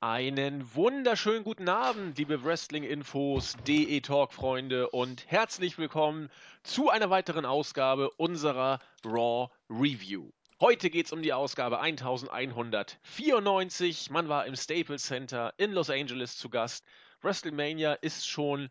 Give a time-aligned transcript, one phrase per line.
[0.00, 6.30] Einen wunderschönen guten Abend, liebe Wrestling-Infos, DE-Talk-Freunde und herzlich willkommen
[6.62, 10.30] zu einer weiteren Ausgabe unserer Raw Review.
[10.60, 14.10] Heute geht es um die Ausgabe 1194.
[14.10, 16.84] Man war im Staples Center in Los Angeles zu Gast.
[17.22, 18.70] WrestleMania ist schon,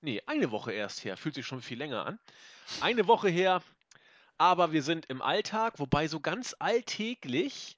[0.00, 2.18] nee, eine Woche erst her, fühlt sich schon viel länger an.
[2.80, 3.62] Eine Woche her,
[4.38, 7.76] aber wir sind im Alltag, wobei so ganz alltäglich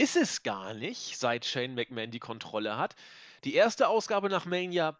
[0.00, 2.96] ist es gar nicht, seit Shane McMahon die Kontrolle hat.
[3.44, 4.96] Die erste Ausgabe nach Mania,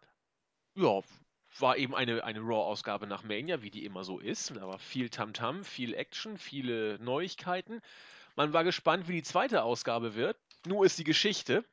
[0.75, 1.01] ja,
[1.57, 4.51] war eben eine, eine Raw-Ausgabe nach Mania, wie die immer so ist.
[4.55, 7.81] Da war viel Tamtam, viel Action, viele Neuigkeiten.
[8.35, 10.37] Man war gespannt, wie die zweite Ausgabe wird.
[10.67, 11.65] Nur ist die Geschichte.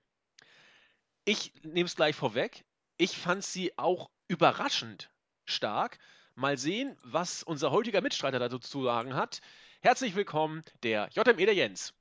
[1.27, 2.65] Ich nehme es gleich vorweg.
[2.97, 5.11] Ich fand sie auch überraschend
[5.45, 5.99] stark.
[6.35, 9.43] Mal sehen, was unser heutiger Mitstreiter dazu zu sagen hat.
[9.83, 11.93] Herzlich willkommen, der JME der Jens.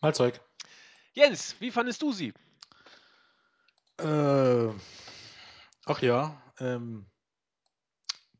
[0.00, 0.40] Mahlzeug.
[1.16, 2.34] Jens, wie fandest du sie?
[3.98, 4.68] Äh,
[5.86, 7.06] ach ja, ähm,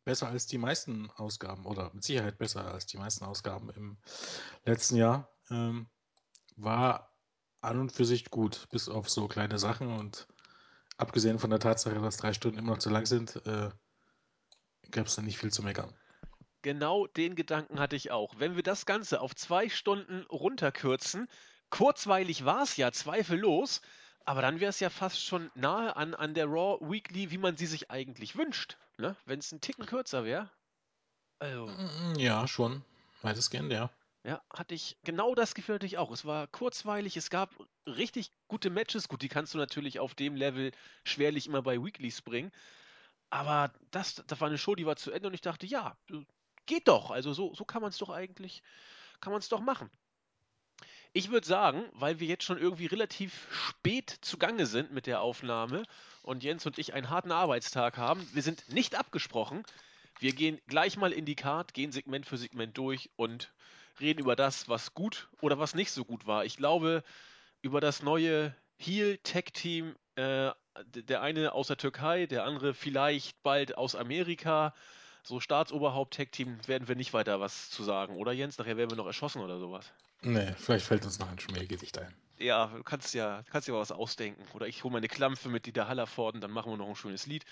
[0.05, 3.97] besser als die meisten Ausgaben oder mit Sicherheit besser als die meisten Ausgaben im
[4.67, 5.34] letzten Jahr.
[5.50, 5.89] Ähm,
[6.56, 7.17] war
[7.62, 10.28] an und für sich gut, bis auf so kleine Sachen und
[10.98, 13.70] abgesehen von der Tatsache, dass drei Stunden immer noch zu lang sind, äh,
[14.91, 15.95] gab es da nicht viel zu meckern.
[16.61, 18.34] Genau den Gedanken hatte ich auch.
[18.39, 21.27] Wenn wir das Ganze auf zwei Stunden runterkürzen,
[21.70, 23.81] Kurzweilig war es ja, zweifellos,
[24.25, 27.56] aber dann wäre es ja fast schon nahe an, an der Raw Weekly, wie man
[27.56, 28.77] sie sich eigentlich wünscht.
[28.98, 29.17] Ne?
[29.25, 30.50] Wenn es ein Ticken kürzer wäre.
[31.39, 31.67] Also.
[31.67, 32.84] Mm, ja, schon.
[33.22, 33.91] Weitestgehend, ja.
[34.25, 36.11] Ja, hatte ich genau das Gefühl hatte ich auch.
[36.11, 37.55] Es war kurzweilig, es gab
[37.87, 39.06] richtig gute Matches.
[39.06, 40.72] Gut, die kannst du natürlich auf dem Level
[41.05, 42.50] schwerlich immer bei Weeklies bringen.
[43.31, 45.97] Aber das, das war eine Show, die war zu Ende und ich dachte, ja,
[46.67, 47.11] geht doch.
[47.11, 48.62] Also so, so kann man es doch eigentlich,
[49.20, 49.91] kann man es doch machen.
[51.17, 55.84] Ich würde sagen, weil wir jetzt schon irgendwie relativ spät zugange sind mit der Aufnahme
[56.20, 59.64] und Jens und ich einen harten Arbeitstag haben, wir sind nicht abgesprochen.
[60.20, 63.50] Wir gehen gleich mal in die Card, gehen Segment für Segment durch und
[63.99, 66.44] reden über das, was gut oder was nicht so gut war.
[66.44, 67.03] Ich glaube,
[67.62, 70.50] über das neue Heel-Tech-Team, äh,
[70.84, 74.75] der eine aus der Türkei, der andere vielleicht bald aus Amerika,
[75.22, 78.59] so Staatsoberhaupt-Tech-Team, werden wir nicht weiter was zu sagen, oder Jens?
[78.59, 79.91] Nachher werden wir noch erschossen oder sowas.
[80.22, 82.15] Nee, vielleicht fällt uns noch ein Schmähgesicht ein.
[82.38, 84.43] Ja, du kannst ja, kannst ja was ausdenken.
[84.54, 87.44] Oder ich hole meine Klampfe mit Dieter Hallervorden, dann machen wir noch ein schönes Lied.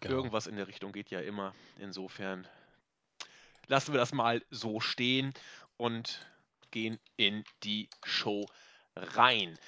[0.00, 0.16] Genau.
[0.16, 1.54] Irgendwas in der Richtung geht ja immer.
[1.78, 2.46] Insofern
[3.66, 5.32] lassen wir das mal so stehen
[5.76, 6.26] und
[6.70, 8.46] gehen in die Show
[8.96, 9.58] rein.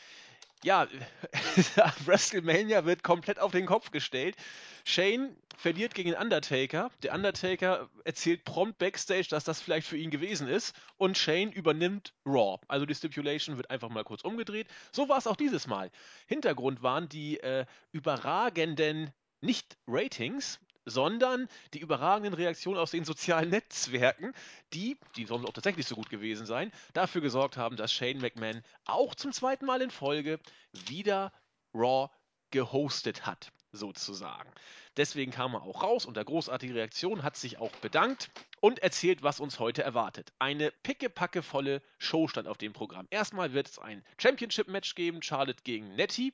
[0.63, 0.87] Ja,
[2.05, 4.37] WrestleMania wird komplett auf den Kopf gestellt.
[4.85, 6.91] Shane verliert gegen Undertaker.
[7.03, 10.75] Der Undertaker erzählt prompt backstage, dass das vielleicht für ihn gewesen ist.
[10.99, 12.59] Und Shane übernimmt Raw.
[12.69, 14.67] Also die Stipulation wird einfach mal kurz umgedreht.
[14.93, 15.91] So war es auch dieses Mal.
[16.27, 24.33] Hintergrund waren die äh, überragenden nicht-Ratings, sondern die überragenden Reaktionen aus den sozialen Netzwerken,
[24.73, 28.63] die, die sollen auch tatsächlich so gut gewesen sein, dafür gesorgt haben, dass Shane McMahon
[28.85, 30.41] auch zum zweiten Mal in Folge
[30.73, 31.33] wieder
[31.75, 32.11] Raw
[32.51, 34.51] gehostet hat, sozusagen.
[34.97, 38.31] Deswegen kam er auch raus unter großartige Reaktion, hat sich auch bedankt
[38.61, 40.33] und erzählt, was uns heute erwartet.
[40.39, 43.07] Eine pickepackevolle Show stand auf dem Programm.
[43.11, 46.33] Erstmal wird es ein Championship-Match geben, Charlotte gegen Nettie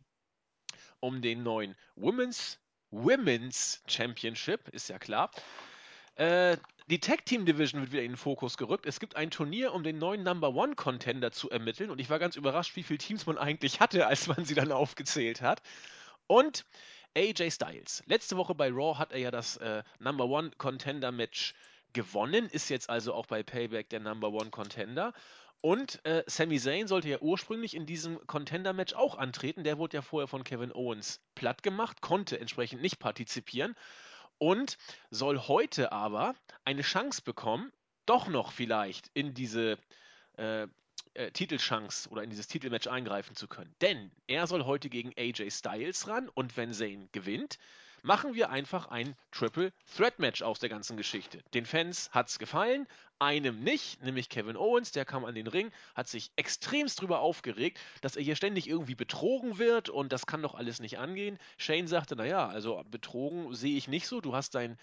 [1.01, 2.59] um den neuen Women's
[3.05, 5.31] Women's Championship, ist ja klar.
[6.17, 6.57] Äh,
[6.89, 8.87] die Tag Team Division wird wieder in den Fokus gerückt.
[8.87, 11.91] Es gibt ein Turnier, um den neuen Number One Contender zu ermitteln.
[11.91, 14.73] Und ich war ganz überrascht, wie viele Teams man eigentlich hatte, als man sie dann
[14.73, 15.63] aufgezählt hat.
[16.27, 16.65] Und
[17.17, 18.03] AJ Styles.
[18.07, 21.55] Letzte Woche bei Raw hat er ja das äh, Number One Contender Match
[21.93, 25.15] gewonnen, ist jetzt also auch bei Payback der Number One Contender.
[25.61, 29.65] Und äh, Sami Zayn sollte ja ursprünglich in diesem Contender-Match auch antreten.
[29.65, 33.75] Der wurde ja vorher von Kevin Owens platt gemacht, konnte entsprechend nicht partizipieren
[34.39, 34.79] und
[35.11, 36.35] soll heute aber
[36.65, 37.73] eine Chance bekommen,
[38.05, 39.79] doch noch vielleicht in diese
[40.37, 40.69] äh,
[41.15, 43.75] äh, Titelchance oder in dieses Titelmatch eingreifen zu können.
[43.81, 47.59] Denn er soll heute gegen AJ Styles ran und wenn Zayn gewinnt,
[48.03, 51.43] machen wir einfach ein Triple Threat Match aus der ganzen Geschichte.
[51.55, 52.87] Den Fans hat's gefallen,
[53.19, 57.79] einem nicht, nämlich Kevin Owens, der kam an den Ring, hat sich extremst drüber aufgeregt,
[58.03, 61.39] dass er hier ständig irgendwie betrogen wird und das kann doch alles nicht angehen.
[61.57, 64.79] Shane sagte, naja, also betrogen sehe ich nicht so, du hast dein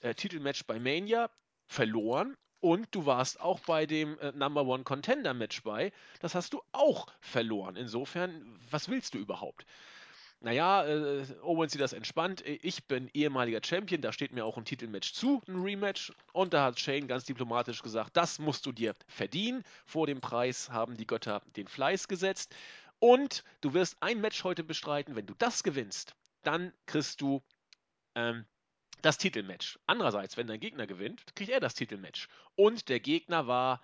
[0.00, 1.30] äh, Titelmatch bei Mania
[1.66, 5.92] verloren und du warst auch bei dem äh, Number One Contender Match bei.
[6.20, 7.76] Das hast du auch verloren.
[7.76, 9.66] Insofern, was willst du überhaupt?
[10.42, 12.42] Naja, äh, Owens sieht das entspannt.
[12.44, 16.12] Ich bin ehemaliger Champion, da steht mir auch ein Titelmatch zu, ein Rematch.
[16.32, 19.62] Und da hat Shane ganz diplomatisch gesagt, das musst du dir verdienen.
[19.86, 22.54] Vor dem Preis haben die Götter den Fleiß gesetzt.
[22.98, 25.16] Und du wirst ein Match heute bestreiten.
[25.16, 27.42] Wenn du das gewinnst, dann kriegst du
[28.14, 28.44] ähm,
[29.00, 29.78] das Titelmatch.
[29.86, 32.28] Andererseits, wenn dein Gegner gewinnt, kriegt er das Titelmatch.
[32.56, 33.80] Und der Gegner war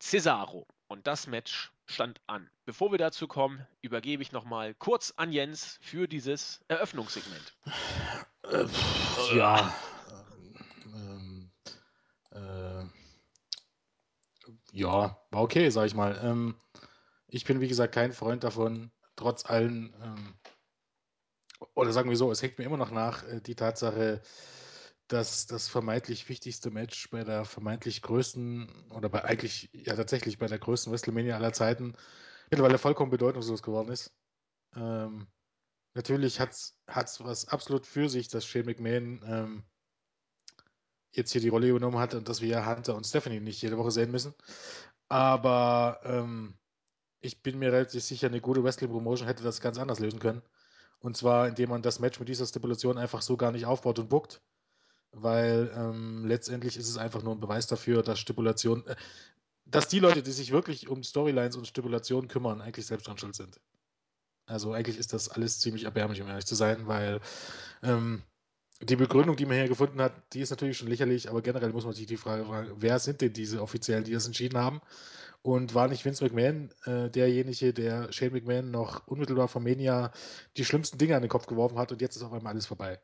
[0.00, 0.66] Cesaro.
[0.88, 2.50] Und das Match stand an.
[2.64, 7.56] Bevor wir dazu kommen, übergebe ich nochmal kurz an Jens für dieses Eröffnungssegment.
[8.42, 8.66] Äh,
[9.36, 9.74] ja.
[10.86, 11.50] Ähm,
[12.32, 12.84] äh,
[14.72, 16.18] ja, war okay, sag ich mal.
[16.22, 16.56] Ähm,
[17.28, 20.34] ich bin, wie gesagt, kein Freund davon, trotz allen, ähm,
[21.74, 24.22] oder sagen wir so, es hängt mir immer noch nach, äh, die Tatsache,
[25.08, 30.46] dass das vermeintlich wichtigste Match bei der vermeintlich größten, oder bei eigentlich, ja tatsächlich bei
[30.46, 31.94] der größten WrestleMania aller Zeiten
[32.50, 34.14] mittlerweile vollkommen bedeutungslos geworden ist.
[34.74, 35.26] Ähm,
[35.94, 39.64] natürlich hat es was absolut für sich, dass Shane McMahon ähm,
[41.12, 43.90] jetzt hier die Rolle übernommen hat und dass wir Hunter und Stephanie nicht jede Woche
[43.90, 44.34] sehen müssen.
[45.08, 46.58] Aber ähm,
[47.20, 50.42] ich bin mir relativ sicher, eine gute Wrestling-Promotion hätte das ganz anders lösen können.
[50.98, 54.08] Und zwar, indem man das Match mit dieser Stipulation einfach so gar nicht aufbaut und
[54.08, 54.42] bookt.
[55.14, 58.96] Weil ähm, letztendlich ist es einfach nur ein Beweis dafür, dass Stipulation, äh,
[59.64, 63.34] dass die Leute, die sich wirklich um Storylines und Stipulationen kümmern, eigentlich selbst dran schuld
[63.34, 63.60] sind.
[64.46, 67.20] Also eigentlich ist das alles ziemlich erbärmlich, um ehrlich zu sein, weil
[67.82, 68.22] ähm,
[68.82, 71.84] die Begründung, die man hier gefunden hat, die ist natürlich schon lächerlich, aber generell muss
[71.84, 74.80] man sich die Frage fragen, wer sind denn diese Offiziellen, die das entschieden haben?
[75.42, 80.10] Und war nicht Vince McMahon äh, derjenige, der Shane McMahon noch unmittelbar vor Mania
[80.56, 82.98] die schlimmsten Dinge an den Kopf geworfen hat und jetzt ist auf einmal alles vorbei?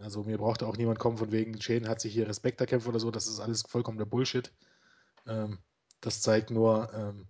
[0.00, 3.00] Also mir brauchte auch niemand kommen von wegen, Shane hat sich hier Respekt erkämpft oder
[3.00, 4.52] so, das ist alles vollkommener Bullshit.
[5.26, 5.58] Ähm,
[6.00, 7.28] das zeigt nur, ähm,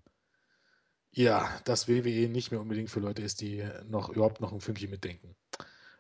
[1.10, 4.90] ja, dass WWE nicht mehr unbedingt für Leute ist, die noch überhaupt noch ein Fünkchen
[4.90, 5.34] mitdenken.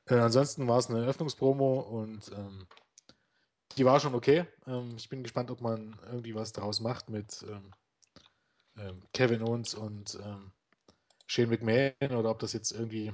[0.06, 2.66] Äh, ansonsten war es eine Eröffnungspromo und ähm,
[3.76, 4.46] die war schon okay.
[4.66, 7.72] Ähm, ich bin gespannt, ob man irgendwie was daraus macht mit ähm,
[8.76, 10.18] ähm Kevin Owens und
[11.26, 13.12] Shane McMahon oder ob das jetzt irgendwie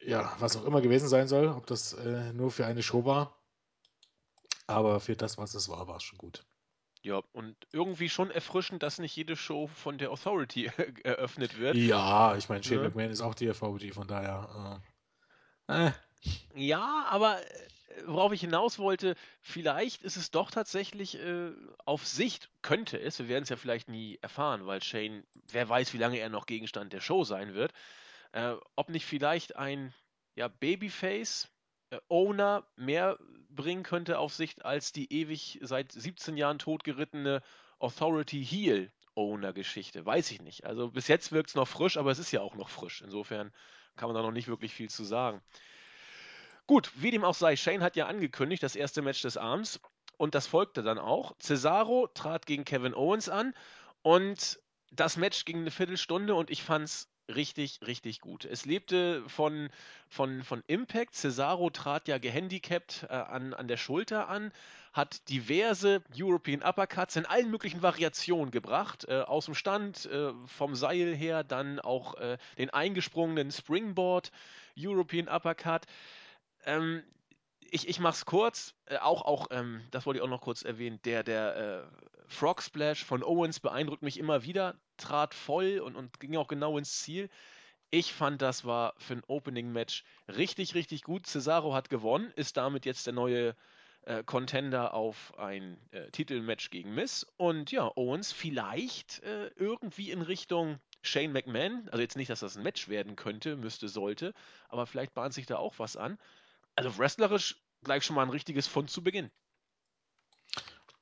[0.00, 3.36] ja, was auch immer gewesen sein soll, ob das äh, nur für eine Show war.
[4.66, 6.44] Aber für das, was es war, war es schon gut.
[7.02, 10.66] Ja, und irgendwie schon erfrischend, dass nicht jede Show von der Authority
[11.04, 11.76] eröffnet wird.
[11.76, 12.88] Ja, ich meine, Shane ne?
[12.88, 14.82] McMahon ist auch die Authority, von daher.
[15.68, 15.86] Äh.
[15.86, 15.92] Äh.
[16.54, 17.68] Ja, aber äh,
[18.06, 21.52] worauf ich hinaus wollte, vielleicht ist es doch tatsächlich äh,
[21.84, 25.92] auf Sicht, könnte es, wir werden es ja vielleicht nie erfahren, weil Shane, wer weiß,
[25.94, 27.72] wie lange er noch Gegenstand der Show sein wird,
[28.36, 29.94] äh, ob nicht vielleicht ein
[30.34, 31.48] ja, Babyface
[31.88, 33.18] äh, Owner mehr
[33.48, 37.42] bringen könnte auf Sicht als die ewig seit 17 Jahren totgerittene
[37.78, 40.04] Authority Heel Owner Geschichte.
[40.04, 40.66] Weiß ich nicht.
[40.66, 43.00] Also bis jetzt wirkt es noch frisch, aber es ist ja auch noch frisch.
[43.00, 43.52] Insofern
[43.96, 45.40] kann man da noch nicht wirklich viel zu sagen.
[46.66, 49.80] Gut, wie dem auch sei, Shane hat ja angekündigt, das erste Match des Abends
[50.18, 51.34] und das folgte dann auch.
[51.38, 53.54] Cesaro trat gegen Kevin Owens an
[54.02, 54.60] und
[54.90, 58.44] das Match ging eine Viertelstunde und ich fand's richtig, richtig gut.
[58.44, 59.68] Es lebte von,
[60.08, 61.14] von, von Impact.
[61.14, 64.52] Cesaro trat ja gehandicapt äh, an, an der Schulter an,
[64.92, 69.06] hat diverse European Uppercuts in allen möglichen Variationen gebracht.
[69.08, 74.30] Äh, aus dem Stand, äh, vom Seil her, dann auch äh, den eingesprungenen Springboard
[74.78, 75.86] European Uppercut.
[76.64, 77.02] Ähm,
[77.70, 81.00] ich, ich mach's kurz, äh, auch, auch ähm, das wollte ich auch noch kurz erwähnen,
[81.04, 86.18] der, der äh, Frog Splash von Owens beeindruckt mich immer wieder, trat voll und, und
[86.20, 87.28] ging auch genau ins Ziel.
[87.90, 91.26] Ich fand, das war für ein Opening-Match richtig, richtig gut.
[91.26, 93.54] Cesaro hat gewonnen, ist damit jetzt der neue
[94.02, 97.26] äh, Contender auf ein äh, Titelmatch gegen Miss.
[97.36, 101.88] Und ja, Owens vielleicht äh, irgendwie in Richtung Shane McMahon.
[101.90, 104.32] Also jetzt nicht, dass das ein Match werden könnte, müsste, sollte,
[104.68, 106.18] aber vielleicht bahnt sich da auch was an.
[106.76, 109.30] Also wrestlerisch gleich schon mal ein richtiges Fund zu Beginn.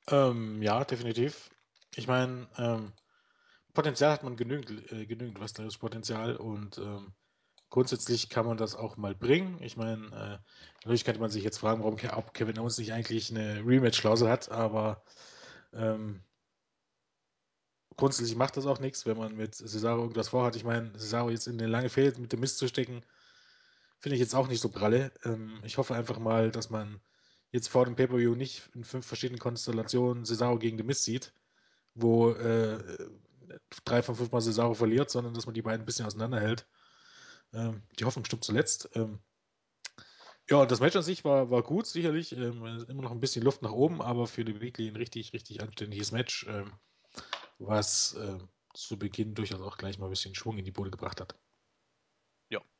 [0.09, 1.50] Ähm, ja, definitiv.
[1.97, 2.93] Ich meine, ähm,
[3.73, 7.12] Potenzial hat man genügend, äh, genügend wrestlerisches Potenzial und ähm,
[7.71, 9.61] grundsätzlich kann man das auch mal bringen.
[9.62, 10.38] Ich meine, äh,
[10.76, 14.49] natürlich könnte man sich jetzt fragen, warum ob Kevin Owens nicht eigentlich eine Rematch-Klausel hat,
[14.50, 15.02] aber
[15.73, 16.23] ähm,
[17.97, 20.54] grundsätzlich macht das auch nichts, wenn man mit Cesaro irgendwas vorhat.
[20.54, 23.04] Ich meine, Cesaro jetzt in eine lange Fehde mit dem Mist zu stecken,
[23.98, 25.12] finde ich jetzt auch nicht so pralle.
[25.24, 27.00] Ähm, ich hoffe einfach mal, dass man
[27.52, 31.32] jetzt vor dem Pay-Per-View nicht in fünf verschiedenen Konstellationen Cesaro gegen The Mist sieht,
[31.94, 32.98] wo äh,
[33.84, 36.66] drei von fünf Mal Cesaro verliert, sondern dass man die beiden ein bisschen auseinanderhält.
[37.52, 38.90] Ähm, die Hoffnung stimmt zuletzt.
[38.94, 39.20] Ähm,
[40.50, 42.32] ja, das Match an sich war, war gut, sicherlich.
[42.32, 45.62] Ähm, immer noch ein bisschen Luft nach oben, aber für die Weekly ein richtig, richtig
[45.62, 46.72] anständiges Match, ähm,
[47.58, 48.38] was äh,
[48.74, 51.36] zu Beginn durchaus auch gleich mal ein bisschen Schwung in die Bude gebracht hat.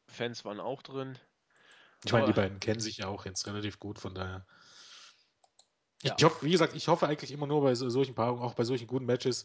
[0.07, 1.19] Fans waren auch drin.
[2.05, 4.47] Ich meine, die beiden kennen sich ja auch jetzt relativ gut, von daher.
[6.03, 6.15] Ich, ja.
[6.19, 8.87] ich hoffe, wie gesagt, ich hoffe eigentlich immer nur bei solchen Paarungen, auch bei solchen
[8.87, 9.45] guten Matches,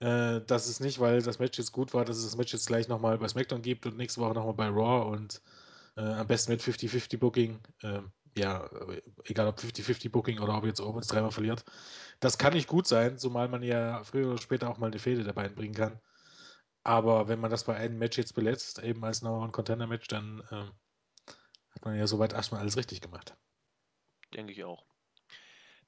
[0.00, 2.66] Äh, das ist nicht, weil das Match jetzt gut war, dass es das Match jetzt
[2.66, 5.42] gleich nochmal bei SmackDown gibt und nächste Woche nochmal bei Raw und
[5.96, 7.60] äh, am besten mit 50-50 Booking.
[7.82, 8.00] Äh,
[8.36, 8.68] ja,
[9.24, 11.64] egal ob 50-50 Booking oder ob jetzt Owens dreimal verliert.
[12.20, 15.24] Das kann nicht gut sein, zumal man ja früher oder später auch mal eine Fehde
[15.24, 16.00] dabei bringen kann.
[16.82, 20.08] Aber wenn man das bei einem Match jetzt beletzt, eben als Number One Contender Match,
[20.08, 20.70] dann ähm,
[21.70, 23.36] hat man ja soweit erstmal alles richtig gemacht.
[24.34, 24.84] Denke ich auch.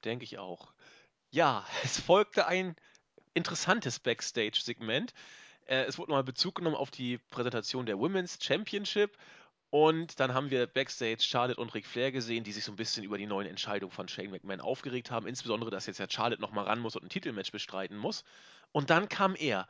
[0.03, 0.73] Denke ich auch.
[1.31, 2.75] Ja, es folgte ein
[3.33, 5.13] interessantes Backstage-Segment.
[5.65, 9.17] Äh, es wurde nochmal Bezug genommen auf die Präsentation der Women's Championship.
[9.71, 13.03] Und dann haben wir Backstage Charlotte und Ric Flair gesehen, die sich so ein bisschen
[13.03, 15.25] über die neuen Entscheidungen von Shane McMahon aufgeregt haben.
[15.25, 18.23] Insbesondere, dass jetzt ja Charlotte nochmal ran muss und ein Titelmatch bestreiten muss.
[18.71, 19.67] Und dann kam er,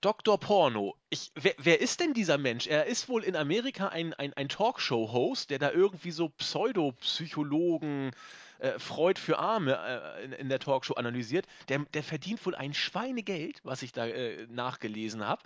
[0.00, 0.38] Dr.
[0.38, 0.96] Porno.
[1.10, 2.66] Ich, wer, wer, ist denn dieser Mensch?
[2.66, 8.12] Er ist wohl in Amerika ein, ein, ein Talkshow-Host, der da irgendwie so Pseudopsychologen,
[8.60, 11.46] äh, Freud für Arme äh, in, in, der Talkshow analysiert.
[11.68, 15.42] Der, der, verdient wohl ein Schweinegeld, was ich da äh, nachgelesen habe.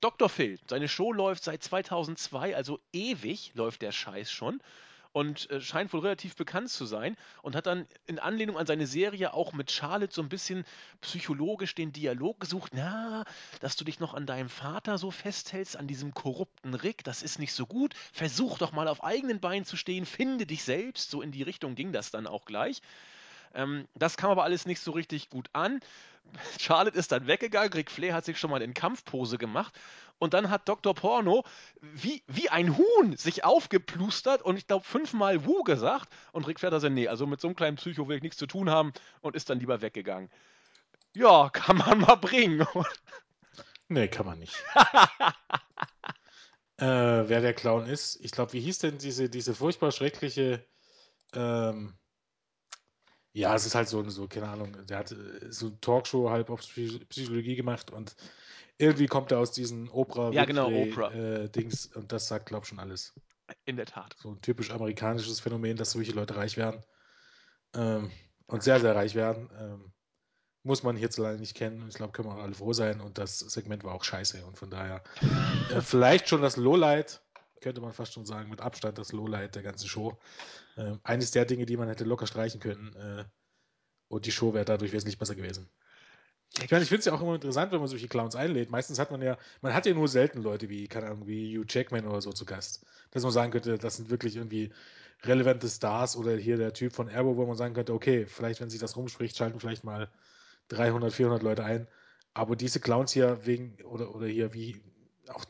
[0.00, 0.28] Dr.
[0.28, 4.60] Phil, seine Show läuft seit 2002, also ewig läuft der Scheiß schon
[5.18, 8.86] und äh, scheint wohl relativ bekannt zu sein und hat dann in Anlehnung an seine
[8.86, 10.64] Serie auch mit Charlotte so ein bisschen
[11.00, 12.70] psychologisch den Dialog gesucht.
[12.72, 13.24] Na,
[13.58, 17.40] dass du dich noch an deinem Vater so festhältst, an diesem korrupten Rick, das ist
[17.40, 17.94] nicht so gut.
[18.12, 21.10] Versuch doch mal auf eigenen Beinen zu stehen, finde dich selbst.
[21.10, 22.80] So in die Richtung ging das dann auch gleich.
[23.54, 25.80] Ähm, das kam aber alles nicht so richtig gut an.
[26.60, 29.78] Charlotte ist dann weggegangen, Ric Flair hat sich schon mal in Kampfpose gemacht
[30.18, 30.94] und dann hat Dr.
[30.94, 31.44] Porno
[31.80, 36.70] wie, wie ein Huhn sich aufgeplustert und ich glaube fünfmal Wu gesagt und Ric Flair
[36.70, 38.92] hat gesagt, nee, also mit so einem kleinen Psycho will ich nichts zu tun haben
[39.20, 40.30] und ist dann lieber weggegangen.
[41.14, 42.66] Ja, kann man mal bringen.
[43.88, 44.54] nee, kann man nicht.
[46.78, 50.64] äh, wer der Clown ist, ich glaube, wie hieß denn diese, diese furchtbar schreckliche
[51.34, 51.94] ähm,
[53.32, 56.50] ja, es ist halt so, so, keine Ahnung, der hat äh, so eine Talkshow halb
[56.50, 58.16] auf Psychologie gemacht und
[58.78, 61.12] irgendwie kommt er aus diesen Oprah ja, genau, Oprah.
[61.12, 63.14] Äh, Dings und das sagt, glaube ich, schon alles.
[63.64, 64.14] In der Tat.
[64.18, 66.82] So ein typisch amerikanisches Phänomen, dass solche Leute reich werden
[67.74, 68.10] ähm,
[68.46, 69.50] und sehr, sehr reich werden.
[69.58, 69.92] Ähm,
[70.62, 71.86] muss man hierzulande nicht kennen.
[71.88, 73.00] Ich glaube, können wir auch alle froh sein.
[73.00, 74.44] Und das Segment war auch scheiße.
[74.44, 75.02] Und von daher
[75.72, 77.22] äh, vielleicht schon das Lowlight,
[77.60, 80.18] könnte man fast schon sagen, mit Abstand das Lowlight der ganzen Show.
[80.76, 82.94] Äh, eines der Dinge, die man hätte locker streichen können.
[82.94, 83.24] Äh,
[84.08, 85.68] und die Show wäre dadurch wesentlich besser gewesen.
[86.62, 88.70] Ich meine, ich finde es ja auch immer interessant, wenn man solche Clowns einlädt.
[88.70, 91.66] Meistens hat man ja, man hat ja nur selten Leute wie, keine Ahnung, wie Hugh
[91.68, 92.86] Jackman oder so zu Gast.
[93.10, 94.72] Dass man sagen könnte, das sind wirklich irgendwie
[95.22, 98.70] relevante Stars oder hier der Typ von Erbo, wo man sagen könnte, okay, vielleicht, wenn
[98.70, 100.08] sich das rumspricht, schalten vielleicht mal
[100.68, 101.86] 300, 400 Leute ein.
[102.34, 104.80] Aber diese Clowns hier wegen, oder, oder hier wie,
[105.28, 105.44] auch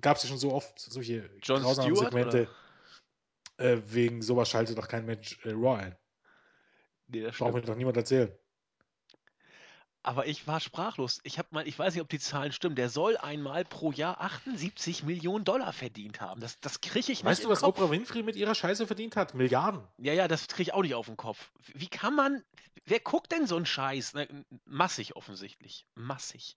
[0.00, 2.48] gab es ja schon so oft solche John grausamen Stewart, Segmente.
[3.56, 5.96] Äh, wegen sowas schaltet doch kein Mensch äh, Raw ein.
[7.08, 8.32] Nee, das Braucht mir doch niemand erzählen.
[10.02, 11.20] Aber ich war sprachlos.
[11.24, 12.74] Ich habe mal, ich weiß nicht, ob die Zahlen stimmen.
[12.74, 16.40] Der soll einmal pro Jahr 78 Millionen Dollar verdient haben.
[16.40, 17.24] Das, das kriege ich weißt nicht.
[17.24, 17.78] Weißt du, was Kopf.
[17.78, 19.34] Oprah Winfrey mit ihrer Scheiße verdient hat?
[19.34, 19.86] Milliarden.
[19.98, 21.50] Ja, ja, das kriege ich auch nicht auf den Kopf.
[21.74, 22.42] Wie kann man,
[22.86, 24.14] wer guckt denn so einen Scheiß?
[24.64, 25.86] Massig offensichtlich.
[25.94, 26.56] Massig.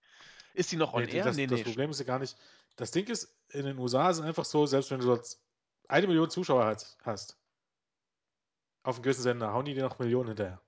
[0.53, 1.25] Ist die noch on nee, air?
[1.25, 1.63] Das, nee, das nee.
[1.63, 2.37] Problem ist ja gar nicht.
[2.75, 5.37] Das Ding ist, in den USA ist es einfach so, selbst wenn du dort
[5.87, 6.65] eine Million Zuschauer
[7.03, 7.37] hast,
[8.83, 10.61] auf dem gewissen Sender, hauen die dir noch Millionen hinterher.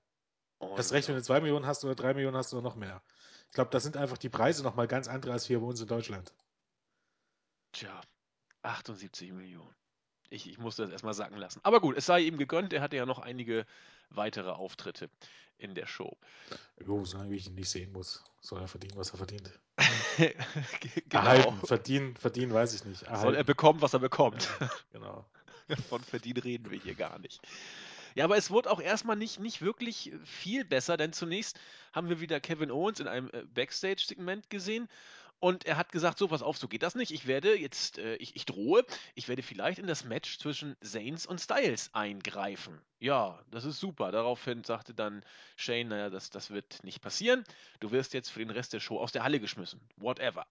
[0.58, 3.02] Oh, Erst recht, wenn du zwei Millionen hast oder drei Millionen hast oder noch mehr.
[3.48, 5.86] Ich glaube, das sind einfach die Preise nochmal ganz andere als hier bei uns in
[5.86, 6.32] Deutschland.
[7.72, 8.00] Tja,
[8.62, 9.74] 78 Millionen.
[10.30, 11.60] Ich, ich musste das erstmal sacken lassen.
[11.62, 13.66] Aber gut, es sei ihm gegönnt, er hatte ja noch einige
[14.10, 15.08] weitere Auftritte
[15.58, 16.16] in der Show.
[16.84, 19.50] Jo, solange ich ihn nicht sehen muss, soll er verdienen, was er verdient.
[20.18, 20.34] genau.
[21.10, 23.02] Erhalten, verdienen, verdienen weiß ich nicht.
[23.02, 23.22] Erhalten.
[23.22, 24.48] Soll er bekommen, was er bekommt.
[24.92, 25.24] genau.
[25.88, 27.40] Von verdienen reden wir hier gar nicht.
[28.14, 31.60] Ja, aber es wurde auch erstmal nicht, nicht wirklich viel besser, denn zunächst
[31.92, 34.88] haben wir wieder Kevin Owens in einem äh, Backstage-Segment gesehen
[35.38, 37.10] und er hat gesagt, so, pass auf, so geht das nicht.
[37.10, 41.26] Ich werde jetzt, äh, ich, ich drohe, ich werde vielleicht in das Match zwischen Zanes
[41.26, 42.80] und Styles eingreifen.
[42.98, 44.10] Ja, das ist super.
[44.12, 45.22] Daraufhin sagte dann
[45.56, 47.44] Shane, naja, das, das wird nicht passieren.
[47.80, 49.80] Du wirst jetzt für den Rest der Show aus der Halle geschmissen.
[49.96, 50.46] Whatever.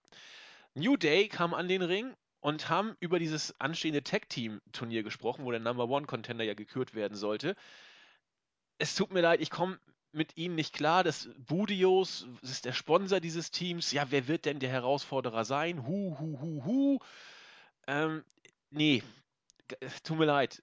[0.76, 5.60] New Day kam an den Ring und haben über dieses anstehende Tag-Team-Turnier gesprochen, wo der
[5.60, 7.56] Number One-Contender ja gekürt werden sollte.
[8.78, 9.80] Es tut mir leid, ich komme
[10.16, 11.04] mit ihnen nicht klar.
[11.04, 13.92] Das Budios ist der Sponsor dieses Teams.
[13.92, 15.86] Ja, wer wird denn der Herausforderer sein?
[15.86, 17.00] Hu, hu, hu, hu.
[17.88, 18.24] Ähm,
[18.70, 19.04] nee,
[20.04, 20.62] tut mir leid.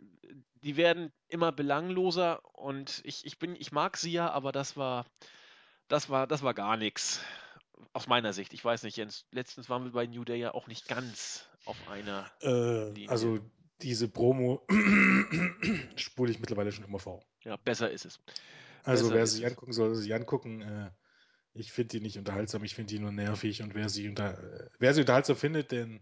[0.63, 5.07] Die werden immer belangloser und ich, ich bin, ich mag sie ja, aber das war,
[5.89, 7.21] das war, das war gar nichts
[7.93, 10.67] aus meiner Sicht, ich weiß nicht, Jens, letztens waren wir bei New Day ja auch
[10.67, 13.11] nicht ganz auf einer äh, Linie.
[13.11, 13.39] Also
[13.81, 14.65] diese Promo
[15.97, 17.23] spule ich mittlerweile schon immer vor.
[17.43, 18.21] Ja, besser ist es.
[18.83, 19.47] Also besser wer sich es.
[19.47, 20.63] angucken soll, sich angucken.
[20.63, 20.91] Äh,
[21.55, 24.95] Ich finde die nicht unterhaltsam, ich finde die nur nervig und wer sie, unter, wer
[24.95, 26.01] sie unterhaltsam findet, denn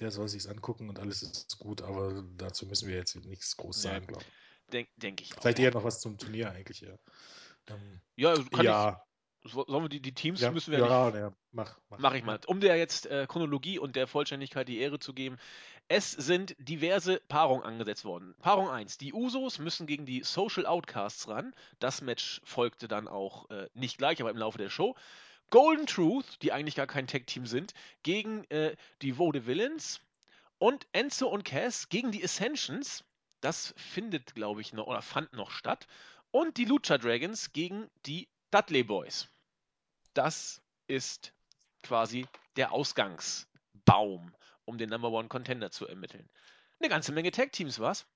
[0.00, 3.82] der soll sich's angucken und alles ist gut, aber dazu müssen wir jetzt nichts groß
[3.84, 4.72] Ja, sagen, glaube ich.
[4.72, 5.42] Denke denk ich auch.
[5.42, 6.96] Vielleicht eher noch was zum Turnier eigentlich, ja.
[7.68, 9.02] Ähm, Ja, also kann ja,
[9.44, 9.52] ich.
[9.52, 11.18] so- Sollen wir die, die Teams ja, müssen wir ja, nicht.
[11.18, 11.98] ja, mach, mach.
[11.98, 12.40] Mache ich mal.
[12.46, 15.36] Um der jetzt äh, Chronologie und der Vollständigkeit die Ehre zu geben.
[15.88, 18.34] Es sind diverse Paarungen angesetzt worden.
[18.40, 18.96] Paarung 1.
[18.96, 21.54] Die Usos müssen gegen die Social Outcasts ran.
[21.78, 24.96] Das Match folgte dann auch äh, nicht gleich, aber im Laufe der Show.
[25.50, 30.00] Golden Truth, die eigentlich gar kein Tag-Team sind, gegen äh, die Villains.
[30.58, 33.04] Und Enzo und Cass gegen die Ascensions.
[33.42, 35.86] Das findet, glaube ich, noch oder fand noch statt.
[36.30, 39.28] Und die Lucha Dragons gegen die Dudley Boys.
[40.14, 41.34] Das ist
[41.82, 42.26] quasi
[42.56, 44.34] der Ausgangsbaum,
[44.64, 46.28] um den Number One Contender zu ermitteln.
[46.80, 48.06] Eine ganze Menge Tag-Teams, was?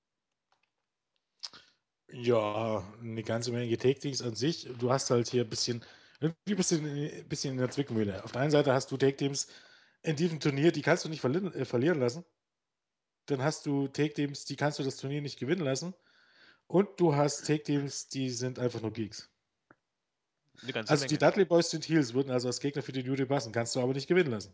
[2.11, 4.67] Ja, eine ganze Menge Take-Teams an sich.
[4.79, 5.85] Du hast halt hier ein bisschen,
[6.19, 8.23] irgendwie ein bisschen, ein bisschen in der Zwickmühle.
[8.23, 9.47] Auf der einen Seite hast du Take-Teams
[10.01, 12.25] in diesem Turnier, die kannst du nicht verli äh, verlieren lassen.
[13.27, 15.93] Dann hast du Take-Teams, die kannst du das Turnier nicht gewinnen lassen.
[16.67, 19.29] Und du hast Take-Teams, die sind einfach nur Geeks.
[20.73, 21.07] Also Menge.
[21.07, 23.75] die Dudley Boys sind Heels, würden also als Gegner für die New Day passen, kannst
[23.75, 24.53] du aber nicht gewinnen lassen.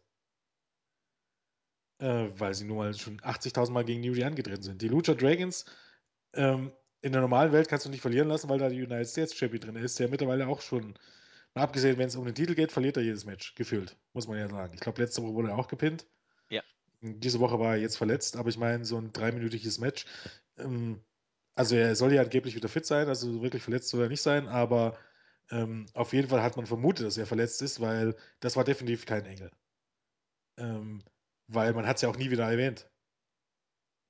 [1.99, 4.81] Äh, weil sie nun mal schon 80.000 Mal gegen New Day angetreten sind.
[4.81, 5.65] Die Lucha Dragons,
[6.33, 9.35] ähm, in der normalen Welt kannst du nicht verlieren lassen, weil da die United States
[9.35, 10.97] Champion drin ist, der mittlerweile auch schon,
[11.53, 14.37] mal abgesehen, wenn es um den Titel geht, verliert er jedes Match, gefühlt, muss man
[14.37, 14.73] ja sagen.
[14.73, 16.05] Ich glaube, letzte Woche wurde er auch gepinnt.
[16.49, 16.63] Ja.
[17.01, 20.05] Diese Woche war er jetzt verletzt, aber ich meine, so ein dreiminütiges Match,
[20.57, 20.99] ähm,
[21.55, 24.47] also er soll ja angeblich wieder fit sein, also wirklich verletzt soll er nicht sein,
[24.47, 24.97] aber
[25.51, 29.05] ähm, auf jeden Fall hat man vermutet, dass er verletzt ist, weil das war definitiv
[29.05, 29.51] kein Engel.
[30.57, 31.03] Ähm,
[31.47, 32.89] weil man hat es ja auch nie wieder erwähnt.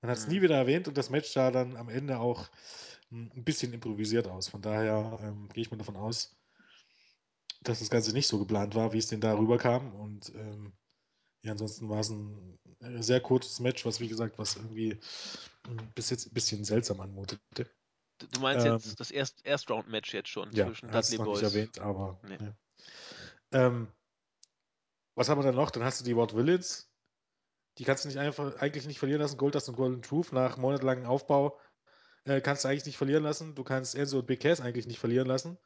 [0.01, 0.31] Man hat es Mhm.
[0.31, 2.49] nie wieder erwähnt und das Match sah dann am Ende auch
[3.09, 4.47] hm, ein bisschen improvisiert aus.
[4.47, 6.37] Von daher ähm, gehe ich mal davon aus,
[7.61, 9.93] dass das Ganze nicht so geplant war, wie es denn da rüberkam.
[9.95, 10.73] Und ähm,
[11.43, 14.99] ja, ansonsten war es ein äh, sehr kurzes Match, was wie gesagt, was irgendwie
[15.67, 17.69] hm, bis jetzt ein bisschen seltsam anmutete.
[18.19, 21.41] Du- meinst Ähm, jetzt das Erst Erst-Round-Match jetzt schon Ja, zwischen Dudley es noch nicht
[21.41, 21.43] Boys.
[21.43, 22.19] erwähnt, aber.
[22.23, 22.37] Nee.
[22.39, 22.55] Ja.
[23.51, 23.87] Ähm,
[25.15, 25.71] was haben wir dann noch?
[25.71, 26.94] Dann hast du die Ward Villains.
[27.77, 29.37] Die kannst du nicht einfach eigentlich nicht verlieren lassen.
[29.37, 31.59] Goldust und Golden Truth nach monatelangem Aufbau
[32.25, 33.55] äh, kannst du eigentlich nicht verlieren lassen.
[33.55, 35.57] Du kannst Enzo und Big Cass eigentlich nicht verlieren lassen.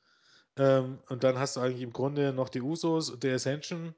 [0.58, 3.94] Ähm, und dann hast du eigentlich im Grunde noch die Usos und der Ascension.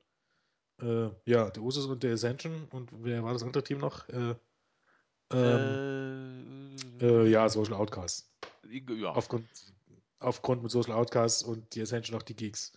[0.82, 2.68] Äh, ja, die Usos und der Ascension.
[2.72, 4.08] Und wer war das andere Team noch?
[4.10, 4.36] Äh,
[5.32, 8.30] ähm, Äh, äh, ja, Social Outcasts.
[8.70, 9.48] ja, Aufgrund,
[10.20, 12.74] aufgrund mit Social Outcasts und die Ascension auch die Geeks.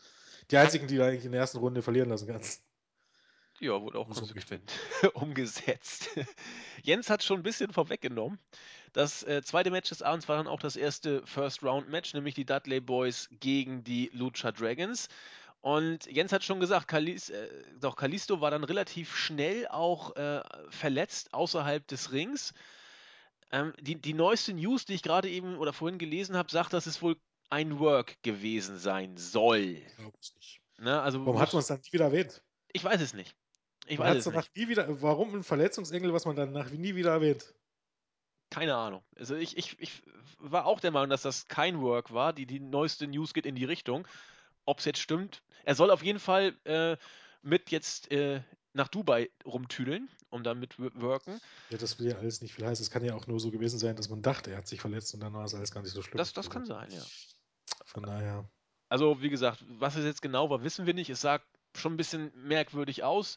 [0.51, 2.63] Die einzigen, die du eigentlich in der ersten Runde verlieren lassen kannst.
[3.61, 4.73] Ja, wurde auch So konsequent
[5.15, 6.11] umgesetzt.
[6.83, 8.39] Jens hat schon ein bisschen vorweggenommen.
[8.93, 12.81] Das äh, zweite Match des Abends war dann auch das erste First-Round-Match, nämlich die Dudley
[12.81, 15.09] Boys gegen die Lucha Dragons.
[15.61, 17.49] Und Jens hat schon gesagt, Kalis, äh,
[17.81, 22.53] doch Kalisto war dann relativ schnell auch äh, verletzt außerhalb des Rings.
[23.51, 26.87] Ähm, die, die neueste News, die ich gerade eben oder vorhin gelesen habe, sagt, dass
[26.87, 27.17] es wohl
[27.51, 29.77] ein Work gewesen sein soll.
[29.97, 30.61] Glaube ich nicht.
[30.79, 31.01] Ne?
[31.01, 32.43] Also Warum hat man es dann nie wieder erwähnt?
[32.75, 33.35] ich weiß es nicht.
[33.87, 34.57] Ich Man weiß es nicht.
[34.57, 35.03] nie wieder.
[35.03, 37.55] Warum ein Verletzungsengel, was man danach nie wieder erwähnt?
[38.51, 39.03] Keine Ahnung.
[39.17, 40.03] Also ich, ich, ich
[40.39, 42.33] war auch der Meinung, dass das kein Work war.
[42.33, 44.07] Die, die neueste News geht in die Richtung.
[44.65, 45.43] Ob es jetzt stimmt.
[45.65, 46.97] Er soll auf jeden Fall äh,
[47.43, 48.43] mit jetzt äh,
[48.73, 51.41] nach Dubai rumtüdeln, um da mit worken.
[51.71, 52.83] Ja, das will ja alles nicht viel heißen.
[52.83, 55.15] Es kann ja auch nur so gewesen sein, dass man dachte, er hat sich verletzt
[55.15, 56.19] und dann war es alles gar nicht so schlimm.
[56.19, 57.03] Das, das kann sein, ja.
[57.85, 58.49] von daher.
[58.89, 61.11] Also, wie gesagt, was es jetzt genau war, wissen wir nicht.
[61.11, 61.41] Es sah
[61.77, 63.37] schon ein bisschen merkwürdig aus.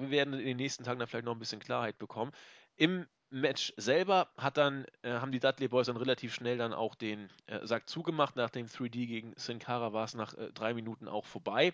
[0.00, 2.32] Wir werden in den nächsten Tagen da vielleicht noch ein bisschen Klarheit bekommen.
[2.76, 6.94] Im Match selber hat dann, äh, haben die Dudley Boys dann relativ schnell dann auch
[6.94, 8.34] den äh, Sack zugemacht.
[8.36, 11.72] Nach dem 3D gegen Sin Cara war es nach äh, drei Minuten auch vorbei.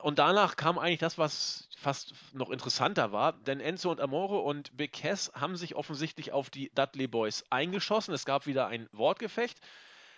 [0.00, 4.76] Und danach kam eigentlich das, was fast noch interessanter war, denn Enzo und Amore und
[4.76, 8.12] Big Cass haben sich offensichtlich auf die Dudley Boys eingeschossen.
[8.12, 9.60] Es gab wieder ein Wortgefecht.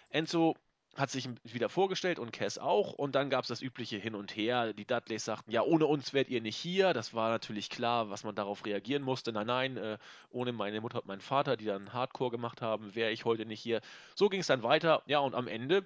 [0.09, 0.57] Enzo
[0.97, 2.93] hat sich wieder vorgestellt und Cass auch.
[2.93, 4.73] Und dann gab es das übliche Hin und Her.
[4.73, 6.95] Die Dudleys sagten, ja, ohne uns wärt ihr nicht hier.
[6.95, 9.33] Das war natürlich klar, was man darauf reagieren musste.
[9.33, 9.99] Nein, nein, äh,
[10.31, 13.61] ohne meine Mutter und meinen Vater, die dann Hardcore gemacht haben, wäre ich heute nicht
[13.61, 13.81] hier.
[14.15, 15.03] So ging es dann weiter.
[15.07, 15.85] Ja, und am Ende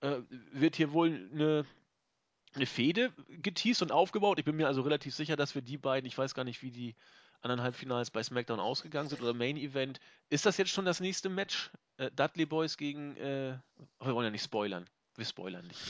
[0.00, 0.16] äh,
[0.52, 1.64] wird hier wohl eine
[2.52, 4.38] eine Fehde geteased und aufgebaut.
[4.38, 6.72] Ich bin mir also relativ sicher, dass wir die beiden, ich weiß gar nicht, wie
[6.72, 6.96] die
[7.42, 10.00] anderen Halbfinals bei SmackDown ausgegangen sind oder Main Event.
[10.28, 11.70] Ist das jetzt schon das nächste Match?
[11.96, 13.16] Äh, Dudley Boys gegen.
[13.16, 13.58] Äh,
[14.00, 14.86] wir wollen ja nicht spoilern.
[15.16, 15.80] Wir spoilern nicht.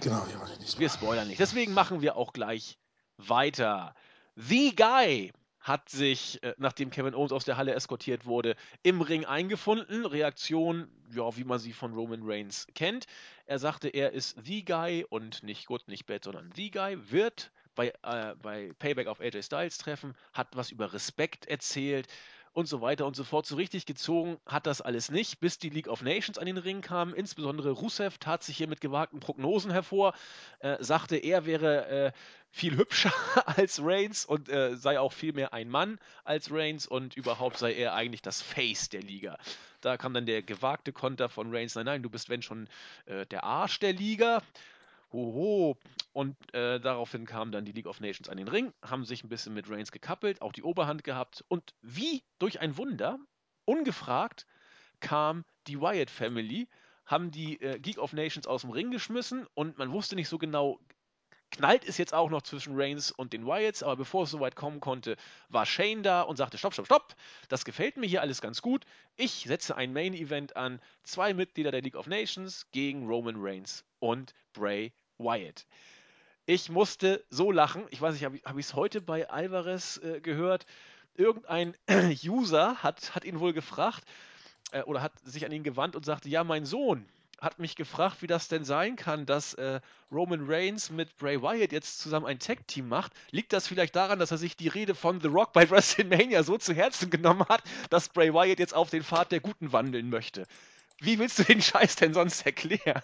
[0.00, 0.78] Genau, ja, warte nicht.
[0.78, 1.40] Wir spoilern nicht.
[1.40, 2.78] Deswegen machen wir auch gleich
[3.16, 3.94] weiter.
[4.36, 9.24] The Guy hat sich, äh, nachdem Kevin Owens aus der Halle eskortiert wurde, im Ring
[9.24, 10.06] eingefunden.
[10.06, 13.06] Reaktion, ja, wie man sie von Roman Reigns kennt.
[13.46, 17.50] Er sagte, er ist The Guy und nicht gut, nicht bad, sondern The Guy, wird
[17.78, 22.08] bei, äh, bei Payback auf AJ Styles treffen, hat was über Respekt erzählt
[22.52, 23.46] und so weiter und so fort.
[23.46, 26.80] So richtig gezogen hat das alles nicht, bis die League of Nations an den Ring
[26.80, 27.14] kam.
[27.14, 30.12] Insbesondere Rusev tat sich hier mit gewagten Prognosen hervor,
[30.58, 32.12] äh, sagte, er wäre äh,
[32.50, 33.12] viel hübscher
[33.46, 37.74] als Reigns und äh, sei auch viel mehr ein Mann als Reigns und überhaupt sei
[37.74, 39.38] er eigentlich das Face der Liga.
[39.82, 42.68] Da kam dann der gewagte Konter von Reigns, nein, nein, du bist wenn schon
[43.06, 44.42] äh, der Arsch der Liga.
[45.12, 45.76] Hoho.
[46.12, 49.28] Und äh, daraufhin kam dann die League of Nations an den Ring, haben sich ein
[49.28, 51.44] bisschen mit Reigns gekappelt, auch die Oberhand gehabt.
[51.48, 53.18] Und wie durch ein Wunder,
[53.64, 54.46] ungefragt,
[55.00, 56.68] kam die Wyatt Family,
[57.06, 60.38] haben die äh, Geek of Nations aus dem Ring geschmissen und man wusste nicht so
[60.38, 60.78] genau,
[61.50, 64.80] knallt es jetzt auch noch zwischen Reigns und den Wyatts, aber bevor es soweit kommen
[64.80, 65.16] konnte,
[65.48, 67.16] war Shane da und sagte, stopp, stopp, stopp,
[67.48, 68.84] das gefällt mir hier alles ganz gut.
[69.16, 74.34] Ich setze ein Main-Event an, zwei Mitglieder der League of Nations gegen Roman Reigns und
[74.52, 75.66] Bray Wyatt.
[76.46, 80.20] Ich musste so lachen, ich weiß nicht, habe hab ich es heute bei Alvarez äh,
[80.20, 80.66] gehört,
[81.14, 81.76] irgendein
[82.24, 84.04] User hat, hat ihn wohl gefragt
[84.72, 87.06] äh, oder hat sich an ihn gewandt und sagte, ja, mein Sohn,
[87.40, 89.80] hat mich gefragt, wie das denn sein kann, dass äh,
[90.10, 93.12] Roman Reigns mit Bray Wyatt jetzt zusammen ein Tag-Team macht.
[93.30, 96.58] Liegt das vielleicht daran, dass er sich die Rede von The Rock bei WrestleMania so
[96.58, 100.46] zu Herzen genommen hat, dass Bray Wyatt jetzt auf den Pfad der Guten wandeln möchte?
[101.00, 103.02] Wie willst du den Scheiß denn sonst erklären?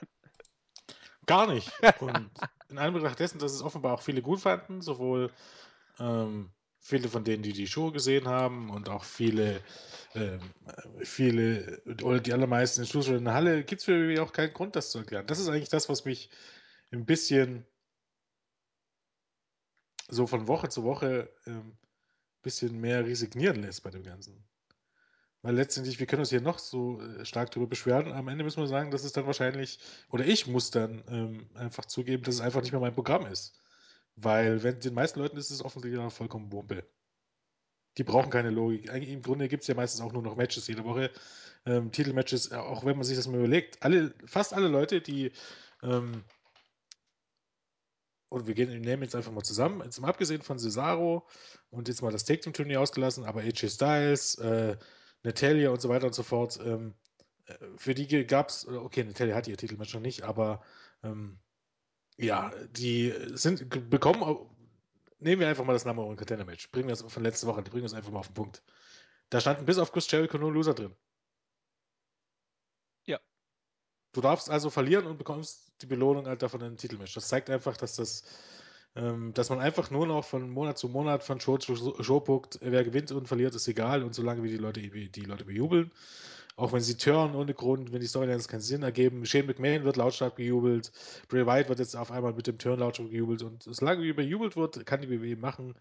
[1.26, 1.70] Gar nicht.
[2.00, 2.30] Und
[2.68, 5.30] in Anbetracht dessen, dass es offenbar auch viele gut fanden, sowohl
[5.98, 9.62] ähm, viele von denen, die die Show gesehen haben und auch viele,
[10.14, 10.40] ähm,
[11.02, 14.76] viele oder die allermeisten in in der Halle, gibt es für mich auch keinen Grund,
[14.76, 15.26] das zu erklären.
[15.26, 16.28] Das ist eigentlich das, was mich
[16.92, 17.66] ein bisschen
[20.08, 21.78] so von Woche zu Woche ein ähm,
[22.42, 24.44] bisschen mehr resignieren lässt bei dem Ganzen.
[25.44, 28.10] Weil letztendlich, wir können uns hier noch so äh, stark darüber beschweren.
[28.12, 29.78] Am Ende müssen wir sagen, dass es dann wahrscheinlich,
[30.08, 33.60] oder ich muss dann ähm, einfach zugeben, dass es einfach nicht mehr mein Programm ist.
[34.16, 36.88] Weil wenn den meisten Leuten ist es offensichtlich vollkommen Wumpe.
[37.98, 38.90] Die brauchen keine Logik.
[38.90, 41.10] Im Grunde gibt es ja meistens auch nur noch Matches jede Woche.
[41.66, 43.82] Ähm, Titelmatches, äh, auch wenn man sich das mal überlegt.
[43.82, 45.30] Alle, fast alle Leute, die
[45.82, 46.24] ähm,
[48.30, 51.26] und wir, gehen, nehmen jetzt einfach mal zusammen, jetzt mal abgesehen von Cesaro
[51.68, 54.78] und jetzt mal das Take-Team-Turnier ausgelassen, aber AJ Styles, äh,
[55.24, 56.94] Natalia und so weiter und so fort, ähm,
[57.46, 60.62] äh, für die gab es, okay, Natalia hat ihr Titelmatch noch nicht, aber
[61.02, 61.38] ähm,
[62.16, 64.48] ja, die sind bekommen,
[65.18, 66.70] nehmen wir einfach mal das Number One Contender Match.
[66.70, 68.62] Bringen wir das von letzter Woche, die bringen das einfach mal auf den Punkt.
[69.30, 70.94] Da standen bis auf Chris Jericho nur Loser drin.
[73.06, 73.18] Ja.
[74.12, 77.14] Du darfst also verlieren und bekommst die Belohnung halt davon ein Titelmatch.
[77.14, 78.22] Das zeigt einfach, dass das,
[78.94, 82.84] dass man einfach nur noch von Monat zu Monat von Show zu Show guckt, wer
[82.84, 85.90] gewinnt und verliert, ist egal und solange wie die Leute die Leute bejubeln,
[86.56, 89.26] auch wenn sie turnen ohne Grund, wenn die Storylines keinen Sinn ergeben.
[89.26, 90.92] Shane McMahon wird lautstark gejubelt.
[91.28, 93.42] Bray Wyatt wird jetzt auf einmal mit dem Turn lautstark gejubelt.
[93.42, 95.74] Und solange wie bejubelt wird, kann die WWE machen,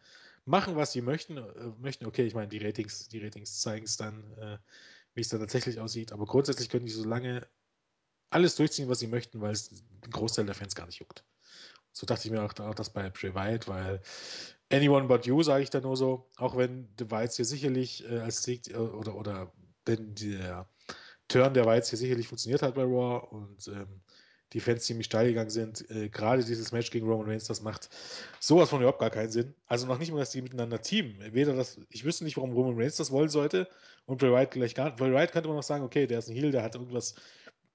[0.45, 1.37] machen was sie möchten.
[1.37, 1.43] Äh,
[1.79, 2.07] möchten.
[2.07, 4.57] Okay, ich meine, die Ratings, die Ratings zeigen es dann, äh,
[5.13, 6.11] wie es dann tatsächlich aussieht.
[6.11, 7.47] Aber grundsätzlich können die so lange
[8.31, 11.23] alles durchziehen, was sie möchten, weil es den Großteil der Fans gar nicht juckt.
[11.93, 14.01] So dachte ich mir auch, auch das bei Wyatt, weil
[14.71, 18.19] anyone but you, sage ich da nur so, auch wenn The Whites hier sicherlich äh,
[18.19, 19.51] als Sieg äh, oder, oder
[19.87, 20.67] denn der
[21.27, 24.01] Turn der Weiz hier sicherlich funktioniert hat bei Raw und ähm,
[24.53, 25.89] die Fans ziemlich steil gegangen sind.
[25.89, 27.89] Äh, Gerade dieses Match gegen Roman Reigns, das macht
[28.39, 29.53] sowas von überhaupt gar keinen Sinn.
[29.67, 31.15] Also noch nicht mal, dass die miteinander teamen.
[31.33, 33.67] Weder das, ich wüsste nicht, warum Roman Reigns das wollen sollte
[34.05, 34.97] und Bray Wyatt gleich gar nicht.
[34.97, 37.15] Bray Wyatt könnte man noch sagen, okay, der ist ein Heel, der hat irgendwas,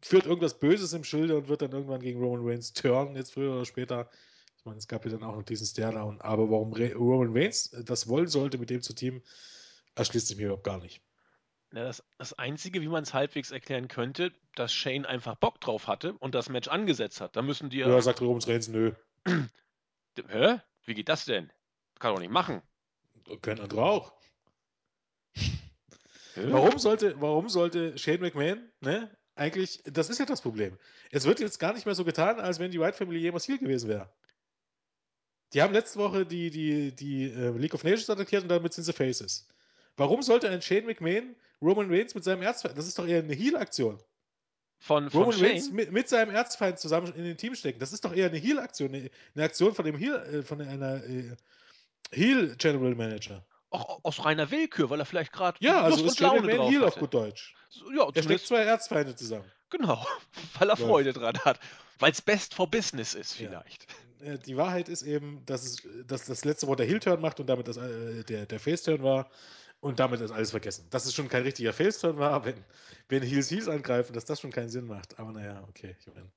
[0.00, 3.52] führt irgendwas Böses im Schilde und wird dann irgendwann gegen Roman Reigns turnen, jetzt früher
[3.52, 4.08] oder später.
[4.56, 6.20] Ich meine, es gab ja dann auch noch diesen Stairdown.
[6.20, 9.22] Aber warum Roman Reigns das wollen sollte, mit dem zu teamen,
[9.94, 11.00] erschließt sich mir überhaupt gar nicht.
[11.72, 15.87] Ja, das, das Einzige, wie man es halbwegs erklären könnte, dass Shane einfach Bock drauf
[15.87, 17.37] hatte und das Match angesetzt hat.
[17.37, 17.88] Da müssen die ja.
[17.88, 18.92] Ja, sagt Roman Reigns, nö.
[20.28, 20.58] Hä?
[20.84, 21.52] Wie geht das denn?
[21.98, 22.62] Kann doch nicht machen.
[23.42, 24.14] Können andere auch.
[26.34, 29.11] Warum sollte, warum sollte Shane McMahon, ne?
[29.38, 30.77] Eigentlich, das ist ja das Problem.
[31.12, 33.59] Es wird jetzt gar nicht mehr so getan, als wenn die White Family jemals hier
[33.59, 34.11] gewesen wäre.
[35.53, 38.83] Die haben letzte Woche die, die, die uh, League of Nations attackiert und damit sind
[38.83, 39.46] sie Faces.
[39.96, 43.33] Warum sollte ein Shane McMahon Roman Reigns mit seinem Erzfeind, das ist doch eher eine
[43.33, 44.01] Heal-Aktion.
[44.81, 45.46] Von, von Roman Shane?
[45.51, 48.38] Reigns mit, mit, seinem Erzfeind zusammen in den Team stecken, das ist doch eher eine
[48.38, 51.37] Heal-Aktion, eine, eine, Aktion von dem Heal, äh, von einer äh,
[52.11, 53.46] Heal General Manager.
[53.70, 56.59] Auch aus reiner Willkür, weil er vielleicht gerade ja, also Lust ist und Laune McMahon
[56.59, 57.54] drauf Heal auf gut Deutsch.
[57.68, 59.44] So, ja, er steckt zwei Erzfeinde zusammen.
[59.70, 60.07] Genau,
[60.59, 61.61] weil er Freude dran hat.
[61.98, 63.87] Weil es best for business ist vielleicht.
[64.20, 64.33] Ja.
[64.33, 67.46] äh, die Wahrheit ist eben, dass, es, dass das letzte Wort der Heel-Turn macht und
[67.48, 69.28] damit das, äh, der, der Face-Turn war
[69.81, 70.87] und damit ist alles vergessen.
[70.90, 72.64] Dass es schon kein richtiger Face-Turn war, wenn,
[73.09, 75.18] wenn Heels Heels angreifen, dass das schon keinen Sinn macht.
[75.18, 76.31] Aber naja, okay, ich meine.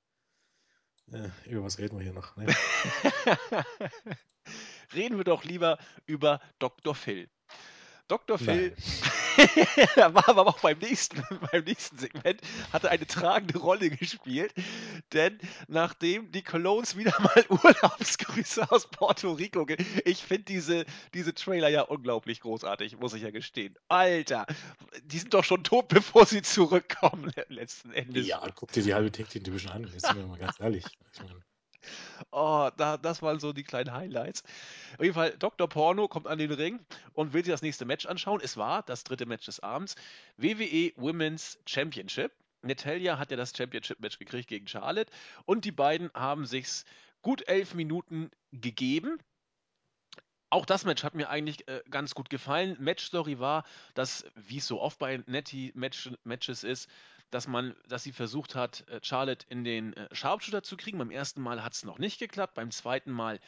[1.12, 2.36] Äh, über was reden wir hier noch?
[2.36, 2.46] Ne?
[4.94, 6.94] reden wir doch lieber über Dr.
[6.94, 7.28] Phil.
[8.08, 8.38] Dr.
[8.38, 8.76] Phil
[9.96, 12.40] war aber auch beim nächsten, beim nächsten Segment,
[12.72, 14.52] hatte eine tragende Rolle gespielt,
[15.12, 19.66] denn nachdem die Colognes wieder mal Urlaubsgrüße aus Puerto Rico,
[20.04, 23.78] ich finde diese, diese Trailer ja unglaublich großartig, muss ich ja gestehen.
[23.88, 24.46] Alter,
[25.04, 28.26] die sind doch schon tot, bevor sie zurückkommen, letzten Endes.
[28.26, 30.84] Ja, guck dir die halbe Team Division an, jetzt sind wir mal ganz ehrlich.
[31.14, 31.42] Ich meine,
[32.30, 34.42] Oh, da, das waren so die kleinen Highlights.
[34.94, 35.68] Auf jeden Fall, Dr.
[35.68, 36.80] Porno kommt an den Ring
[37.12, 38.40] und will sich das nächste Match anschauen.
[38.42, 39.96] Es war das dritte Match des Abends.
[40.36, 42.32] WWE Women's Championship.
[42.62, 45.10] Natalia hat ja das Championship-Match gekriegt gegen Charlotte
[45.44, 46.84] und die beiden haben sich's
[47.20, 49.18] gut elf Minuten gegeben.
[50.50, 52.76] Auch das Match hat mir eigentlich äh, ganz gut gefallen.
[52.78, 53.64] Match-Story war,
[53.94, 56.90] dass, wie es so oft bei Netty-Matches ist,
[57.32, 60.98] dass man, dass sie versucht hat, äh, Charlotte in den äh, Sharpshooter zu kriegen.
[60.98, 62.54] Beim ersten Mal hat es noch nicht geklappt.
[62.54, 63.40] Beim zweiten Mal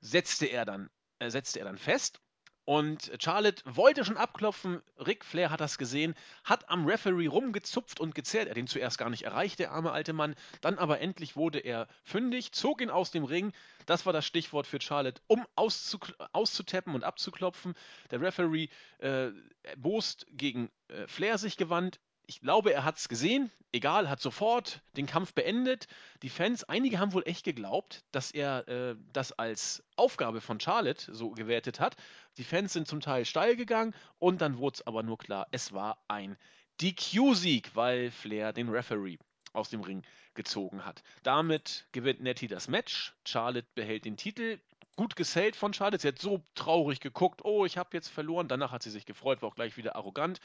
[0.00, 0.90] setzte er dann,
[1.20, 2.20] äh, setzte er dann fest.
[2.64, 4.82] Und Charlotte wollte schon abklopfen.
[4.98, 6.14] Ric Flair hat das gesehen,
[6.44, 8.46] hat am Referee rumgezupft und gezerrt.
[8.46, 10.34] Er hat ihn zuerst gar nicht erreicht, der arme alte Mann.
[10.60, 13.52] Dann aber endlich wurde er fündig, zog ihn aus dem Ring.
[13.86, 17.74] Das war das Stichwort für Charlotte, um auszutappen und abzuklopfen.
[18.10, 19.30] Der Referee äh,
[19.76, 21.98] Bost gegen äh, Flair sich gewandt
[22.30, 25.88] ich glaube, er hat es gesehen, egal, hat sofort den Kampf beendet.
[26.22, 31.12] Die Fans, einige haben wohl echt geglaubt, dass er äh, das als Aufgabe von Charlotte
[31.12, 31.96] so gewertet hat.
[32.36, 35.72] Die Fans sind zum Teil steil gegangen und dann wurde es aber nur klar, es
[35.72, 36.36] war ein
[36.80, 39.18] DQ-Sieg, weil Flair den Referee
[39.52, 41.02] aus dem Ring gezogen hat.
[41.24, 43.12] Damit gewinnt Nettie das Match.
[43.26, 44.60] Charlotte behält den Titel.
[44.94, 46.02] Gut gesellt von Charlotte.
[46.02, 47.44] Sie hat so traurig geguckt.
[47.44, 48.46] Oh, ich habe jetzt verloren.
[48.46, 50.40] Danach hat sie sich gefreut, war auch gleich wieder arrogant.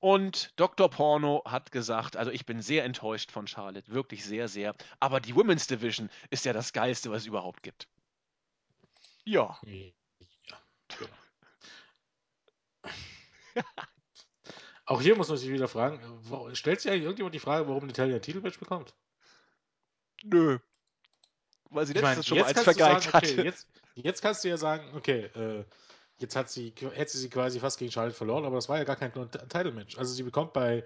[0.00, 0.90] Und Dr.
[0.90, 4.74] Porno hat gesagt, also ich bin sehr enttäuscht von Charlotte, wirklich sehr, sehr.
[5.00, 7.88] Aber die Women's Division ist ja das Geilste, was es überhaupt gibt.
[9.24, 9.58] Ja.
[9.64, 9.86] ja.
[14.84, 16.00] Auch hier muss man sich wieder fragen,
[16.52, 18.94] stellt sich eigentlich irgendjemand die Frage, warum Natalia ein Titelmatch bekommt?
[20.22, 20.58] Nö.
[21.70, 24.48] Weil sie letztes ich mein, schon mal als vergeigt sagen, okay, Jetzt, jetzt, kannst du
[24.48, 25.64] ja sagen, okay, äh,
[26.18, 28.96] Jetzt hat sie, hätte sie quasi fast gegen Charlotte verloren, aber das war ja gar
[28.96, 29.98] kein Title-Match.
[29.98, 30.84] Also sie bekommt bei,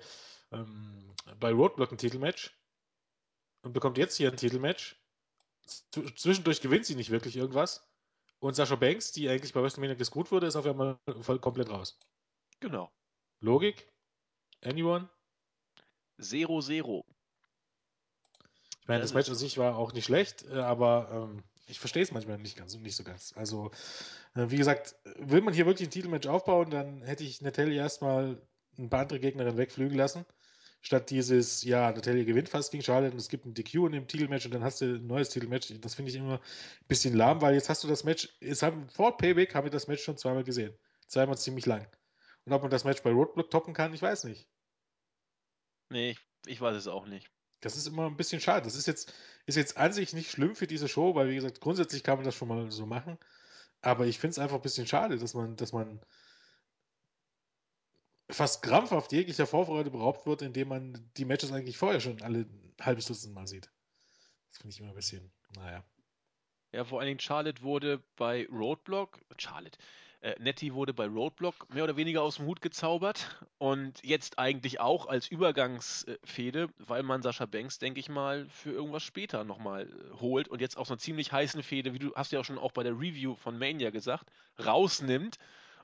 [0.51, 2.53] ähm, bei Roadblock ein Titelmatch
[3.63, 4.97] und bekommt jetzt hier ein Titelmatch.
[6.17, 7.87] Zwischendurch gewinnt sie nicht wirklich irgendwas.
[8.41, 11.99] Und Sascha Banks, die eigentlich bei WrestleMania gut wurde, ist auf einmal voll komplett raus.
[12.59, 12.91] Genau.
[13.41, 13.89] Logik?
[14.63, 15.09] Anyone?
[16.19, 17.05] Zero, zero.
[18.81, 21.79] Ich meine, das, das Match an sich war auch nicht schlecht, äh, aber ähm, ich
[21.79, 23.33] verstehe es manchmal nicht ganz nicht so ganz.
[23.37, 23.71] Also,
[24.35, 28.41] äh, wie gesagt, will man hier wirklich ein Titelmatch aufbauen, dann hätte ich Natalia erstmal
[28.79, 30.25] ein paar andere Gegnerinnen wegflügen lassen.
[30.83, 34.09] Statt dieses, ja, Natalia gewinnt fast gegen Charlotte und es gibt ein DQ in dem
[34.09, 35.73] Titelmatch und dann hast du ein neues Titelmatch.
[35.81, 38.89] Das finde ich immer ein bisschen lahm, weil jetzt hast du das Match, jetzt haben,
[38.89, 40.75] vor Payback haben wir das Match schon zweimal gesehen.
[41.07, 41.87] Zweimal ziemlich lang.
[42.45, 44.49] Und ob man das Match bei Roadblock toppen kann, ich weiß nicht.
[45.91, 47.31] Nee, ich, ich weiß es auch nicht.
[47.61, 48.65] Das ist immer ein bisschen schade.
[48.65, 49.13] Das ist jetzt,
[49.47, 52.25] ist jetzt an sich nicht schlimm für diese Show, weil, wie gesagt, grundsätzlich kann man
[52.25, 53.19] das schon mal so machen.
[53.83, 56.01] Aber ich finde es einfach ein bisschen schade, dass man, dass man
[58.31, 62.47] fast krampfhaft jeglicher Vorfreude beraubt wird, indem man die Matches eigentlich vorher schon alle
[62.81, 63.71] halbes Dutzend Mal sieht.
[64.49, 65.85] Das finde ich immer ein bisschen, naja.
[66.73, 69.79] Ja, vor allen Dingen Charlotte wurde bei Roadblock, Charlotte,
[70.21, 74.81] äh, Nettie wurde bei Roadblock mehr oder weniger aus dem Hut gezaubert und jetzt eigentlich
[74.81, 80.21] auch als Übergangsfehde, weil man Sascha Banks, denke ich mal, für irgendwas später nochmal äh,
[80.21, 82.73] holt und jetzt aus einer ziemlich heißen Fehde, wie du hast ja auch schon auch
[82.73, 84.31] bei der Review von Mania gesagt,
[84.65, 85.39] rausnimmt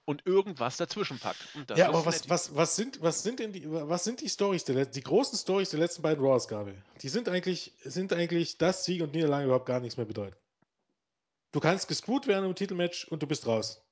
[0.05, 1.41] und irgendwas dazwischen packt.
[1.75, 4.87] ja, aber was, was, was, sind, was sind denn die, was sind die Storys, der,
[4.87, 6.75] die großen Stories der letzten beiden Raw-Ausgabe?
[7.03, 10.37] Die sind eigentlich, sind eigentlich, dass Sieg und Niederlage überhaupt gar nichts mehr bedeuten.
[11.53, 13.83] Du kannst gescrewt werden im Titelmatch und du bist raus.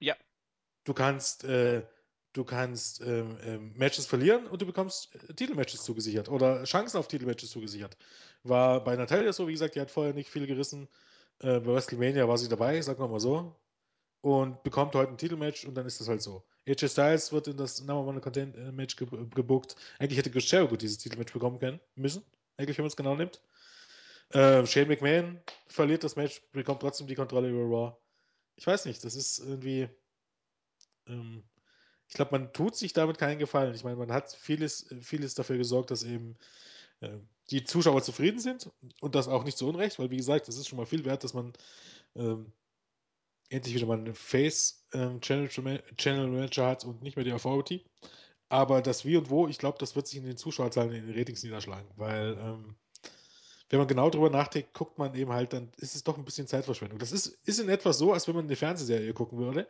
[0.00, 0.16] Ja.
[0.84, 1.82] Du kannst, äh,
[2.32, 7.08] du kannst ähm, ähm, Matches verlieren und du bekommst äh, Titelmatches zugesichert oder Chancen auf
[7.08, 7.96] Titelmatches zugesichert.
[8.42, 10.88] War bei Natalia so, wie gesagt, die hat vorher nicht viel gerissen.
[11.40, 13.56] Äh, bei WrestleMania war sie dabei, sagen wir mal so.
[14.20, 16.44] Und bekommt heute ein Titelmatch und dann ist das halt so.
[16.66, 19.76] AJ Styles wird in das Number One Content äh, Match ge gebuckt.
[19.98, 22.24] Eigentlich hätte Jericho dieses Titelmatch bekommen können, müssen.
[22.56, 23.40] Eigentlich, wenn man es genau nimmt.
[24.30, 27.96] Äh, Shane McMahon verliert das Match, bekommt trotzdem die Kontrolle über Raw
[28.56, 29.88] ich weiß nicht, das ist irgendwie.
[31.06, 31.44] Ähm,
[32.08, 33.74] ich glaube, man tut sich damit keinen Gefallen.
[33.74, 36.36] Ich meine, man hat vieles, vieles dafür gesorgt, dass eben
[37.00, 37.18] äh,
[37.50, 40.68] die Zuschauer zufrieden sind und das auch nicht zu Unrecht, weil wie gesagt, es ist
[40.68, 41.52] schon mal viel wert, dass man
[42.14, 42.52] ähm,
[43.48, 47.84] endlich wieder mal einen Face ähm, Channel, hat und nicht mehr die Authority.
[48.48, 51.18] Aber das Wie und Wo, ich glaube, das wird sich in den Zuschauerzahlen, in den
[51.18, 52.76] Ratings niederschlagen, weil ähm,
[53.68, 56.46] wenn man genau drüber nachdenkt, guckt man eben halt, dann ist es doch ein bisschen
[56.46, 56.98] Zeitverschwendung.
[56.98, 59.68] Das ist, ist in etwa so, als wenn man eine Fernsehserie gucken würde,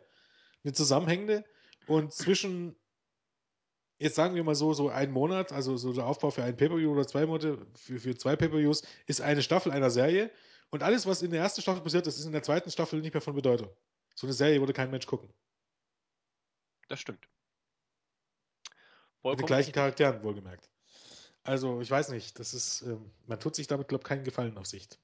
[0.63, 1.45] eine zusammenhängende
[1.87, 2.75] und zwischen,
[3.97, 6.91] jetzt sagen wir mal so, so ein Monat, also so der Aufbau für ein Pay-Per-View
[6.91, 10.31] oder zwei Monate, für, für zwei Pay-Per-Views, ist eine Staffel einer Serie
[10.69, 13.13] und alles, was in der ersten Staffel passiert ist, ist in der zweiten Staffel nicht
[13.13, 13.69] mehr von Bedeutung.
[14.15, 15.33] So eine Serie würde kein Mensch gucken.
[16.87, 17.27] Das stimmt.
[19.23, 19.73] Mit den gleichen.
[19.73, 20.69] Charakteren, wohlgemerkt.
[21.47, 24.57] Also, ich weiß nicht, das ist, ähm, man tut sich damit, glaube ich, keinen Gefallen
[24.57, 24.99] auf Sicht.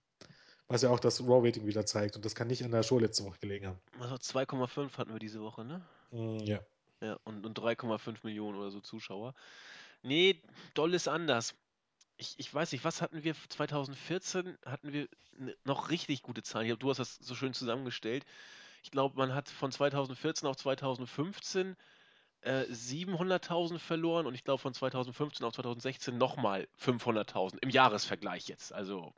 [0.67, 2.17] Was ja auch das Raw-Rating wieder zeigt.
[2.17, 3.79] Und das kann nicht an der Show letzte Woche gelegen haben.
[3.99, 5.81] Also 2,5 hatten wir diese Woche, ne?
[6.11, 6.59] Mm, ja.
[6.99, 9.33] Ja, und, und 3,5 Millionen oder so Zuschauer.
[10.01, 10.41] Nee,
[10.73, 11.55] doll ist anders.
[12.17, 14.57] Ich, ich weiß nicht, was hatten wir 2014?
[14.65, 15.07] Hatten wir
[15.63, 16.77] noch richtig gute Zahlen.
[16.77, 18.25] Du hast das so schön zusammengestellt.
[18.83, 21.77] Ich glaube, man hat von 2014 auf 2015
[22.43, 28.73] äh, 700.000 verloren und ich glaube von 2015 auf 2016 nochmal 500.000 im Jahresvergleich jetzt.
[28.73, 29.13] Also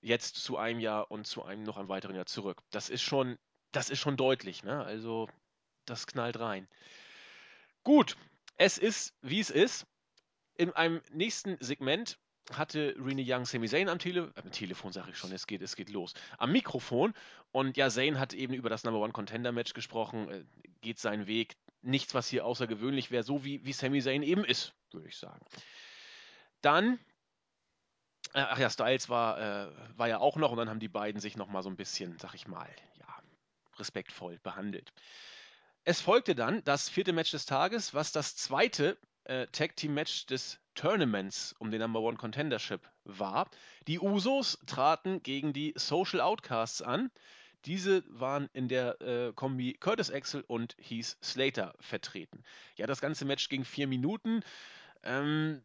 [0.00, 2.62] jetzt zu einem Jahr und zu einem noch einem weiteren Jahr zurück.
[2.70, 3.38] Das ist schon,
[3.72, 4.84] das ist schon deutlich, ne?
[4.84, 5.28] Also
[5.86, 6.68] das knallt rein.
[7.84, 8.16] Gut,
[8.56, 9.86] es ist, wie es ist.
[10.56, 12.18] In einem nächsten Segment
[12.52, 15.76] hatte Rene Young Sami Zayn am, Tele äh, Telefon, sage ich schon, es geht, es
[15.76, 17.14] geht los, am Mikrofon.
[17.52, 20.44] Und ja, Zayn hat eben über das Number One Contender Match gesprochen, äh,
[20.80, 21.56] geht seinen Weg.
[21.82, 25.44] Nichts, was hier außergewöhnlich wäre, so wie, wie Sami Zayn eben ist, würde ich sagen.
[26.60, 26.98] Dann,
[28.34, 31.20] äh, ach ja, Styles war, äh, war ja auch noch und dann haben die beiden
[31.20, 33.22] sich nochmal so ein bisschen, sag ich mal, ja,
[33.78, 34.92] respektvoll behandelt.
[35.84, 40.26] Es folgte dann das vierte Match des Tages, was das zweite äh, Tag Team Match
[40.26, 43.48] des Tournaments um den Number One Contendership war.
[43.86, 47.10] Die Usos traten gegen die Social Outcasts an.
[47.64, 52.42] Diese waren in der äh, Kombi Curtis Axel und Heath Slater vertreten.
[52.76, 54.42] Ja, das ganze Match ging vier Minuten.
[55.04, 55.62] Ähm,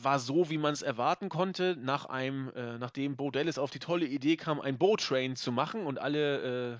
[0.00, 3.78] war so, wie man es erwarten konnte, nach einem, äh, nachdem Bo Dallas auf die
[3.78, 6.78] tolle Idee kam, ein Bow-Train zu machen und alle äh,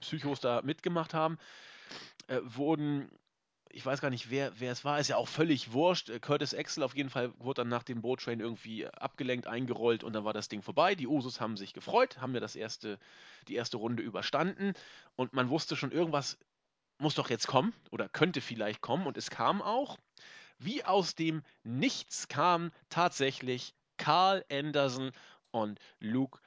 [0.00, 1.38] Psychos da mitgemacht haben,
[2.26, 3.08] äh, wurden
[3.74, 6.08] ich weiß gar nicht, wer, wer es war, ist ja auch völlig wurscht.
[6.08, 10.12] Äh, Curtis Axel auf jeden Fall wurde dann nach dem Boat-Train irgendwie abgelenkt, eingerollt und
[10.12, 10.94] dann war das Ding vorbei.
[10.94, 12.98] Die Usos haben sich gefreut, haben ja das erste,
[13.48, 14.74] die erste Runde überstanden
[15.16, 16.38] und man wusste schon, irgendwas
[16.98, 19.98] muss doch jetzt kommen oder könnte vielleicht kommen und es kam auch.
[20.58, 25.10] Wie aus dem Nichts kam tatsächlich Carl Anderson
[25.50, 26.38] und Luke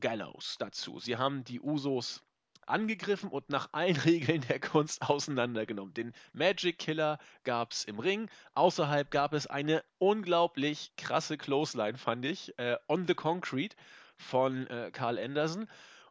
[0.00, 0.98] Gallows dazu.
[0.98, 2.22] Sie haben die Usos
[2.72, 5.94] angegriffen und nach allen Regeln der Kunst auseinandergenommen.
[5.94, 8.28] Den Magic Killer gab es im Ring.
[8.54, 13.76] Außerhalb gab es eine unglaublich krasse Clothesline, fand ich, äh, on the Concrete
[14.16, 15.68] von äh, Carl Anderson.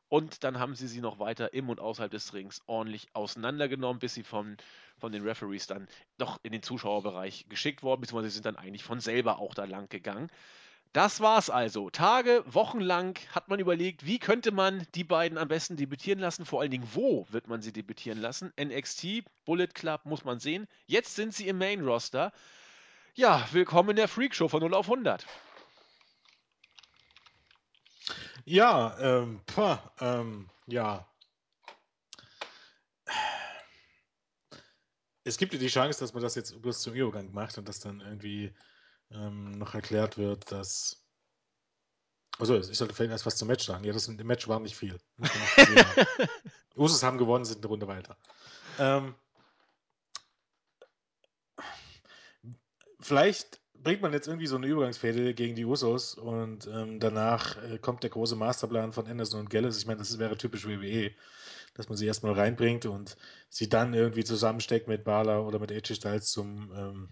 [0.08, 4.14] Und dann haben sie sie noch weiter im und außerhalb des Rings ordentlich auseinandergenommen, bis
[4.14, 4.58] sie von,
[4.98, 8.84] von den Referees dann doch in den Zuschauerbereich geschickt worden, beziehungsweise sie sind dann eigentlich
[8.84, 10.30] von selber auch da lang gegangen.
[10.94, 11.90] Das war's also.
[11.90, 16.46] Tage, Wochen lang hat man überlegt, wie könnte man die beiden am besten debütieren lassen,
[16.46, 18.52] vor allen Dingen, wo wird man sie debütieren lassen.
[18.60, 20.68] NXT, Bullet Club muss man sehen.
[20.88, 22.34] Jetzt sind sie im Main Roster.
[23.14, 25.26] Ja, willkommen in der Freak Show von 0 auf 100.
[28.44, 31.08] Ja, ähm, pah, ähm, ja.
[35.24, 37.80] Es gibt ja die Chance, dass man das jetzt bloß zum Übergang macht und das
[37.80, 38.54] dann irgendwie
[39.14, 41.04] ähm, noch erklärt wird, dass.
[42.40, 43.84] Also, ich sollte vielleicht erst was zum Match sagen.
[43.84, 45.00] Ja, das im Match war nicht viel.
[46.76, 48.18] Die Usos haben gewonnen, sind eine Runde weiter.
[48.80, 49.14] Ähm,
[53.02, 57.78] vielleicht bringt man jetzt irgendwie so eine Übergangsfäde gegen die Usos und ähm, danach äh,
[57.78, 59.78] kommt der große Masterplan von Anderson und Gallus.
[59.78, 61.12] Ich meine, das wäre typisch WWE,
[61.74, 63.18] dass man sie erstmal reinbringt und
[63.50, 67.10] sie dann irgendwie zusammensteckt mit Bala oder mit AJ Styles zum ähm,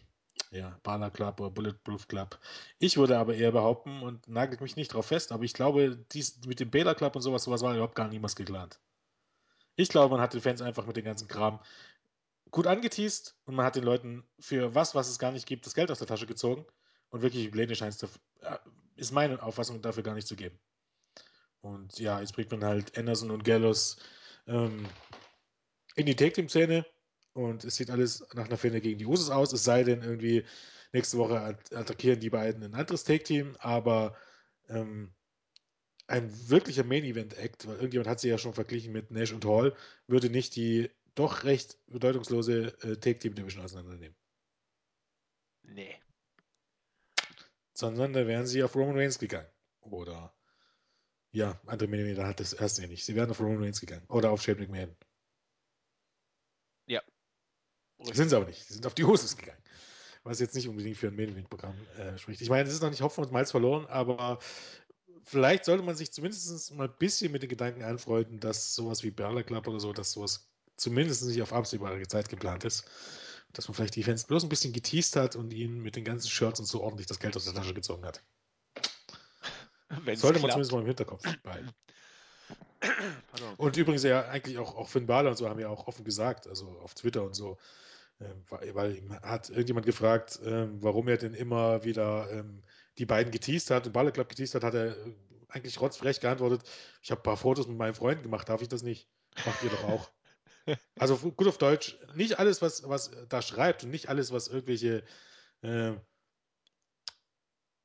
[0.52, 2.40] ja, Bala Club oder Bulletproof Club.
[2.80, 6.40] Ich würde aber eher behaupten und nagelt mich nicht drauf fest, aber ich glaube, dies,
[6.46, 8.80] mit dem Bela Club und sowas, sowas war überhaupt gar niemals geplant.
[9.76, 11.60] Ich glaube, man hat den Fans einfach mit dem ganzen Kram
[12.52, 15.76] gut angeteased und man hat den Leuten für was, was es gar nicht gibt, das
[15.76, 16.66] Geld aus der Tasche gezogen
[17.10, 18.20] und wirklich Pläne scheint es,
[18.96, 20.60] ist meine Auffassung dafür gar nicht zu geben.
[21.62, 23.98] Und ja, jetzt bringt man halt Anderson und Gallows
[24.48, 24.86] ähm,
[25.96, 26.86] in die Tag-Team-Szene
[27.44, 30.46] und es sieht alles nach einer Fehde gegen die Usos aus, es sei denn irgendwie
[30.94, 34.16] nächste Woche attackieren die beiden ein anderes Take-Team, aber
[34.68, 35.14] ähm,
[36.08, 39.76] ein wirklicher Main-Event-Act, weil irgendjemand hat sie ja schon verglichen mit Nash und Hall,
[40.08, 44.16] würde nicht die doch recht bedeutungslose äh, Take-Team-Division auseinandernehmen.
[45.64, 45.96] Nee.
[47.74, 49.48] sondern da wären sie auf Roman Reigns gegangen.
[49.82, 50.34] Oder
[51.32, 53.06] ja, Andre Millimeter hat das erste nicht.
[53.06, 54.06] Sie wären auf Roman Reigns gegangen.
[54.10, 54.96] Oder auf Shane McMahon.
[58.00, 58.66] Sind sie aber nicht.
[58.66, 59.62] Sie sind auf die Hoses gegangen.
[60.24, 62.42] Was jetzt nicht unbedingt für ein Main Programm äh, spricht.
[62.42, 64.40] Ich meine, es ist noch nicht Hopfen und Malz verloren, aber
[65.24, 69.12] vielleicht sollte man sich zumindest mal ein bisschen mit den Gedanken anfreunden, dass sowas wie
[69.12, 72.86] Berler Club oder so, dass sowas zumindest nicht auf absehbare Zeit geplant ist.
[73.54, 76.30] Dass man vielleicht die Fans bloß ein bisschen geteased hat und ihnen mit den ganzen
[76.30, 78.22] Shirts und so ordentlich das Geld aus der Tasche gezogen hat.
[79.90, 80.52] Wenn's Sollte man klappt.
[80.52, 81.74] zumindest mal im Hinterkopf behalten.
[83.58, 86.48] Und übrigens ja eigentlich auch, auch Finn Balor und so haben ja auch offen gesagt,
[86.48, 87.58] also auf Twitter und so,
[88.50, 92.64] weil, weil hat irgendjemand gefragt, ähm, warum er denn immer wieder ähm,
[92.98, 95.16] die beiden geteased hat und Balor Club geteased hat, hat er äh,
[95.48, 96.62] eigentlich rotzfrech geantwortet,
[97.02, 99.10] ich habe ein paar Fotos mit meinen Freunden gemacht, darf ich das nicht?
[99.46, 100.12] Macht ihr doch auch.
[101.00, 105.04] Also gut auf Deutsch, nicht alles, was, was da schreibt und nicht alles, was irgendwelche
[105.62, 105.94] äh,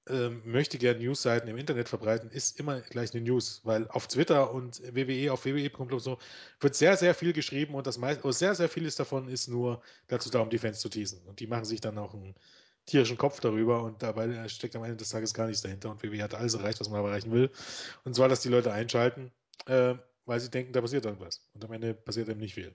[0.07, 4.53] ähm, möchte gerne Newsseiten im Internet verbreiten, ist immer gleich eine News, weil auf Twitter
[4.53, 6.19] und WWE auf WWE.com und so
[6.61, 10.31] wird sehr, sehr viel geschrieben und das meiste, sehr, sehr vieles davon ist nur dazu
[10.31, 11.23] da, um die Fans zu teasen.
[11.27, 12.35] Und die machen sich dann auch einen
[12.87, 16.23] tierischen Kopf darüber und dabei steckt am Ende des Tages gar nichts dahinter und WWE
[16.23, 17.51] hat alles erreicht, was man erreichen will.
[18.05, 19.33] Und zwar, dass die Leute einschalten,
[19.67, 19.95] äh,
[20.27, 21.49] weil sie denken, da passiert irgendwas.
[21.55, 22.75] Und am Ende passiert eben nicht viel.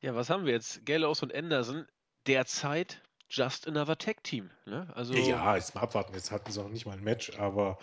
[0.00, 0.86] Ja, was haben wir jetzt?
[0.86, 1.86] Gallows und Anderson
[2.26, 4.50] derzeit just another Tag Team.
[4.66, 4.88] Ne?
[4.94, 6.14] Also Ja, jetzt mal abwarten.
[6.14, 7.78] Jetzt hatten sie noch nicht mal ein Match, aber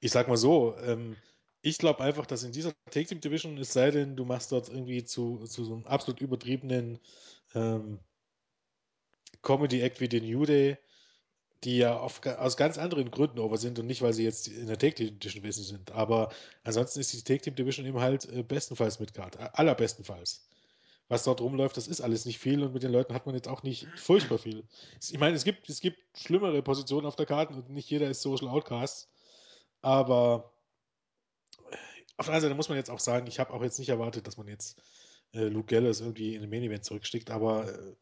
[0.00, 1.16] ich sag mal so, ähm,
[1.62, 4.68] ich glaube einfach, dass in dieser Take Team Division, es sei denn, du machst dort
[4.68, 6.98] irgendwie zu, zu so einem absolut übertriebenen
[7.54, 8.00] ähm,
[9.42, 10.76] Comedy-Act wie den New Day,
[11.64, 14.66] die ja auf, aus ganz anderen Gründen over sind und nicht, weil sie jetzt in
[14.66, 15.92] der Take Team Division sind.
[15.92, 16.32] Aber
[16.64, 19.38] ansonsten ist die Take Team Division eben halt äh, bestenfalls mit Card.
[19.56, 20.44] Allerbestenfalls.
[21.08, 23.48] Was dort rumläuft, das ist alles nicht viel und mit den Leuten hat man jetzt
[23.48, 24.64] auch nicht furchtbar viel.
[25.00, 28.22] Ich meine, es gibt, es gibt schlimmere Positionen auf der Karte und nicht jeder ist
[28.22, 29.08] Social Outcast.
[29.82, 30.52] Aber
[32.16, 34.26] auf der anderen Seite muss man jetzt auch sagen, ich habe auch jetzt nicht erwartet,
[34.26, 34.80] dass man jetzt
[35.34, 37.94] äh, Luke Gallows irgendwie in den Main Event zurücksteckt, aber äh,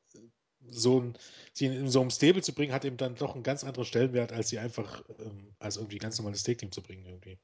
[0.69, 1.19] so ein,
[1.53, 4.33] sie in so einem Stable zu bringen, hat eben dann doch einen ganz anderen Stellenwert,
[4.33, 7.39] als sie einfach ähm, als irgendwie ganz normales Take-Team zu bringen irgendwie.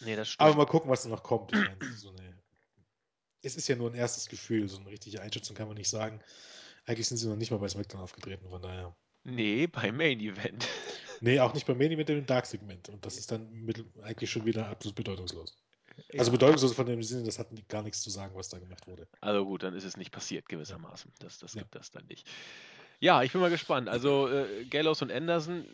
[0.00, 0.48] Nee, das stimmt.
[0.48, 1.52] Aber mal gucken, was noch kommt.
[1.52, 2.31] Ich meine, so eine,
[3.42, 6.20] es ist ja nur ein erstes Gefühl, so eine richtige Einschätzung kann man nicht sagen.
[6.86, 8.94] Eigentlich sind sie noch nicht mal bei SmackDown aufgetreten, von daher.
[9.24, 10.66] Nee, beim Main Event.
[11.24, 12.88] Nee, auch nicht beim Main Event im Dark-Segment.
[12.88, 15.56] Und das ist dann mit, eigentlich schon wieder absolut bedeutungslos.
[16.18, 16.36] Also Ja.
[16.36, 19.06] bedeutungslos von dem Sinne, das hat gar nichts zu sagen, was da gemacht wurde.
[19.20, 21.12] Also gut, dann ist es nicht passiert gewissermaßen.
[21.20, 21.60] Das, das Ja.
[21.60, 22.28] gibt das dann nicht.
[22.98, 23.88] Ja, ich bin mal gespannt.
[23.88, 25.64] Also äh, Gallows und Anderson,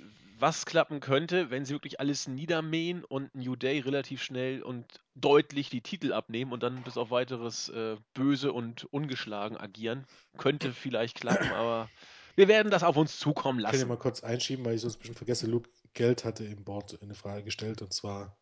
[0.40, 4.84] was klappen könnte, wenn sie wirklich alles niedermähen und New Day relativ schnell und
[5.14, 10.06] deutlich die Titel abnehmen und dann bis auf weiteres äh, böse und ungeschlagen agieren.
[10.36, 11.90] Könnte vielleicht klappen, aber
[12.36, 13.88] wir werden das auf uns zukommen Ich kann ja lassen.
[13.88, 15.46] mal kurz einschieben, weil ich sonst ein bisschen vergesse.
[15.46, 18.38] Luke Geld hatte im Board eine Frage gestellt und zwar,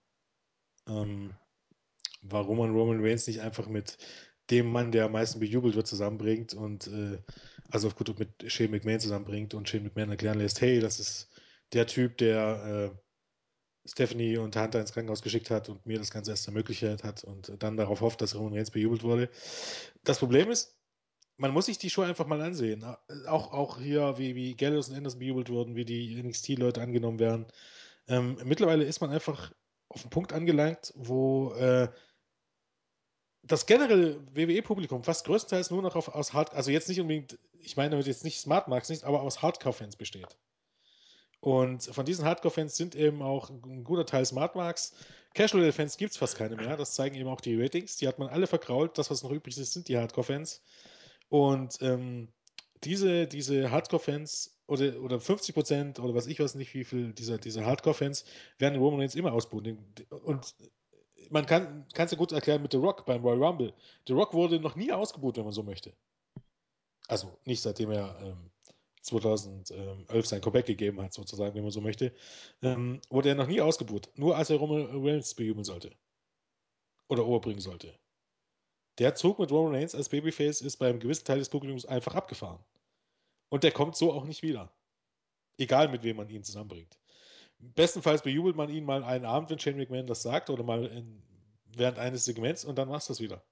[0.86, 1.32] ähm,
[2.20, 3.96] warum man Roman Reigns nicht einfach mit
[4.50, 7.18] dem Mann, der am meisten bejubelt wird, zusammenbringt und äh,
[7.70, 11.28] also auf gut mit Shane McMahon zusammenbringt und Shane McMahon erklären lässt, hey, das ist
[11.72, 16.32] der Typ, der äh, Stephanie und Hunter ins Krankenhaus geschickt hat und mir das Ganze
[16.32, 19.30] erst ermöglicht hat und dann darauf hofft, dass Roman Reigns bejubelt wurde.
[20.04, 20.76] Das Problem ist,
[21.38, 22.84] man muss sich die Show einfach mal ansehen.
[23.26, 27.46] Auch, auch hier, wie, wie Gallows und Anderson bejubelt wurden, wie die NXT-Leute angenommen werden.
[28.08, 29.52] Ähm, mittlerweile ist man einfach
[29.88, 31.88] auf einen Punkt angelangt, wo äh,
[33.42, 37.76] das generelle WWE-Publikum fast größtenteils nur noch auf, aus Hard, also jetzt nicht unbedingt, ich
[37.76, 40.36] meine jetzt nicht Smart Marks nicht, aber aus Hardcore-Fans besteht.
[41.46, 44.92] Und von diesen Hardcore-Fans sind eben auch ein guter Teil Smart Marks.
[45.34, 46.76] Casual-Fans gibt es fast keine mehr.
[46.76, 47.98] Das zeigen eben auch die Ratings.
[47.98, 48.98] Die hat man alle verkrault.
[48.98, 50.60] Das, was noch übrig ist, sind die Hardcore-Fans.
[51.28, 52.26] Und ähm,
[52.82, 57.38] diese, diese Hardcore-Fans oder, oder 50 Prozent oder was ich weiß nicht, wie viel dieser,
[57.38, 58.24] dieser Hardcore-Fans
[58.58, 59.78] werden Roman Reigns immer ausbuhen.
[60.24, 60.52] Und
[61.30, 63.72] man kann es ja gut erklären mit The Rock beim Royal Rumble.
[64.08, 65.92] The Rock wurde noch nie ausgebuht, wenn man so möchte.
[67.06, 68.50] Also nicht seitdem er ähm,
[69.06, 72.12] 2011 sein Comeback gegeben hat, sozusagen, wenn man so möchte,
[72.62, 74.10] ähm, wurde er noch nie ausgebuht.
[74.16, 75.92] Nur als er Roman Reigns bejubeln sollte.
[77.08, 77.98] Oder overbringen sollte.
[78.98, 82.64] Der Zug mit Roman Reigns als Babyface ist beim gewissen Teil des Publikums einfach abgefahren.
[83.48, 84.72] Und der kommt so auch nicht wieder.
[85.58, 86.98] Egal mit wem man ihn zusammenbringt.
[87.58, 91.22] Bestenfalls bejubelt man ihn mal einen Abend, wenn Shane McMahon das sagt, oder mal in,
[91.66, 93.42] während eines Segments und dann machst du das wieder.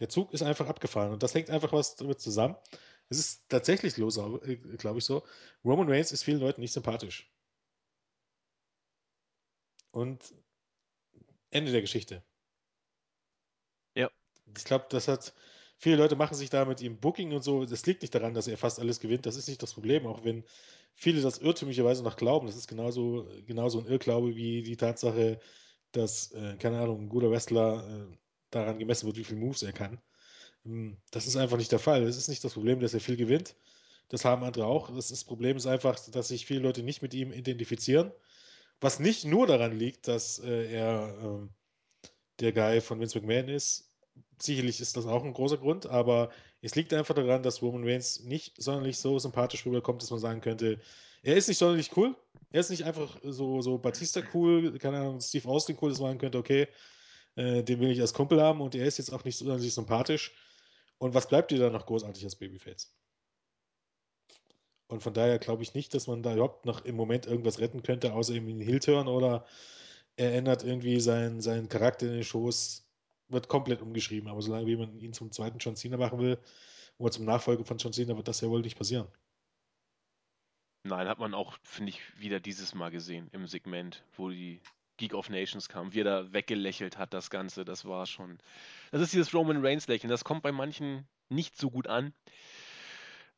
[0.00, 2.56] Der Zug ist einfach abgefahren und das hängt einfach was damit zusammen.
[3.08, 4.16] Es ist tatsächlich los,
[4.78, 5.22] glaube ich so.
[5.64, 7.30] Roman Reigns ist vielen Leuten nicht sympathisch.
[9.92, 10.34] Und
[11.50, 12.22] Ende der Geschichte.
[13.94, 14.10] Ja.
[14.56, 15.34] Ich glaube, das hat
[15.78, 17.64] viele Leute machen sich da mit ihm Booking und so.
[17.64, 19.26] Das liegt nicht daran, dass er fast alles gewinnt.
[19.26, 20.44] Das ist nicht das Problem, auch wenn
[20.94, 22.46] viele das irrtümlicherweise noch glauben.
[22.46, 25.40] Das ist genauso, genauso ein Irrglaube wie die Tatsache,
[25.92, 28.16] dass, äh, keine Ahnung, ein guter Wrestler äh,
[28.50, 30.00] daran gemessen wird, wie viele Moves er kann.
[30.64, 32.02] Ähm, das ist einfach nicht der Fall.
[32.04, 33.54] Es ist nicht das Problem, dass er viel gewinnt.
[34.08, 34.94] Das haben andere auch.
[34.94, 38.12] Das, das Problem ist einfach, dass sich viele Leute nicht mit ihm identifizieren.
[38.80, 41.48] Was nicht nur daran liegt, dass äh, er äh,
[42.40, 43.90] der Guy von Vince McMahon ist.
[44.38, 48.20] Sicherlich ist das auch ein großer Grund, aber es liegt einfach daran, dass Roman Reigns
[48.20, 50.80] nicht sonderlich so sympathisch rüberkommt, dass man sagen könnte,
[51.22, 52.16] er ist nicht sonderlich cool.
[52.50, 56.10] Er ist nicht einfach so, so Batista cool, keine Ahnung, Steve Austin cool, dass man
[56.10, 56.68] sagen könnte, okay,
[57.36, 60.32] äh, den will ich als Kumpel haben und er ist jetzt auch nicht sonderlich sympathisch.
[61.04, 62.90] Und was bleibt dir da noch großartig als Babyface?
[64.86, 67.82] Und von daher glaube ich nicht, dass man da überhaupt noch im Moment irgendwas retten
[67.82, 69.44] könnte, außer irgendwie einen Heel-Turn oder
[70.16, 72.90] er ändert irgendwie seinen, seinen Charakter in den Shows,
[73.28, 74.30] wird komplett umgeschrieben.
[74.30, 76.38] Aber solange wie man ihn zum zweiten John Cena machen will,
[76.96, 79.06] oder zum Nachfolger von John Cena, wird das ja wohl nicht passieren.
[80.84, 84.62] Nein, hat man auch, finde ich, wieder dieses Mal gesehen im Segment, wo die
[85.04, 88.38] Geek of Nations kam, wie er da weggelächelt hat, das Ganze, das war schon.
[88.90, 92.14] Das ist dieses Roman Reigns-Lächeln, das kommt bei manchen nicht so gut an.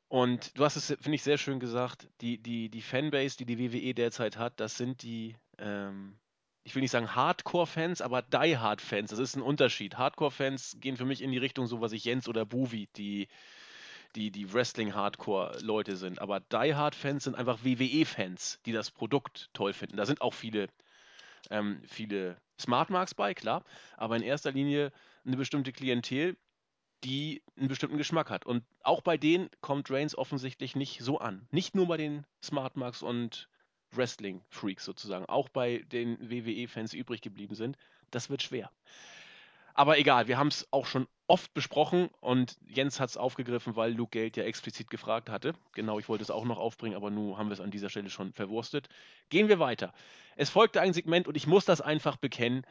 [0.09, 3.59] Und du hast es, finde ich, sehr schön gesagt, die, die, die Fanbase, die die
[3.59, 6.17] WWE derzeit hat, das sind die, ähm,
[6.63, 9.11] ich will nicht sagen Hardcore-Fans, aber Die-Hard-Fans.
[9.11, 9.99] Das ist ein Unterschied.
[9.99, 13.27] Hardcore-Fans gehen für mich in die Richtung so, was ich Jens oder Buvi, die,
[14.15, 16.21] die, die Wrestling-Hardcore-Leute sind.
[16.21, 19.97] Aber Die-Hard-Fans sind einfach WWE-Fans, die das Produkt toll finden.
[19.97, 20.69] Da sind auch viele,
[21.51, 23.65] ähm, viele Smart Marks bei, klar.
[23.97, 24.93] Aber in erster Linie
[25.25, 26.37] eine bestimmte Klientel,
[27.05, 28.47] die einen bestimmten Geschmack hat.
[28.47, 31.47] Und auch bei denen kommt Reigns offensichtlich nicht so an.
[31.51, 33.49] Nicht nur bei den Smart Marks und
[33.93, 37.77] Wrestling-Freaks sozusagen, auch bei den WWE-Fans übrig geblieben sind.
[38.11, 38.71] Das wird schwer.
[39.77, 43.93] Aber egal, wir haben es auch schon oft besprochen und Jens hat es aufgegriffen, weil
[43.93, 45.55] Luke Geld ja explizit gefragt hatte.
[45.75, 48.09] Genau, ich wollte es auch noch aufbringen, aber nun haben wir es an dieser Stelle
[48.09, 48.89] schon verwurstet.
[49.29, 49.93] Gehen wir weiter.
[50.35, 52.65] Es folgte ein Segment und ich muss das einfach bekennen.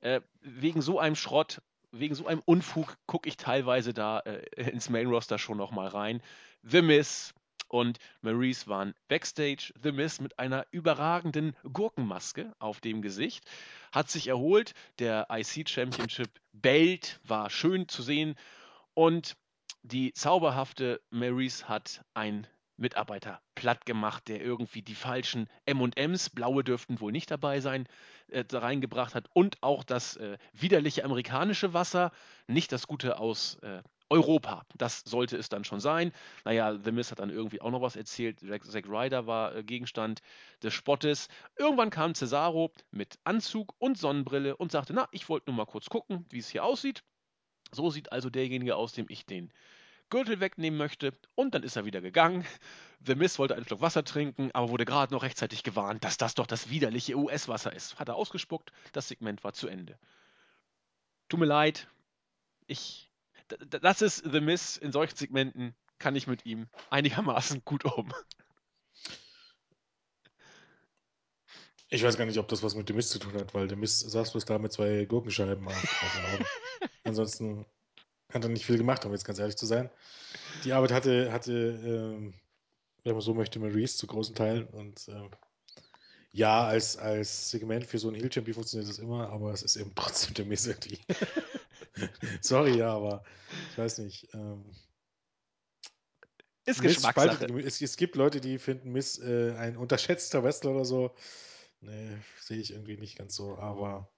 [0.00, 4.90] Äh, wegen so einem Schrott wegen so einem Unfug gucke ich teilweise da äh, ins
[4.90, 6.22] Main Roster schon noch mal rein.
[6.62, 7.34] The Miss
[7.70, 9.72] und Maurice waren backstage.
[9.82, 13.44] The Miss mit einer überragenden Gurkenmaske auf dem Gesicht
[13.92, 14.74] hat sich erholt.
[14.98, 18.34] Der IC Championship Belt war schön zu sehen
[18.94, 19.36] und
[19.82, 22.46] die zauberhafte Maurice hat ein
[22.76, 27.86] Mitarbeiter platt gemacht, der irgendwie die falschen M&Ms, blaue dürften wohl nicht dabei sein,
[28.28, 32.10] äh, reingebracht hat und auch das äh, widerliche amerikanische Wasser,
[32.46, 34.66] nicht das gute aus äh, Europa.
[34.76, 36.12] Das sollte es dann schon sein.
[36.44, 38.40] Naja, The Miz hat dann irgendwie auch noch was erzählt.
[38.40, 40.20] Zack Ryder war äh, Gegenstand
[40.62, 41.28] des Spottes.
[41.56, 45.88] Irgendwann kam Cesaro mit Anzug und Sonnenbrille und sagte, na, ich wollte nur mal kurz
[45.88, 47.04] gucken, wie es hier aussieht.
[47.72, 49.52] So sieht also derjenige aus, dem ich den
[50.10, 52.44] Gürtel wegnehmen möchte und dann ist er wieder gegangen.
[53.06, 56.34] The Miss wollte einen Schluck Wasser trinken, aber wurde gerade noch rechtzeitig gewarnt, dass das
[56.34, 57.98] doch das widerliche US-Wasser ist.
[57.98, 59.98] Hat er ausgespuckt, das Segment war zu Ende.
[61.28, 61.88] Tut mir leid,
[62.66, 63.09] ich.
[63.80, 64.76] Das ist The Miss.
[64.76, 68.12] In solchen Segmenten kann ich mit ihm einigermaßen gut um.
[71.88, 73.76] Ich weiß gar nicht, ob das was mit dem Mist zu tun hat, weil der
[73.76, 76.44] Mist saß bloß da mit zwei Gurkenscheiben auf.
[77.04, 77.66] Ansonsten
[78.32, 79.90] hat er nicht viel gemacht, um jetzt ganz ehrlich zu sein.
[80.64, 82.34] Die Arbeit hatte, hatte ähm,
[83.04, 84.66] wenn man so möchte, Maurice zu großen Teilen.
[84.68, 85.30] Und ähm,
[86.32, 89.76] ja, als, als Segment für so ein Heel Champion funktioniert das immer, aber es ist
[89.76, 91.00] eben trotzdem der Miss irgendwie.
[92.40, 93.24] Sorry, ja, aber
[93.70, 94.32] ich weiß nicht.
[94.34, 94.64] Ähm,
[96.66, 97.46] ist Miss Geschmackssache.
[97.58, 101.14] Es, es, gibt Leute, die finden Miss äh, ein unterschätzter Wrestler oder so.
[101.80, 104.10] Nee, sehe ich irgendwie nicht ganz so, aber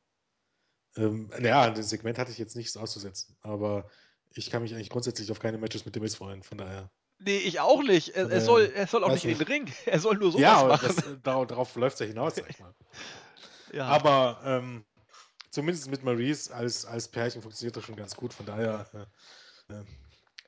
[0.96, 3.88] ähm, ja, das Segment hatte ich jetzt nichts auszusetzen, aber
[4.34, 6.90] ich kann mich eigentlich grundsätzlich auf keine Matches mit dem Miss freuen, von daher.
[7.18, 8.10] Nee, ich auch nicht.
[8.10, 9.72] Er, er soll, er soll auch nicht in den Ring.
[9.86, 10.94] Er soll nur sowas ja, machen.
[10.96, 12.74] Das, darauf, darauf läuft es ja hinaus, sag ich mal.
[13.72, 13.86] ja.
[13.86, 14.84] Aber ähm,
[15.52, 18.32] zumindest mit Maurice als, als Pärchen funktioniert das schon ganz gut.
[18.34, 18.86] Von daher
[19.68, 19.84] äh, äh,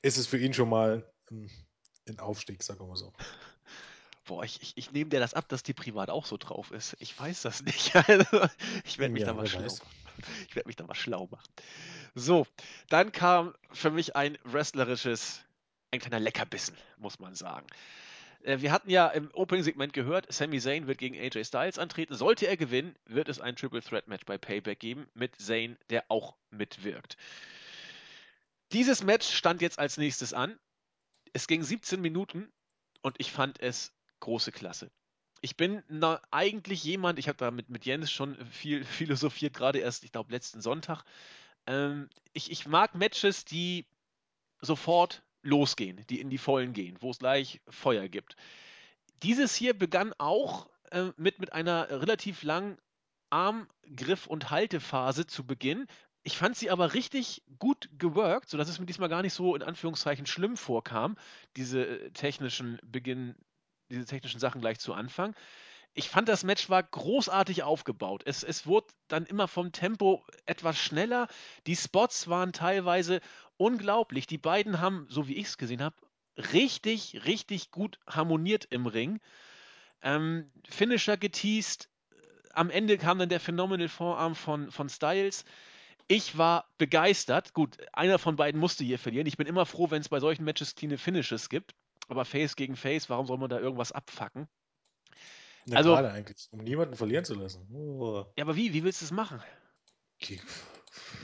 [0.02, 1.48] ist es für ihn schon mal ähm,
[2.08, 3.12] ein Aufstieg, sagen wir mal so.
[4.24, 6.96] Boah, ich, ich, ich nehme dir das ab, dass die privat auch so drauf ist.
[6.98, 7.94] Ich weiß das nicht.
[7.94, 8.48] Also,
[8.84, 9.66] ich werde mich ja, da mal schlau.
[10.48, 11.52] Ich werde mich da mal schlau machen.
[12.14, 12.46] So,
[12.88, 15.42] dann kam für mich ein wrestlerisches,
[15.90, 17.66] ein kleiner Leckerbissen, muss man sagen.
[18.44, 22.14] Äh, wir hatten ja im Opening-Segment gehört, Sami Zayn wird gegen AJ Styles antreten.
[22.14, 26.04] Sollte er gewinnen, wird es ein Triple Threat Match bei Payback geben mit Zayn, der
[26.08, 27.16] auch mitwirkt.
[28.72, 30.58] Dieses Match stand jetzt als nächstes an.
[31.32, 32.52] Es ging 17 Minuten
[33.02, 34.90] und ich fand es große Klasse.
[35.40, 39.78] Ich bin na, eigentlich jemand, ich habe da mit, mit Jens schon viel philosophiert, gerade
[39.78, 41.04] erst, ich glaube, letzten Sonntag.
[41.66, 43.86] Ähm, ich, ich mag Matches, die
[44.60, 48.36] sofort losgehen, die in die Vollen gehen, wo es gleich Feuer gibt.
[49.22, 52.78] Dieses hier begann auch äh, mit, mit einer relativ langen
[53.30, 55.86] Armgriff- und Haltephase zu Beginn.
[56.22, 59.62] Ich fand sie aber richtig gut geworkt, sodass es mir diesmal gar nicht so in
[59.62, 61.16] Anführungszeichen schlimm vorkam,
[61.56, 63.34] diese äh, technischen Beginn,
[63.90, 65.34] diese technischen Sachen gleich zu Anfang.
[65.96, 68.22] Ich fand, das Match war großartig aufgebaut.
[68.26, 71.28] Es, es wurde dann immer vom Tempo etwas schneller.
[71.68, 73.20] Die Spots waren teilweise
[73.56, 74.26] unglaublich.
[74.26, 75.94] Die beiden haben, so wie ich es gesehen habe,
[76.52, 79.20] richtig, richtig gut harmoniert im Ring.
[80.02, 81.88] Ähm, Finisher geteased.
[82.52, 85.44] Am Ende kam dann der Phenomenal Vorarm von, von Styles.
[86.08, 87.54] Ich war begeistert.
[87.54, 89.28] Gut, einer von beiden musste hier verlieren.
[89.28, 91.72] Ich bin immer froh, wenn es bei solchen Matches clean Finishes gibt.
[92.08, 94.48] Aber Face gegen Face, warum soll man da irgendwas abfacken?
[95.66, 97.66] Na, also, gerade eigentlich, um niemanden verlieren zu lassen.
[97.72, 98.24] Oh.
[98.36, 98.72] Ja, aber wie?
[98.72, 99.42] Wie willst du es machen?
[100.20, 100.40] Okay.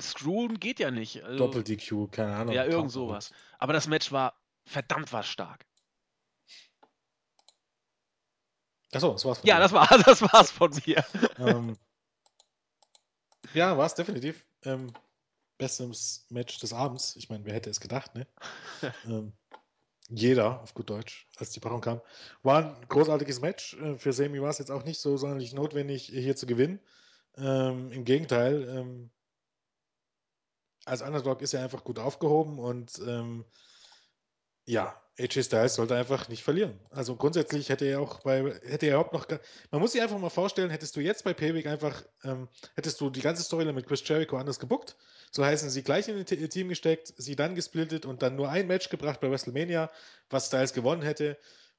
[0.01, 1.22] Screwen geht ja nicht.
[1.22, 2.55] Also, Doppel DQ, keine Ahnung.
[2.55, 3.32] Ja, irgend sowas.
[3.59, 4.34] Aber das Match war
[4.64, 5.66] verdammt was stark.
[8.93, 9.61] Achso, das war's von Ja, dir.
[9.61, 11.05] das war das war's von mir.
[11.38, 11.76] Ähm,
[13.55, 14.45] ja, war es definitiv.
[14.64, 14.93] Ähm,
[15.59, 17.16] bestes Match des Abends.
[17.16, 18.26] Ich meine, wer hätte es gedacht, ne?
[19.05, 19.32] ähm,
[20.11, 22.00] jeder, auf gut Deutsch, als die Paarung kam.
[22.42, 23.74] War ein großartiges Match.
[23.74, 26.80] Äh, für Semi war es jetzt auch nicht so sonderlich notwendig, hier zu gewinnen.
[27.36, 29.11] Ähm, Im Gegenteil, ähm,
[30.84, 33.44] als Underdog ist er einfach gut aufgehoben und ähm,
[34.70, 36.78] ja, AJ Styles sollte einfach nicht verlieren.
[36.90, 39.26] Also grundsätzlich hätte er auch bei, hätte er überhaupt noch,
[39.70, 43.10] man muss sich einfach mal vorstellen, hättest du jetzt bei Payback einfach, ähm, hättest du
[43.10, 44.96] die ganze Storyline mit Chris Jericho anders gebuckt,
[45.32, 48.68] so heißen sie gleich in ihr Team gesteckt, sie dann gesplittet und dann nur ein
[48.68, 49.90] Match gebracht bei WrestleMania,
[50.30, 51.36] was Styles gewonnen hätte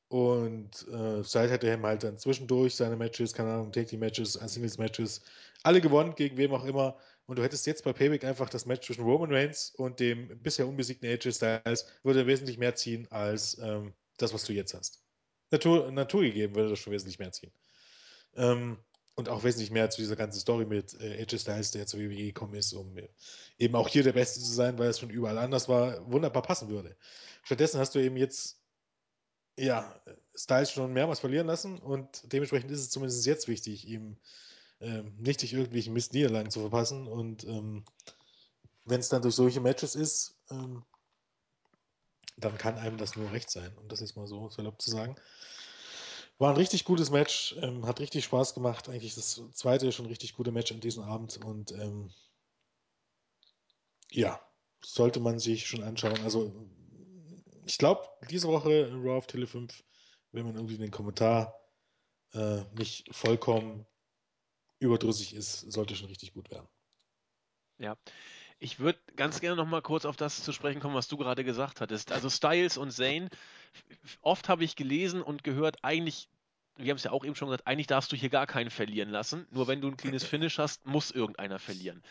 [0.10, 5.22] und äh, Styles hätte ihm halt dann zwischendurch seine Matches, keine Ahnung, Take-Team-Matches, Singles-Matches,
[5.64, 8.86] alle gewonnen, gegen wem auch immer und du hättest jetzt bei Payback einfach das Match
[8.86, 13.94] zwischen Roman Reigns und dem bisher unbesiegten AJ Styles, würde wesentlich mehr ziehen als ähm,
[14.18, 15.04] das, was du jetzt hast.
[15.52, 17.52] Natur, Natur gegeben würde das schon wesentlich mehr ziehen.
[18.36, 18.78] Ähm,
[19.16, 22.16] und auch wesentlich mehr zu dieser ganzen Story mit äh, AJ Styles, der zur WWE
[22.16, 23.10] gekommen ist, um äh,
[23.58, 26.70] eben auch hier der Beste zu sein, weil es schon überall anders war, wunderbar passen
[26.70, 26.96] würde.
[27.44, 28.62] Stattdessen hast du eben jetzt
[29.58, 30.02] ja,
[30.34, 34.18] Styles schon mehrmals verlieren lassen und dementsprechend ist es zumindest jetzt wichtig, ihm
[34.82, 37.08] ähm, nicht durch irgendwelche Mistniederlagen zu verpassen.
[37.08, 37.86] Und ähm,
[38.86, 40.84] wenn es dann durch solche Matches ist, ähm,
[42.38, 45.16] dann kann einem das nur recht sein, um das jetzt mal so salopp zu sagen.
[46.40, 48.90] War ein richtig gutes Match, ähm, hat richtig Spaß gemacht.
[48.90, 52.12] Eigentlich das zweite schon richtig gute Match an diesem Abend und ähm,
[54.10, 54.42] ja,
[54.84, 56.20] sollte man sich schon anschauen.
[56.24, 56.52] Also,
[57.66, 59.84] ich glaube, diese Woche Raw auf Tele 5,
[60.32, 61.56] wenn man irgendwie den Kommentar
[62.34, 63.86] äh, nicht vollkommen
[64.82, 66.68] überdrüssig ist, sollte schon richtig gut werden.
[67.78, 67.96] Ja.
[68.60, 71.44] Ich würde ganz gerne noch mal kurz auf das zu sprechen kommen, was du gerade
[71.44, 72.12] gesagt hattest.
[72.12, 73.30] Also Styles und Zane,
[74.22, 76.30] oft habe ich gelesen und gehört, eigentlich,
[76.76, 79.10] wir haben es ja auch eben schon gesagt, eigentlich darfst du hier gar keinen verlieren
[79.10, 79.48] lassen.
[79.50, 82.04] Nur wenn du ein cleanes Finish hast, muss irgendeiner verlieren.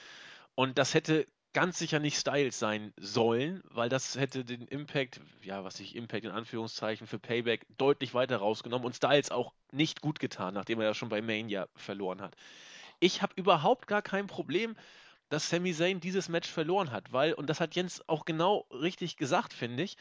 [0.56, 5.64] Und das hätte ganz sicher nicht Styles sein sollen, weil das hätte den Impact, ja,
[5.64, 10.20] was ich Impact in Anführungszeichen für Payback deutlich weiter rausgenommen und Styles auch nicht gut
[10.20, 12.36] getan, nachdem er ja schon bei Mania verloren hat.
[13.00, 14.76] Ich habe überhaupt gar kein Problem,
[15.28, 19.16] dass Sami Zayn dieses Match verloren hat, weil, und das hat Jens auch genau richtig
[19.16, 19.96] gesagt, finde ich,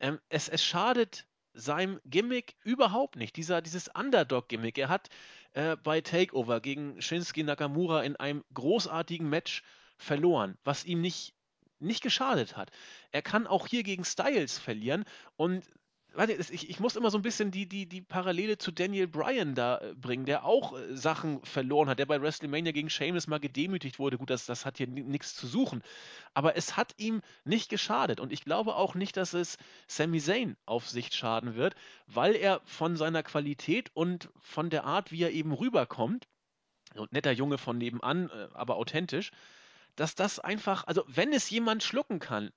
[0.00, 3.36] ähm, es, es schadet seinem Gimmick überhaupt nicht.
[3.36, 4.78] Dieser, dieses Underdog-Gimmick.
[4.78, 5.08] Er hat
[5.52, 9.62] äh, bei Takeover gegen Shinsuke Nakamura in einem großartigen Match
[10.00, 11.34] verloren, was ihm nicht,
[11.78, 12.70] nicht geschadet hat.
[13.12, 15.04] Er kann auch hier gegen Styles verlieren
[15.36, 15.64] und
[16.14, 19.54] warte, ich, ich muss immer so ein bisschen die, die, die Parallele zu Daniel Bryan
[19.54, 23.38] da äh, bringen, der auch äh, Sachen verloren hat, der bei WrestleMania gegen Sheamus mal
[23.38, 24.18] gedemütigt wurde.
[24.18, 25.82] Gut, das, das hat hier nichts zu suchen.
[26.34, 28.20] Aber es hat ihm nicht geschadet.
[28.20, 31.74] Und ich glaube auch nicht, dass es Sami Zayn auf Sicht schaden wird,
[32.06, 36.26] weil er von seiner Qualität und von der Art, wie er eben rüberkommt,
[36.96, 39.30] und netter Junge von nebenan, äh, aber authentisch,
[39.96, 42.50] dass das einfach, also wenn es jemand schlucken kann,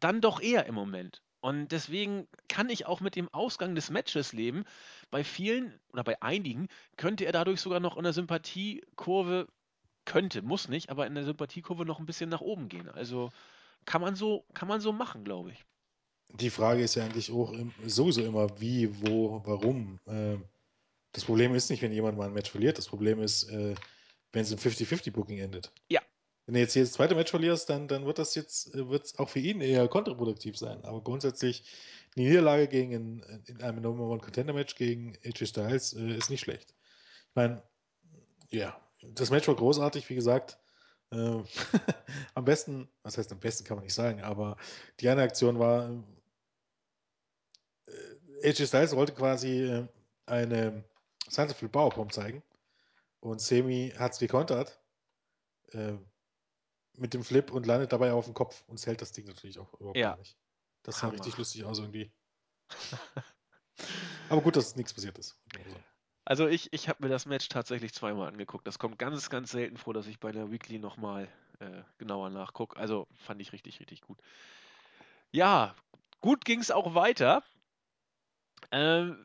[0.00, 1.22] dann doch er im Moment.
[1.40, 4.64] Und deswegen kann ich auch mit dem Ausgang des Matches leben.
[5.10, 9.48] Bei vielen oder bei einigen könnte er dadurch sogar noch in der Sympathiekurve,
[10.04, 12.88] könnte, muss nicht, aber in der Sympathiekurve noch ein bisschen nach oben gehen.
[12.90, 13.30] Also
[13.86, 15.64] kann man so, kann man so machen, glaube ich.
[16.34, 17.54] Die Frage ist ja eigentlich auch
[17.86, 19.98] sowieso immer, wie, wo, warum.
[20.06, 20.44] Ähm,
[21.12, 22.78] das Problem ist nicht, wenn jemand mal ein Match verliert.
[22.78, 23.74] Das Problem ist, äh,
[24.32, 25.72] wenn es im 50-50-Booking endet.
[25.88, 26.00] Ja,
[26.50, 29.28] wenn du jetzt das zweite Match verlierst, dann, dann wird das jetzt äh, wird's auch
[29.28, 30.84] für ihn eher kontraproduktiv sein.
[30.84, 31.62] Aber grundsätzlich,
[32.16, 36.28] die Niederlage gegen in, in einem Number One Contender Match gegen AJ Styles äh, ist
[36.28, 36.74] nicht schlecht.
[37.28, 37.62] Ich meine,
[38.50, 40.58] ja, das Match war großartig, wie gesagt.
[41.12, 41.16] Äh,
[42.34, 44.56] am besten, was heißt am besten, kann man nicht sagen, aber
[44.98, 46.02] die eine Aktion war,
[47.86, 49.86] äh, AJ Styles wollte quasi äh,
[50.26, 50.82] eine
[51.28, 52.42] Sunset Powerbomb zeigen
[53.20, 54.80] und Semi hat es gekontert
[55.70, 55.92] äh,
[57.00, 59.72] mit dem Flip und landet dabei auf dem Kopf und zählt das Ding natürlich auch
[59.80, 60.10] überhaupt Ja.
[60.10, 60.36] gar nicht.
[60.82, 61.14] Das sah Hammer.
[61.14, 62.10] richtig lustig aus irgendwie.
[64.30, 65.36] Aber gut, dass nichts passiert ist.
[65.58, 65.76] Also,
[66.24, 68.66] Also ich, ich habe mir das Match tatsächlich zweimal angeguckt.
[68.66, 71.28] Das kommt ganz, ganz selten vor, dass ich bei der Weekly nochmal
[71.58, 72.78] äh, genauer nachgucke.
[72.78, 74.18] Also fand ich richtig, richtig gut.
[75.32, 75.74] Ja,
[76.20, 77.42] gut ging es auch weiter.
[78.72, 79.24] Ähm,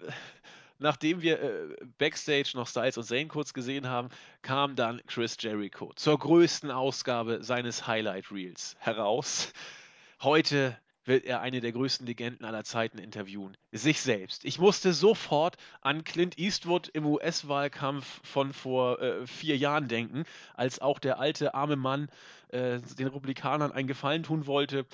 [0.80, 4.10] nachdem wir äh, Backstage noch Styles und Zane kurz gesehen haben,
[4.42, 9.54] kam dann Chris Jericho zur größten Ausgabe seines Highlight Reels heraus.
[10.22, 13.56] Heute wird er eine der größten Legenden aller Zeiten interviewen.
[13.72, 14.44] Sich selbst.
[14.44, 20.24] Ich musste sofort an Clint Eastwood im US-Wahlkampf von vor äh, vier Jahren denken,
[20.56, 22.10] als auch der alte arme Mann
[22.50, 24.86] äh, den Republikanern einen Gefallen tun wollte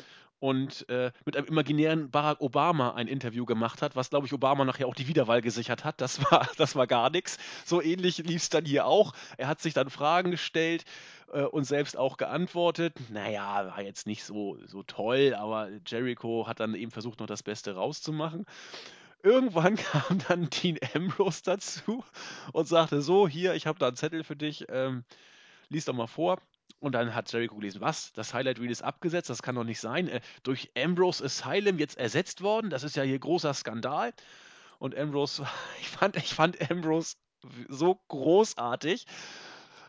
[0.41, 4.65] und äh, mit einem imaginären Barack Obama ein Interview gemacht hat, was, glaube ich, Obama
[4.65, 6.01] nachher auch die Wiederwahl gesichert hat.
[6.01, 7.37] Das war, das war gar nichts.
[7.63, 9.13] So ähnlich lief es dann hier auch.
[9.37, 10.83] Er hat sich dann Fragen gestellt
[11.31, 12.95] äh, und selbst auch geantwortet.
[13.11, 17.43] Naja, war jetzt nicht so, so toll, aber Jericho hat dann eben versucht, noch das
[17.43, 18.47] Beste rauszumachen.
[19.21, 22.03] Irgendwann kam dann Dean Ambrose dazu
[22.51, 25.03] und sagte: So, hier, ich habe da einen Zettel für dich, ähm,
[25.69, 26.39] lies doch mal vor.
[26.79, 28.13] Und dann hat Jericho gelesen, was?
[28.13, 30.07] Das Highlight Reel ist abgesetzt, das kann doch nicht sein.
[30.07, 34.13] Äh, durch Ambrose Asylum jetzt ersetzt worden, das ist ja hier großer Skandal.
[34.79, 35.45] Und Ambrose,
[35.81, 37.15] ich fand, ich fand Ambrose
[37.69, 39.05] so großartig.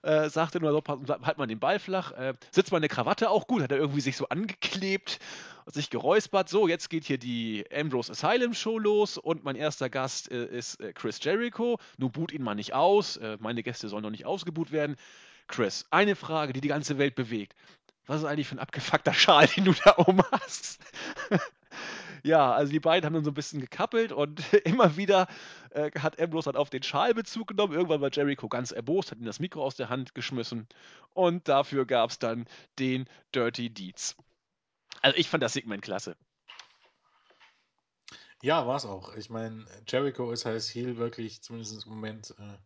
[0.02, 0.82] Äh, sagte nur so,
[1.22, 4.16] halt mal den Ball flach, äh, sitzt meine Krawatte auch gut, hat er irgendwie sich
[4.16, 5.20] so angeklebt
[5.66, 6.48] sich geräuspert.
[6.48, 10.80] So, jetzt geht hier die Ambrose Asylum Show los und mein erster Gast äh, ist
[10.80, 11.78] äh, Chris Jericho.
[11.98, 14.96] Nun boot ihn mal nicht aus, äh, meine Gäste sollen noch nicht ausgebuht werden.
[15.52, 17.54] Chris, eine Frage, die die ganze Welt bewegt.
[18.06, 20.80] Was ist eigentlich für ein abgefuckter Schal, den du da oben hast?
[22.24, 25.28] ja, also die beiden haben dann so ein bisschen gekappelt und immer wieder
[25.70, 27.74] äh, hat Ambrose dann auf den Schal Bezug genommen.
[27.74, 30.66] Irgendwann war Jericho ganz erbost, hat ihm das Mikro aus der Hand geschmissen
[31.10, 32.46] und dafür gab es dann
[32.78, 34.16] den Dirty Deeds.
[35.02, 36.16] Also ich fand das Segment klasse.
[38.40, 39.14] Ja, war es auch.
[39.16, 42.58] Ich meine, Jericho ist als Heel wirklich, zumindest im Moment, äh,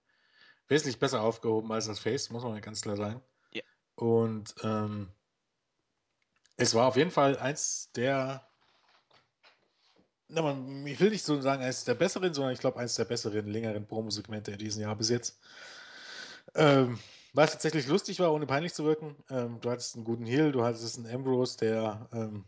[0.69, 3.23] wesentlich besser aufgehoben als als Face, muss man ganz klar sagen.
[3.53, 3.63] Ja.
[3.95, 5.11] Und ähm,
[6.57, 8.47] es war auf jeden Fall eins der,
[10.29, 13.05] na, man, ich will nicht so sagen, eins der besseren, sondern ich glaube, eins der
[13.05, 15.39] besseren, längeren Promo-Segmente in diesem Jahr bis jetzt.
[16.55, 16.99] Ähm,
[17.33, 19.15] was tatsächlich lustig war, ohne peinlich zu wirken.
[19.29, 22.47] Ähm, du hattest einen guten Heel, du hattest einen Ambrose, der ähm,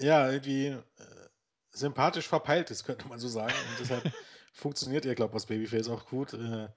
[0.00, 1.28] ja irgendwie äh,
[1.70, 3.52] sympathisch verpeilt ist, könnte man so sagen.
[3.70, 4.12] Und deshalb
[4.52, 6.34] funktioniert er, glaube ich, als Babyface auch gut.
[6.34, 6.68] Äh,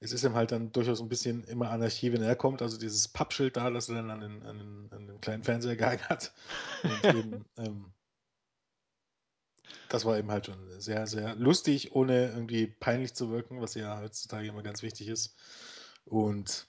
[0.00, 2.62] es ist ihm halt dann durchaus ein bisschen immer Anarchie, wenn er kommt.
[2.62, 5.76] Also dieses Pappschild da, das er dann an den, an den, an den kleinen Fernseher
[5.76, 6.32] gehangen hat.
[6.82, 7.92] Und eben, ähm,
[9.88, 14.00] das war eben halt schon sehr, sehr lustig, ohne irgendwie peinlich zu wirken, was ja
[14.00, 15.36] heutzutage immer ganz wichtig ist.
[16.06, 16.66] Und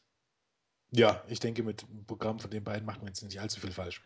[0.91, 3.71] ja, ich denke, mit dem Programm von den beiden macht man jetzt nicht allzu viel
[3.71, 4.01] falsch.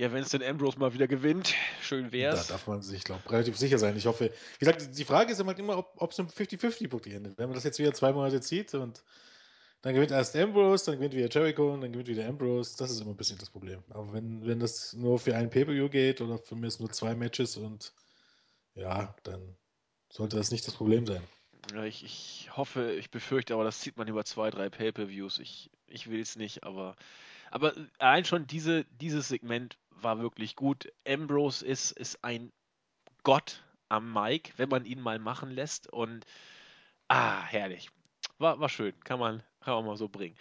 [0.00, 2.46] Ja, wenn es den Ambrose mal wieder gewinnt, schön wär's.
[2.46, 3.94] Da darf man sich, glaube ich, relativ sicher sein.
[3.98, 7.36] Ich hoffe, wie gesagt, die Frage ist halt immer, ob es um 50-50-Punkte endet.
[7.36, 9.04] Wenn man das jetzt wieder zwei Monate zieht und
[9.82, 13.02] dann gewinnt erst Ambrose, dann gewinnt wieder Jericho und dann gewinnt wieder Ambrose, das ist
[13.02, 13.84] immer ein bisschen das Problem.
[13.90, 17.58] Aber wenn, wenn das nur für ein Pay-Per-View geht oder für mich nur zwei Matches
[17.58, 17.92] und
[18.76, 19.54] ja, dann
[20.08, 21.22] sollte das nicht das Problem sein.
[21.74, 25.40] Ja, ich, ich hoffe, ich befürchte, aber das zieht man über zwei, drei Pay-Per-Views.
[25.40, 26.96] Ich, ich will es nicht, aber,
[27.50, 30.92] aber allein schon diese, dieses Segment war wirklich gut.
[31.06, 32.52] Ambrose ist, ist ein
[33.22, 35.92] Gott am Mic, wenn man ihn mal machen lässt.
[35.92, 36.24] Und
[37.08, 37.90] ah, herrlich.
[38.38, 38.98] War, war schön.
[39.04, 40.36] Kann man, kann man mal so bringen.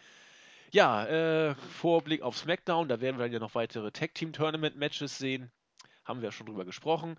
[0.72, 2.88] Ja, äh, Vorblick auf SmackDown.
[2.88, 5.52] Da werden wir ja noch weitere Tag Team Tournament Matches sehen.
[6.06, 7.18] Haben wir ja schon drüber gesprochen.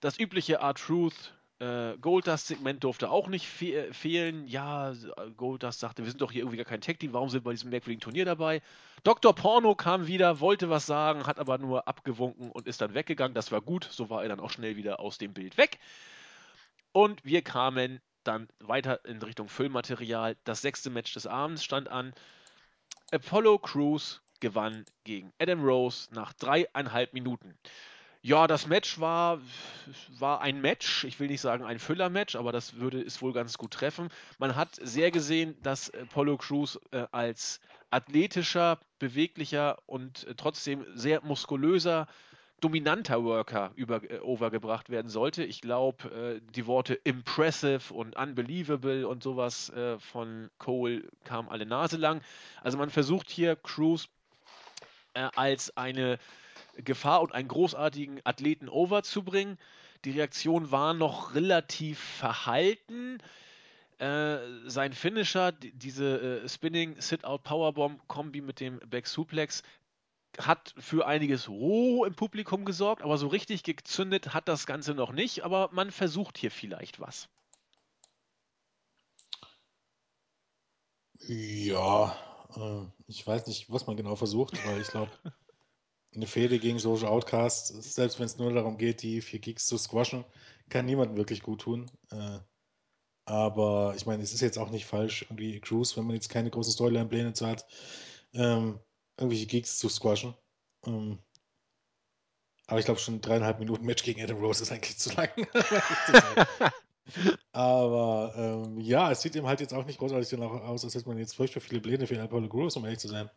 [0.00, 4.46] Das übliche R-Truth äh, Goldust-Segment durfte auch nicht fe fehlen.
[4.46, 4.94] Ja,
[5.36, 7.70] Goldust sagte, wir sind doch hier irgendwie gar kein Tag-Team, warum sind wir bei diesem
[7.70, 8.62] merkwürdigen Turnier dabei?
[9.04, 9.34] Dr.
[9.34, 13.34] Porno kam wieder, wollte was sagen, hat aber nur abgewunken und ist dann weggegangen.
[13.34, 15.78] Das war gut, so war er dann auch schnell wieder aus dem Bild weg.
[16.92, 20.36] Und wir kamen dann weiter in Richtung Füllmaterial.
[20.44, 22.12] Das sechste Match des Abends stand an.
[23.10, 27.56] Apollo Crews gewann gegen Adam Rose nach dreieinhalb Minuten.
[28.22, 29.40] Ja, das Match war,
[30.18, 31.04] war ein Match.
[31.04, 34.08] Ich will nicht sagen ein Füller-Match, aber das würde es wohl ganz gut treffen.
[34.38, 37.60] Man hat sehr gesehen, dass Apollo Crews äh, als
[37.90, 42.08] athletischer, beweglicher und äh, trotzdem sehr muskulöser
[42.60, 45.44] dominanter Worker über, äh, overgebracht werden sollte.
[45.44, 51.66] Ich glaube, äh, die Worte impressive und unbelievable und sowas äh, von Cole kamen alle
[51.66, 52.20] Nase lang.
[52.62, 54.08] Also man versucht hier Cruz
[55.14, 56.18] äh, als eine
[56.84, 59.58] Gefahr und einen großartigen Athleten overzubringen.
[60.04, 63.18] Die Reaktion war noch relativ verhalten.
[63.98, 69.62] Äh, sein Finisher, diese äh, Spinning Sit-Out Powerbomb Kombi mit dem Back Suplex,
[70.38, 75.10] hat für einiges Roh im Publikum gesorgt, aber so richtig gezündet hat das Ganze noch
[75.12, 75.44] nicht.
[75.44, 77.28] Aber man versucht hier vielleicht was.
[81.26, 82.16] Ja,
[82.56, 85.10] äh, ich weiß nicht, was man genau versucht, weil ich glaube,
[86.14, 89.76] eine Fehde gegen Social Outcast, selbst wenn es nur darum geht, die vier Gigs zu
[89.78, 90.24] squashen,
[90.68, 91.90] kann niemandem wirklich gut tun.
[92.10, 92.38] Äh,
[93.26, 96.50] aber ich meine, es ist jetzt auch nicht falsch, irgendwie Cruise, wenn man jetzt keine
[96.50, 97.66] großen Storyline-Pläne zu hat,
[98.32, 98.80] ähm,
[99.18, 100.34] irgendwelche Gigs zu squashen.
[100.86, 101.18] Ähm,
[102.66, 105.30] aber ich glaube, schon dreieinhalb Minuten Match gegen Adam Rose ist eigentlich zu lang.
[107.52, 111.18] aber ähm, ja, es sieht ihm halt jetzt auch nicht großartig aus, als hätte man
[111.18, 113.30] jetzt furchtbar viele Pläne für Apollo Gross, um ehrlich zu sein.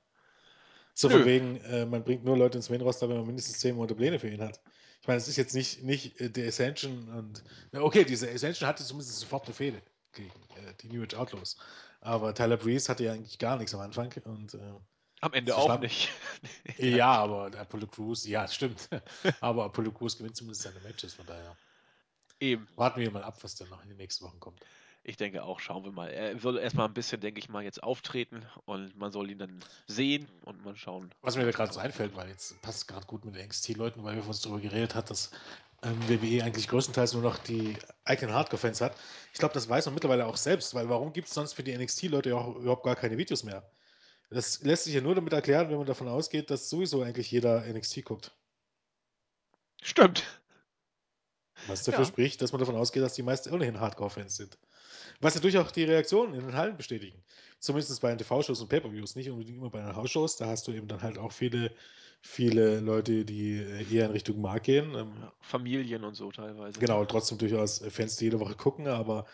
[0.93, 1.17] So Nö.
[1.17, 4.19] von wegen, äh, man bringt nur Leute ins Main-Roster, wenn man mindestens zehn Monate Pläne
[4.19, 4.59] für ihn hat.
[5.01, 7.43] Ich meine, es ist jetzt nicht, nicht äh, der Ascension und.
[7.73, 9.81] Okay, diese Ascension hatte zumindest sofort eine Fehde
[10.13, 11.57] gegen äh, die New Age Outlaws.
[12.01, 14.53] Aber Tyler Breeze hatte ja eigentlich gar nichts am Anfang und.
[14.53, 14.59] Äh,
[15.21, 16.09] am Ende auch nicht.
[16.77, 18.89] ja, aber Apollo Crews, ja, stimmt.
[19.39, 21.55] aber Apollo Crews gewinnt zumindest seine Matches, von daher.
[22.39, 22.67] Eben.
[22.75, 24.59] Warten wir mal ab, was dann noch in den nächsten Wochen kommt.
[25.03, 26.09] Ich denke auch, schauen wir mal.
[26.09, 29.59] Er soll erstmal ein bisschen, denke ich mal, jetzt auftreten und man soll ihn dann
[29.87, 31.11] sehen und mal schauen.
[31.21, 34.15] Was mir da gerade so einfällt, weil jetzt passt gerade gut mit den NXT-Leuten, weil
[34.15, 35.31] wir uns darüber geredet haben, dass
[35.81, 37.75] ähm, WWE eigentlich größtenteils nur noch die
[38.05, 38.95] eigenen Hardcore-Fans hat.
[39.33, 41.75] Ich glaube, das weiß man mittlerweile auch selbst, weil warum gibt es sonst für die
[41.75, 43.67] NXT-Leute ja auch überhaupt gar keine Videos mehr?
[44.29, 47.65] Das lässt sich ja nur damit erklären, wenn man davon ausgeht, dass sowieso eigentlich jeder
[47.65, 48.31] NXT guckt.
[49.81, 50.40] Stimmt.
[51.67, 52.07] Was dafür ja.
[52.07, 54.57] spricht, dass man davon ausgeht, dass die meisten ohnehin Hardcore-Fans sind.
[55.19, 57.21] Was natürlich auch die Reaktionen in den Hallen bestätigen.
[57.59, 60.37] Zumindest bei den TV-Shows und Pay-Per-Views, nicht unbedingt immer bei den House-Shows.
[60.37, 61.71] Da hast du eben dann halt auch viele,
[62.21, 64.95] viele Leute, die eher in Richtung Mark gehen.
[64.95, 66.79] Ähm, ja, Familien und so teilweise.
[66.79, 69.25] Genau, trotzdem durchaus Fans, die jede Woche gucken, aber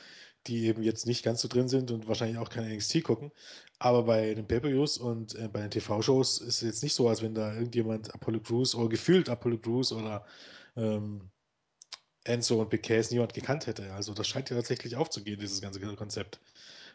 [0.47, 3.31] die eben jetzt nicht ganz so drin sind und wahrscheinlich auch kein NXT gucken.
[3.79, 7.21] Aber bei den Pay-Per-Views und äh, bei den TV-Shows ist es jetzt nicht so, als
[7.21, 10.25] wenn da irgendjemand Apollo Crews oder gefühlt Apollo Crews oder
[10.75, 11.29] ähm,
[12.27, 13.91] Enzo und Case niemand gekannt hätte.
[13.93, 16.39] Also das scheint ja tatsächlich aufzugehen, dieses ganze Konzept.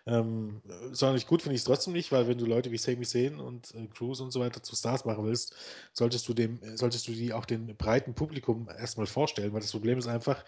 [0.05, 0.61] Ähm,
[0.91, 3.73] sonderlich gut finde ich es trotzdem nicht, weil wenn du Leute wie Sami Zayn und
[3.75, 5.55] äh, Cruz und so weiter zu Stars machen willst,
[5.93, 9.99] solltest du dem, solltest du die auch dem breiten Publikum erstmal vorstellen, weil das Problem
[9.99, 10.45] ist einfach,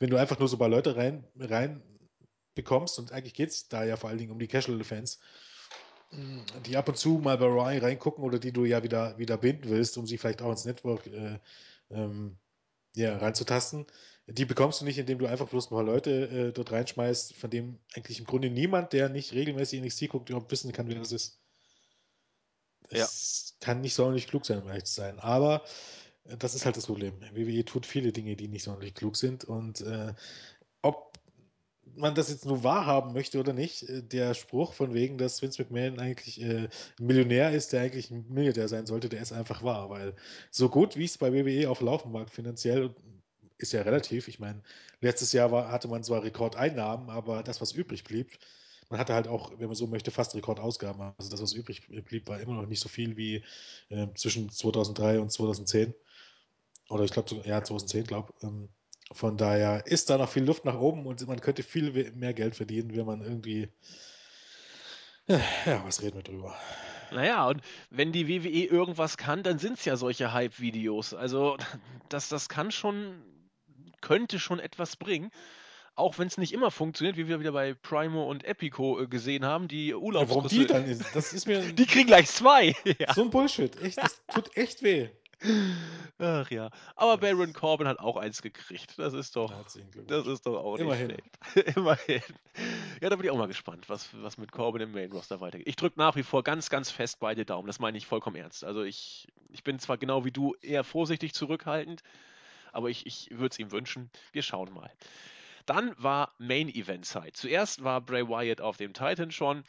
[0.00, 1.82] wenn du einfach nur so ein paar Leute rein, rein
[2.56, 5.20] bekommst, und eigentlich geht es da ja vor allen Dingen um die Casual-Fans,
[6.64, 9.68] die ab und zu mal bei Ryan reingucken oder die du ja wieder, wieder binden
[9.68, 11.38] willst, um sie vielleicht auch ins Network äh,
[11.90, 12.38] ähm,
[12.94, 13.86] ja, reinzutasten,
[14.26, 17.50] die bekommst du nicht, indem du einfach bloß ein paar Leute äh, dort reinschmeißt, von
[17.50, 21.12] dem eigentlich im Grunde niemand, der nicht regelmäßig NXT guckt, überhaupt wissen kann, wer das
[21.12, 21.40] ist.
[22.90, 23.66] Das ja.
[23.66, 25.18] kann nicht sonderlich klug sein, um ehrlich zu sein.
[25.20, 25.62] Aber
[26.24, 27.14] äh, das ist halt das Problem.
[27.32, 29.44] WWE tut viele Dinge, die nicht sonderlich klug sind.
[29.44, 30.12] Und äh,
[30.82, 31.16] ob
[31.94, 35.62] man das jetzt nur wahrhaben möchte oder nicht, äh, der Spruch von wegen, dass Vince
[35.62, 36.68] McMahon eigentlich äh,
[36.98, 40.14] ein Millionär ist, der eigentlich ein Milliardär sein sollte, der ist einfach wahr, weil
[40.50, 42.94] so gut wie es bei WWE auf Laufen mag, finanziell
[43.58, 44.28] ist ja relativ.
[44.28, 44.62] Ich meine,
[45.00, 48.38] letztes Jahr war, hatte man zwar Rekordeinnahmen, aber das, was übrig blieb,
[48.88, 51.12] man hatte halt auch, wenn man so möchte, fast Rekordausgaben.
[51.18, 53.42] Also das, was übrig blieb, war immer noch nicht so viel wie
[53.88, 55.94] äh, zwischen 2003 und 2010.
[56.88, 58.68] Oder ich glaube, ja, 2010, glaube ähm,
[59.12, 62.54] Von daher ist da noch viel Luft nach oben und man könnte viel mehr Geld
[62.54, 63.68] verdienen, wenn man irgendwie.
[65.28, 66.56] Ja, was reden wir drüber?
[67.10, 71.14] Naja, und wenn die WWE irgendwas kann, dann sind es ja solche Hype-Videos.
[71.14, 71.56] Also,
[72.08, 73.22] das, das kann schon
[74.00, 75.30] könnte schon etwas bringen.
[75.94, 79.46] Auch wenn es nicht immer funktioniert, wie wir wieder bei Primo und Epico äh, gesehen
[79.46, 80.32] haben, die Urlaubsrisse.
[80.32, 81.60] Ja, warum die dann ist, das ist mir.
[81.72, 82.74] die kriegen gleich zwei.
[82.98, 83.14] ja.
[83.14, 83.80] So ein Bullshit.
[83.80, 85.08] Echt, das tut echt weh.
[86.18, 86.70] Ach ja.
[86.96, 88.98] Aber Baron Corbin hat auch eins gekriegt.
[88.98, 89.52] Das ist doch.
[90.06, 91.08] Das ist doch auch Immerhin.
[91.08, 91.22] nicht
[91.52, 91.76] schlecht.
[91.76, 92.22] Immerhin.
[93.00, 95.68] Ja, da bin ich auch mal gespannt, was, was mit Corbin im Main Roster weitergeht.
[95.68, 97.66] Ich drücke nach wie vor ganz, ganz fest beide Daumen.
[97.66, 98.64] Das meine ich vollkommen ernst.
[98.64, 102.02] Also ich, ich bin zwar genau wie du eher vorsichtig zurückhaltend,
[102.76, 104.10] aber ich, ich würde es ihm wünschen.
[104.32, 104.92] Wir schauen mal.
[105.64, 107.36] Dann war Main Event Zeit.
[107.36, 109.64] Zuerst war Bray Wyatt auf dem Titan schon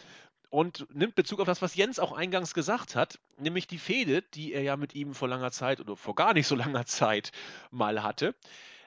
[0.50, 4.54] und nimmt Bezug auf das, was Jens auch eingangs gesagt hat, nämlich die Fehde, die
[4.54, 7.32] er ja mit ihm vor langer Zeit oder vor gar nicht so langer Zeit
[7.72, 8.36] mal hatte.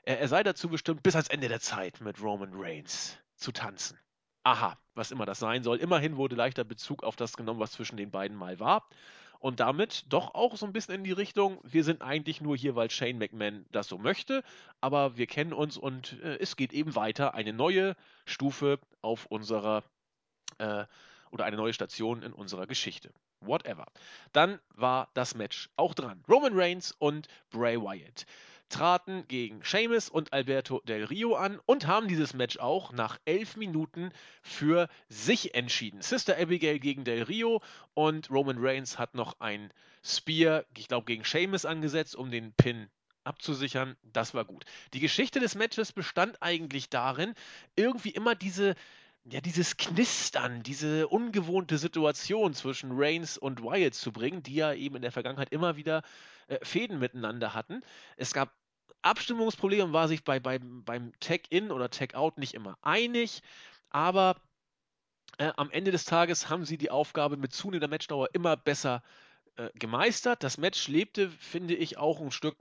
[0.05, 3.99] Er, er sei dazu bestimmt, bis ans Ende der Zeit mit Roman Reigns zu tanzen.
[4.43, 5.79] Aha, was immer das sein soll.
[5.79, 8.89] Immerhin wurde leichter Bezug auf das genommen, was zwischen den beiden mal war.
[9.41, 12.77] Und damit doch auch so ein bisschen in die Richtung, wir sind eigentlich nur hier,
[12.77, 14.45] weil Shane McMahon das so möchte,
[14.81, 19.83] aber wir kennen uns und äh, es geht eben weiter, eine neue Stufe auf unserer
[20.59, 20.85] äh,
[21.33, 23.13] oder eine neue Station in unserer Geschichte.
[23.41, 23.87] Whatever.
[24.33, 26.23] Dann war das Match auch dran.
[26.29, 28.27] Roman Reigns und Bray Wyatt
[28.71, 33.57] traten gegen Sheamus und Alberto Del Rio an und haben dieses Match auch nach elf
[33.57, 34.11] Minuten
[34.43, 36.01] für sich entschieden.
[36.01, 37.61] Sister Abigail gegen Del Rio
[37.93, 42.89] und Roman Reigns hat noch ein Spear, ich glaube, gegen Sheamus angesetzt, um den Pin
[43.25, 43.97] abzusichern.
[44.03, 44.65] Das war gut.
[44.95, 47.35] Die Geschichte des Matches bestand eigentlich darin,
[47.77, 48.75] irgendwie immer diese
[49.25, 54.97] ja, dieses Knistern, diese ungewohnte Situation zwischen Reigns und Wyatt zu bringen, die ja eben
[54.97, 56.03] in der Vergangenheit immer wieder
[56.49, 57.83] äh, Fäden miteinander hatten.
[58.17, 58.51] Es gab
[59.03, 63.43] Abstimmungsprobleme, war sich bei, bei, beim Tag-In oder Tag-Out nicht immer einig,
[63.89, 64.37] aber
[65.39, 69.03] äh, am Ende des Tages haben sie die Aufgabe mit zunehmender Matchdauer immer besser
[69.57, 70.43] äh, gemeistert.
[70.43, 72.57] Das Match lebte, finde ich, auch ein Stück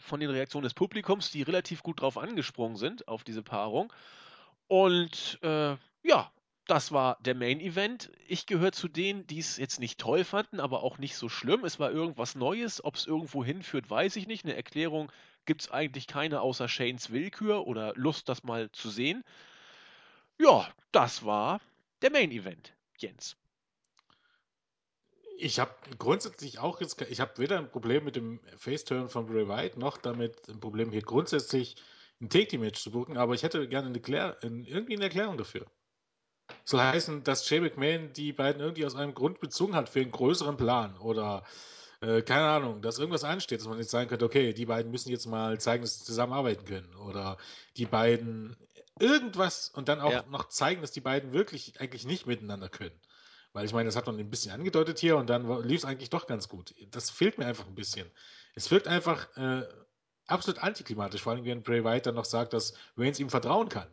[0.00, 3.92] von den Reaktionen des Publikums, die relativ gut drauf angesprungen sind, auf diese Paarung.
[4.66, 6.32] Und äh, ja,
[6.66, 8.10] das war der Main Event.
[8.26, 11.64] Ich gehöre zu denen, die es jetzt nicht toll fanden, aber auch nicht so schlimm.
[11.64, 12.82] Es war irgendwas Neues.
[12.82, 14.44] Ob es irgendwo hinführt, weiß ich nicht.
[14.44, 15.12] Eine Erklärung
[15.46, 19.24] gibt es eigentlich keine außer Shanes Willkür oder Lust, das mal zu sehen.
[20.38, 21.60] Ja, das war
[22.02, 23.36] der Main Event, Jens.
[25.36, 29.48] Ich habe grundsätzlich auch jetzt, ich habe weder ein Problem mit dem Face-Turn von Bray
[29.48, 31.76] Wyatt, noch damit ein Problem hier grundsätzlich
[32.20, 35.66] ein Take-Team-Match zu buchen, aber ich hätte gerne eine Klär, irgendwie eine Erklärung dafür.
[36.64, 40.10] Soll heißen, dass Jay McMahon die beiden irgendwie aus einem Grund bezogen hat für einen
[40.10, 41.44] größeren Plan oder
[42.00, 45.10] äh, keine Ahnung, dass irgendwas ansteht, dass man jetzt sagen könnte, okay, die beiden müssen
[45.10, 47.36] jetzt mal zeigen, dass sie zusammenarbeiten können oder
[47.76, 48.56] die beiden
[48.98, 50.24] irgendwas und dann auch ja.
[50.30, 52.98] noch zeigen, dass die beiden wirklich eigentlich nicht miteinander können.
[53.52, 56.10] Weil ich meine, das hat man ein bisschen angedeutet hier und dann lief es eigentlich
[56.10, 56.74] doch ganz gut.
[56.90, 58.10] Das fehlt mir einfach ein bisschen.
[58.54, 59.62] Es wirkt einfach äh,
[60.26, 63.88] absolut antiklimatisch, vor allem wenn Bray Wyatt dann noch sagt, dass Reigns ihm vertrauen kann.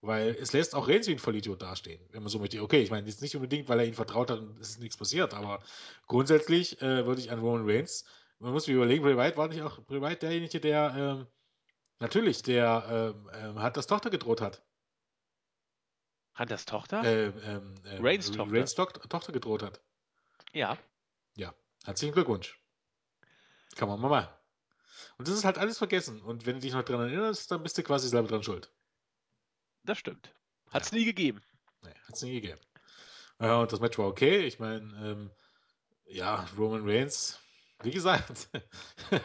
[0.00, 2.62] Weil es lässt auch Reigns wie ein Vollidiot dastehen, wenn man so möchte.
[2.62, 4.96] Okay, ich meine, jetzt nicht unbedingt, weil er ihm vertraut hat und es ist nichts
[4.96, 5.60] passiert, aber
[6.06, 8.04] grundsätzlich äh, würde ich an Roman Reigns,
[8.38, 11.26] man muss sich überlegen, Bray Wyatt war nicht auch Bray Wyatt derjenige, der, ähm,
[11.98, 14.62] natürlich, der ähm, ähm, hat das Tochter gedroht hat.
[16.34, 17.02] Hat das Tochter?
[17.02, 18.52] Ähm, ähm, ähm Reigns Tochter.
[18.52, 19.80] Reigns Tochter gedroht hat.
[20.52, 20.78] Ja.
[21.34, 21.52] Ja,
[21.84, 22.60] herzlichen Glückwunsch.
[23.74, 24.28] Kann man mal machen.
[25.18, 26.22] Und das ist halt alles vergessen.
[26.22, 28.72] Und wenn du dich noch daran erinnerst, dann bist du quasi selber dran schuld.
[29.84, 30.32] Das stimmt.
[30.70, 30.98] Hat es ja.
[30.98, 31.42] nie gegeben.
[31.82, 32.60] Nee, hat es nie gegeben.
[33.40, 34.44] Ja, und das Match war okay.
[34.46, 35.30] Ich meine, ähm,
[36.06, 37.38] ja, Roman Reigns,
[37.82, 38.48] wie gesagt,
[39.10, 39.20] da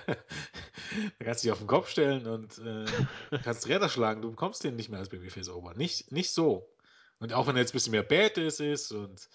[1.20, 2.86] kannst du dich auf den Kopf stellen und äh,
[3.44, 4.22] kannst Räder schlagen.
[4.22, 5.74] Du bekommst den nicht mehr als Babyface over.
[5.74, 6.70] Nicht, nicht so.
[7.20, 9.30] Und auch wenn er jetzt ein bisschen mehr Badass ist und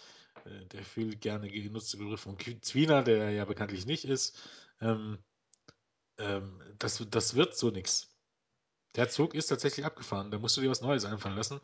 [0.45, 4.39] äh, der viel gerne genutzte Begriff von Zwiener, der ja bekanntlich nicht ist,
[4.81, 5.19] ähm,
[6.19, 8.18] ähm, das, das wird so nichts.
[8.99, 10.33] Der Zug ist tatsächlich abgefahren.
[10.33, 11.61] Da musst du dir was Neues einfallen lassen.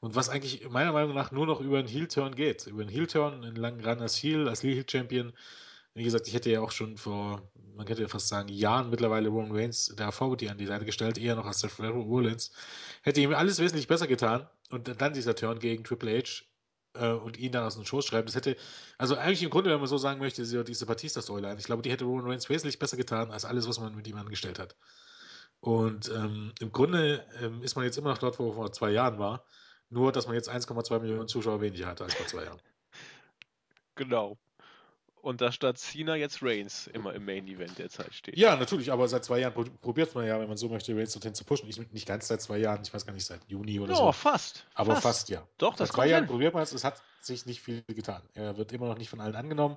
[0.00, 2.66] Und was eigentlich meiner Meinung nach nur noch über einen Heel-Turn geht.
[2.66, 5.34] Über einen Heel-Turn, einen langen Run als Heel, als Heel-Champion.
[5.92, 7.42] Wie gesagt, ich hätte ja auch schon vor,
[7.76, 11.18] man könnte ja fast sagen, Jahren mittlerweile Roman Reigns der Vorbild an die Seite gestellt,
[11.18, 12.50] eher noch als Seth Rollins.
[13.02, 14.48] Hätte ihm alles wesentlich besser getan.
[14.70, 16.44] Und dann dieser Turn gegen Triple H
[16.94, 18.24] äh, und ihn dann aus dem Schoß schreiben.
[18.24, 18.56] Das hätte,
[18.96, 22.06] also eigentlich im Grunde, wenn man so sagen möchte, diese Batista-Storyline, ich glaube, die hätte
[22.06, 24.76] Roman Reigns wesentlich besser getan, als alles, was man mit ihm angestellt hat.
[25.60, 28.90] Und ähm, im Grunde ähm, ist man jetzt immer noch dort, wo man vor zwei
[28.90, 29.44] Jahren war.
[29.90, 32.60] Nur, dass man jetzt 1,2 Millionen Zuschauer weniger hatte als vor zwei Jahren.
[33.96, 34.38] Genau.
[35.20, 38.38] Und da statt Cena jetzt Reigns immer im Main Event derzeit steht.
[38.38, 39.52] Ja, natürlich, aber seit zwei Jahren
[39.82, 41.68] probiert man ja, wenn man so möchte, Reigns dorthin zu pushen.
[41.68, 44.02] Ich, nicht ganz seit zwei Jahren, ich weiß gar nicht, seit Juni oder oh, so.
[44.04, 44.66] Oh, fast.
[44.74, 45.46] Aber fast, fast ja.
[45.58, 46.30] Doch, das Seit zwei Jahren hin.
[46.30, 48.22] probiert man es, es hat sich nicht viel getan.
[48.32, 49.76] Er wird immer noch nicht von allen angenommen.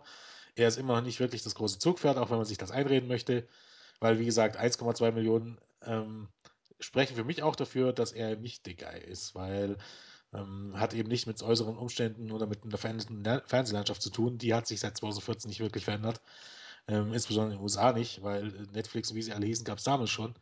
[0.55, 3.09] Er ist immer noch nicht wirklich das große Zugpferd, auch wenn man sich das einreden
[3.09, 3.45] möchte.
[3.99, 6.29] Weil, wie gesagt, 1,2 Millionen ähm,
[6.79, 9.77] sprechen für mich auch dafür, dass er nicht der Guy ist, weil
[10.33, 14.37] ähm, hat eben nicht mit äußeren Umständen oder mit einer veränderten Fernsehlandschaft zu tun.
[14.37, 16.21] Die hat sich seit 2014 nicht wirklich verändert.
[16.87, 20.09] Ähm, insbesondere in den USA nicht, weil Netflix, wie sie alle hießen, gab es damals
[20.09, 20.35] schon.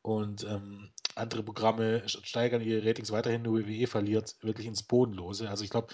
[0.00, 5.48] Und ähm, andere Programme steigern ihre Ratings weiterhin, nur WWE verliert wirklich ins Bodenlose.
[5.48, 5.92] Also ich glaube,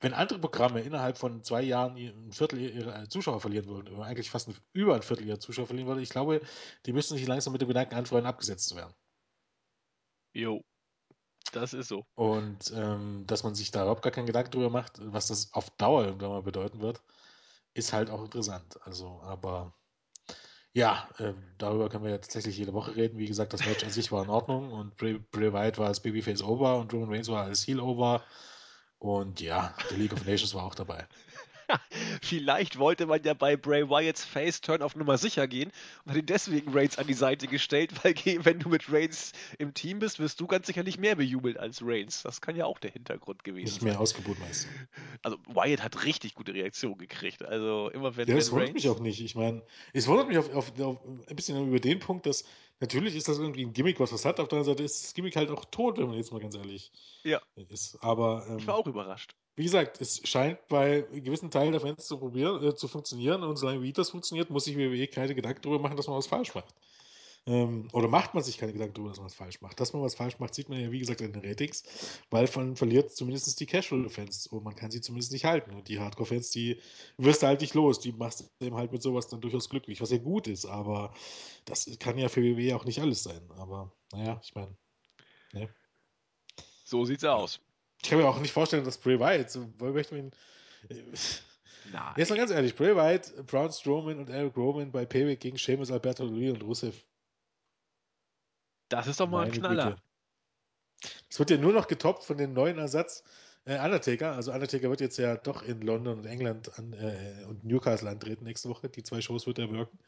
[0.00, 4.30] wenn andere Programme innerhalb von zwei Jahren ein Viertel ihrer Zuschauer verlieren würden, oder eigentlich
[4.30, 6.40] fast ein, über ein Viertel ihrer Zuschauer verlieren würden, ich glaube,
[6.84, 8.94] die müssten sich langsam mit dem Gedanken anfreunden, abgesetzt zu werden.
[10.34, 10.62] Jo,
[11.52, 12.04] das ist so.
[12.14, 15.70] Und ähm, dass man sich da überhaupt gar keinen Gedanken drüber macht, was das auf
[15.78, 17.02] Dauer irgendwann mal bedeuten wird,
[17.74, 18.78] ist halt auch interessant.
[18.82, 19.74] Also, aber
[20.72, 23.18] ja, äh, darüber können wir ja tatsächlich jede Woche reden.
[23.18, 26.42] Wie gesagt, das Match an sich war in Ordnung und Bray Wyatt war als Babyface
[26.42, 28.22] over und Roman Reigns war als Heel over.
[28.98, 31.06] Und ja, The League of Nations war auch dabei.
[32.22, 35.72] Vielleicht wollte man ja bei Bray Wyatts Face-Turn auf Nummer sicher gehen
[36.04, 39.74] und hat ihn deswegen Reigns an die Seite gestellt, weil wenn du mit Reigns im
[39.74, 42.22] Team bist, wirst du ganz sicherlich mehr bejubelt als Reigns.
[42.22, 43.88] Das kann ja auch der Hintergrund gewesen Nicht sein.
[43.90, 44.68] mehr Ausgebot meinst du?
[45.22, 47.44] Also Wyatt hat richtig gute Reaktionen gekriegt.
[47.44, 48.74] Also immer wenn, Ja, wenn es wundert Reigns...
[48.84, 49.20] mich auch nicht.
[49.20, 52.44] Ich meine, es wundert mich auf, auf, auf ein bisschen über den Punkt, dass
[52.80, 54.40] natürlich ist das irgendwie ein Gimmick, was was hat.
[54.40, 56.54] Auf der anderen Seite ist das Gimmick halt auch tot, wenn man jetzt mal ganz
[56.56, 57.96] ehrlich Ja, ist.
[58.02, 59.34] Aber ich war ähm, auch überrascht.
[59.56, 63.42] wie gesagt, es scheint bei gewissen Teilen der Fans zu probieren, äh, zu funktionieren.
[63.42, 66.26] Und solange wie das funktioniert, muss sich WWE keine Gedanken darüber machen, dass man was
[66.26, 66.74] falsch macht.
[67.48, 69.78] Ähm, oder macht man sich keine Gedanken darüber, dass man was falsch macht.
[69.78, 71.84] Dass man was falsch macht, sieht man ja, wie gesagt, in den Ratings,
[72.28, 75.72] weil man verliert zumindest die Casual-Fans und man kann sie zumindest nicht halten.
[75.72, 76.80] Und die Hardcore-Fans, die
[77.18, 78.00] wirst du halt nicht los.
[78.00, 80.66] Die machst du eben halt mit sowas dann durchaus glücklich, was ja gut ist.
[80.66, 81.14] Aber
[81.66, 83.48] das kann ja für WWE auch nicht alles sein.
[83.58, 84.76] Aber naja, ich meine,
[85.52, 85.68] ne?
[86.84, 87.60] So sieht's aus.
[88.02, 90.32] Ich kann mir auch nicht vorstellen, dass Bray Wyatt, so, wo möchte man ihn.
[91.92, 92.14] Nein.
[92.16, 95.92] Jetzt mal ganz ehrlich, Bray Wyatt, Braun Strowman und Eric Roman bei Payback gegen Sheamus,
[95.92, 97.04] Alberto Louis und Rusev.
[98.88, 99.90] Das ist doch mal ein Meine Knaller.
[99.90, 100.02] Güte.
[101.28, 103.22] Es wird ja nur noch getoppt von dem neuen Ersatz
[103.66, 104.32] äh, Undertaker.
[104.32, 108.44] Also Undertaker wird jetzt ja doch in London und England an, äh, und Newcastle antreten
[108.44, 108.88] nächste Woche.
[108.88, 109.98] Die zwei Shows wird er wirken.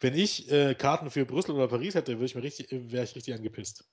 [0.00, 3.88] Wenn ich äh, Karten für Brüssel oder Paris hätte, wäre ich, richtig, angepisst.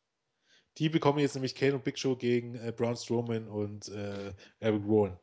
[0.78, 4.84] Die bekommen jetzt nämlich Kane und Big Show gegen äh, Braun Strowman und äh, Eric
[4.86, 5.20] Rowan.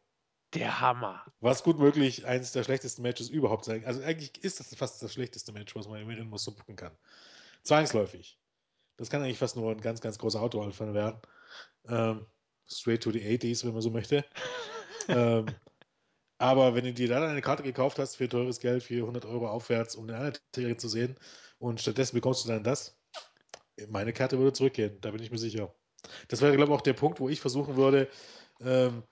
[0.54, 1.24] Der Hammer.
[1.40, 3.84] Was gut möglich eines der schlechtesten Matches überhaupt sein.
[3.84, 6.92] Also eigentlich ist das fast das schlechteste Match, was man im Ring so gucken kann.
[7.62, 8.38] Zwangsläufig.
[8.96, 11.20] Das kann eigentlich fast nur ein ganz, ganz großer Autounfall werden.
[11.88, 12.26] Ähm,
[12.66, 14.24] straight to the 80s, wenn man so möchte.
[15.08, 15.46] ähm,
[16.38, 19.48] aber wenn du dir dann eine Karte gekauft hast für teures Geld, für 100 Euro
[19.48, 21.16] aufwärts, um den Undertaker zu sehen,
[21.58, 22.98] und stattdessen bekommst du dann das,
[23.88, 25.74] meine Karte würde zurückgehen, da bin ich mir sicher.
[26.28, 28.08] Das wäre, glaube ich, auch der Punkt, wo ich versuchen würde,
[28.60, 29.02] ähm,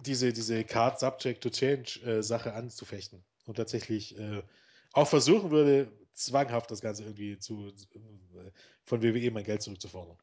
[0.00, 4.42] diese, diese Card Subject to Change äh, Sache anzufechten und tatsächlich äh,
[4.92, 8.50] auch versuchen würde, zwanghaft das Ganze irgendwie zu, äh,
[8.84, 10.18] von WWE mein Geld zurückzufordern.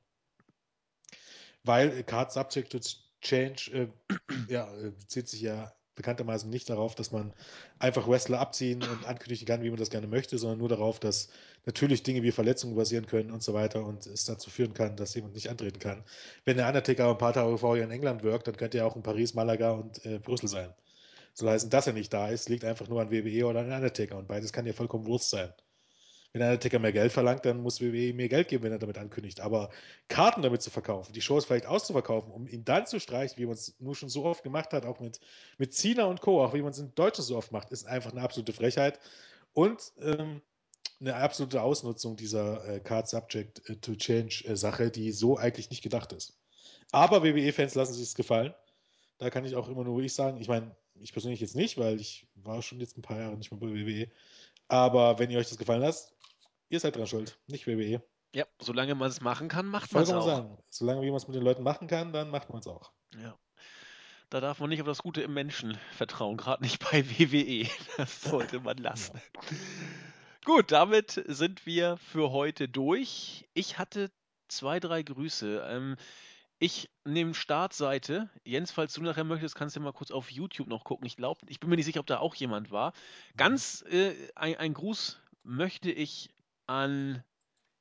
[1.63, 2.79] Weil Card Subject to
[3.21, 3.87] Change äh,
[4.49, 7.33] ja, äh, bezieht sich ja bekanntermaßen nicht darauf, dass man
[7.79, 11.29] einfach Wrestler abziehen und ankündigen kann, wie man das gerne möchte, sondern nur darauf, dass
[11.65, 15.15] natürlich Dinge wie Verletzungen passieren können und so weiter und es dazu führen kann, dass
[15.15, 16.03] jemand nicht antreten kann.
[16.43, 19.03] Wenn der Undertaker ein paar Tage vorher in England wirkt, dann könnte er auch in
[19.03, 20.73] Paris, Malaga und äh, Brüssel sein.
[21.33, 24.17] Soll heißen, dass er nicht da ist, liegt einfach nur an WWE oder an Undertaker
[24.17, 25.53] und beides kann ja vollkommen Wurst sein.
[26.36, 28.97] Wenn der Undertaker mehr Geld verlangt, dann muss WWE mehr Geld geben, wenn er damit
[28.97, 29.39] ankündigt.
[29.39, 29.69] Aber
[30.09, 33.53] Karten damit zu verkaufen, die Shows vielleicht auszuverkaufen, um ihn dann zu streichen, wie man
[33.53, 35.21] es nur schon so oft gemacht hat, auch mit,
[35.57, 38.11] mit Cena und Co., auch wie man es in Deutschland so oft macht, ist einfach
[38.11, 38.99] eine absolute Frechheit
[39.53, 40.41] und ähm,
[40.99, 45.83] eine absolute Ausnutzung dieser äh, Card Subject to Change äh, Sache, die so eigentlich nicht
[45.83, 46.38] gedacht ist.
[46.91, 48.53] Aber WWE-Fans lassen sich es gefallen.
[49.19, 52.01] Da kann ich auch immer nur ich sagen, ich meine, ich persönlich jetzt nicht, weil
[52.01, 54.09] ich war schon jetzt ein paar Jahre nicht mehr bei WWE.
[54.68, 56.13] Aber wenn ihr euch das gefallen lasst,
[56.70, 58.01] ihr seid dran schuld, nicht WWE.
[58.34, 60.26] Ja, solange man es machen kann, macht man es auch.
[60.26, 60.57] sagen.
[60.70, 62.91] Solange man es mit den Leuten machen kann, dann macht man es auch.
[63.16, 63.38] Ja.
[64.30, 67.70] Da darf man nicht auf das Gute im Menschen vertrauen, gerade nicht bei WWE.
[67.97, 69.22] Das sollte man lassen.
[70.43, 73.47] Gut, damit sind wir für heute durch.
[73.53, 74.11] Ich hatte
[74.47, 75.66] zwei, drei Grüße.
[75.70, 75.95] Ähm,
[76.59, 78.29] ich nehme Startseite.
[78.43, 81.05] Jens, falls du nachher möchtest, kannst du mal kurz auf YouTube noch gucken.
[81.05, 82.93] Ich glaube, ich bin mir nicht sicher, ob da auch jemand war.
[83.37, 86.29] Ganz äh, ein, ein Gruß möchte ich
[86.67, 87.23] an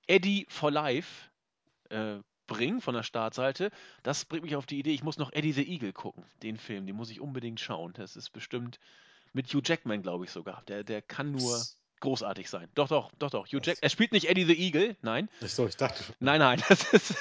[0.06, 1.30] Eddie for Life
[1.90, 3.70] äh, bringen von der Startseite.
[4.02, 6.86] Das bringt mich auf die Idee, ich muss noch Eddie the Eagle gucken, den Film.
[6.86, 7.92] Den muss ich unbedingt schauen.
[7.94, 8.78] Das ist bestimmt
[9.32, 10.62] mit Hugh Jackman, glaube ich sogar.
[10.64, 11.62] Der, der kann nur.
[12.04, 12.68] Großartig sein.
[12.74, 13.46] Doch, doch, doch, doch.
[13.46, 13.60] Hugh?
[13.62, 15.28] Jack er spielt nicht Eddie the Eagle, nein.
[15.40, 16.14] Ich, so, ich dachte schon.
[16.20, 17.16] Nein, nein, das ist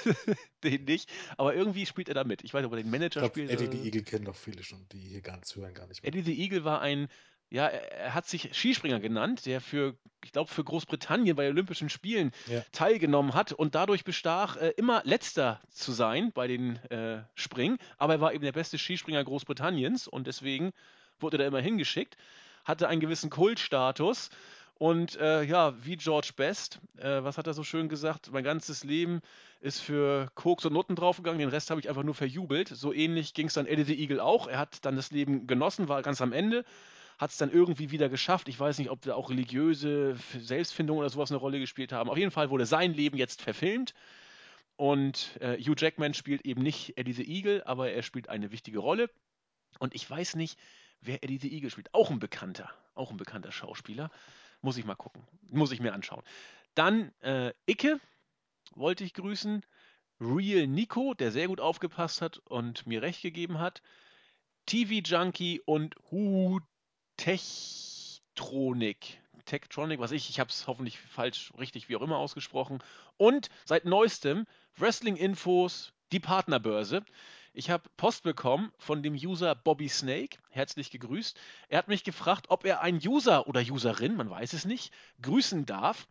[0.64, 1.10] den nicht.
[1.38, 2.44] Aber irgendwie spielt er da mit.
[2.44, 3.50] Ich weiß nicht, ob er den Manager glaube, spielt.
[3.50, 6.10] Eddie die Eagle kennen doch viele schon, die hier gar nichts hören, gar nicht mehr.
[6.14, 7.08] Eddie the Eagle war ein,
[7.50, 11.90] ja, er, er hat sich Skispringer genannt, der für, ich glaube, für Großbritannien bei Olympischen
[11.90, 12.64] Spielen Ja.
[12.72, 17.78] teilgenommen hat und dadurch bestach, äh, immer letzter zu sein bei den äh, Springen.
[17.98, 20.72] Aber er war eben der beste Skispringer Großbritanniens und deswegen
[21.20, 22.18] wurde er da immer hingeschickt,
[22.66, 24.30] hatte einen gewissen Kultstatus.
[24.76, 28.32] Und äh, ja, wie George Best, äh, was hat er so schön gesagt?
[28.32, 29.22] Mein ganzes Leben
[29.62, 32.68] ist für Koks und Nutten draufgegangen, den Rest habe ich einfach nur verjubelt.
[32.68, 34.48] So ähnlich ging es dann Eddie the Eagle auch.
[34.48, 36.66] Er hat dann das Leben genossen, war ganz am Ende,
[37.18, 38.50] hat es dann irgendwie wieder geschafft.
[38.50, 42.10] Ich weiß nicht, ob da auch religiöse Selbstfindung oder sowas eine Rolle gespielt haben.
[42.10, 43.94] Auf jeden Fall wurde sein Leben jetzt verfilmt.
[44.76, 48.80] Und äh, Hugh Jackman spielt eben nicht Eddie the Eagle, aber er spielt eine wichtige
[48.80, 49.10] Rolle.
[49.80, 50.60] Und ich weiß nicht,
[51.00, 51.94] wer Eddie the Eagle spielt.
[51.94, 54.10] Auch ein bekannter, auch ein bekannter Schauspieler.
[54.64, 55.22] Muss ich mal gucken.
[55.50, 56.24] Muss ich mir anschauen.
[56.74, 58.00] Dann äh, Icke
[58.74, 59.64] wollte ich grüßen.
[60.20, 63.82] Real Nico, der sehr gut aufgepasst hat und mir recht gegeben hat.
[64.66, 66.62] TV Junkie und Hu
[67.18, 69.20] Techtronik.
[69.46, 72.82] Tektronic, was ich, ich habe es hoffentlich falsch, richtig, wie auch immer ausgesprochen.
[73.18, 74.46] Und seit neuestem
[74.78, 77.04] Wrestling-Infos, die Partnerbörse.
[77.56, 81.40] Ich habe Post bekommen von dem User Bobby Snake, herzlich gegrüßt.
[81.70, 85.68] Er hat mich gefragt, ob er einen User oder Userin, man weiß es nicht, grüßen
[85.68, 86.08] darf.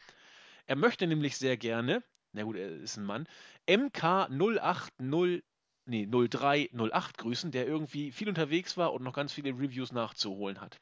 [0.67, 3.27] Er möchte nämlich sehr gerne, na gut, er ist ein Mann,
[3.67, 5.43] MK080
[5.87, 10.81] nee, 0308 grüßen, der irgendwie viel unterwegs war und noch ganz viele Reviews nachzuholen hat.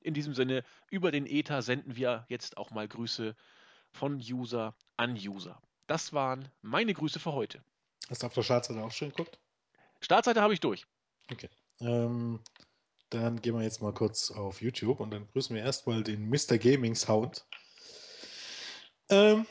[0.00, 3.36] In diesem Sinne, über den Ether senden wir jetzt auch mal Grüße
[3.92, 5.62] von User an User.
[5.86, 7.62] Das waren meine Grüße für heute.
[8.08, 9.38] Hast du auf der Startseite auch schon geguckt?
[10.00, 10.86] Startseite habe ich durch.
[11.30, 11.48] Okay.
[11.80, 12.40] Ähm,
[13.10, 16.58] dann gehen wir jetzt mal kurz auf YouTube und dann grüßen wir erstmal den Mr.
[16.58, 17.44] Gaming Sound.
[19.08, 19.46] Ähm,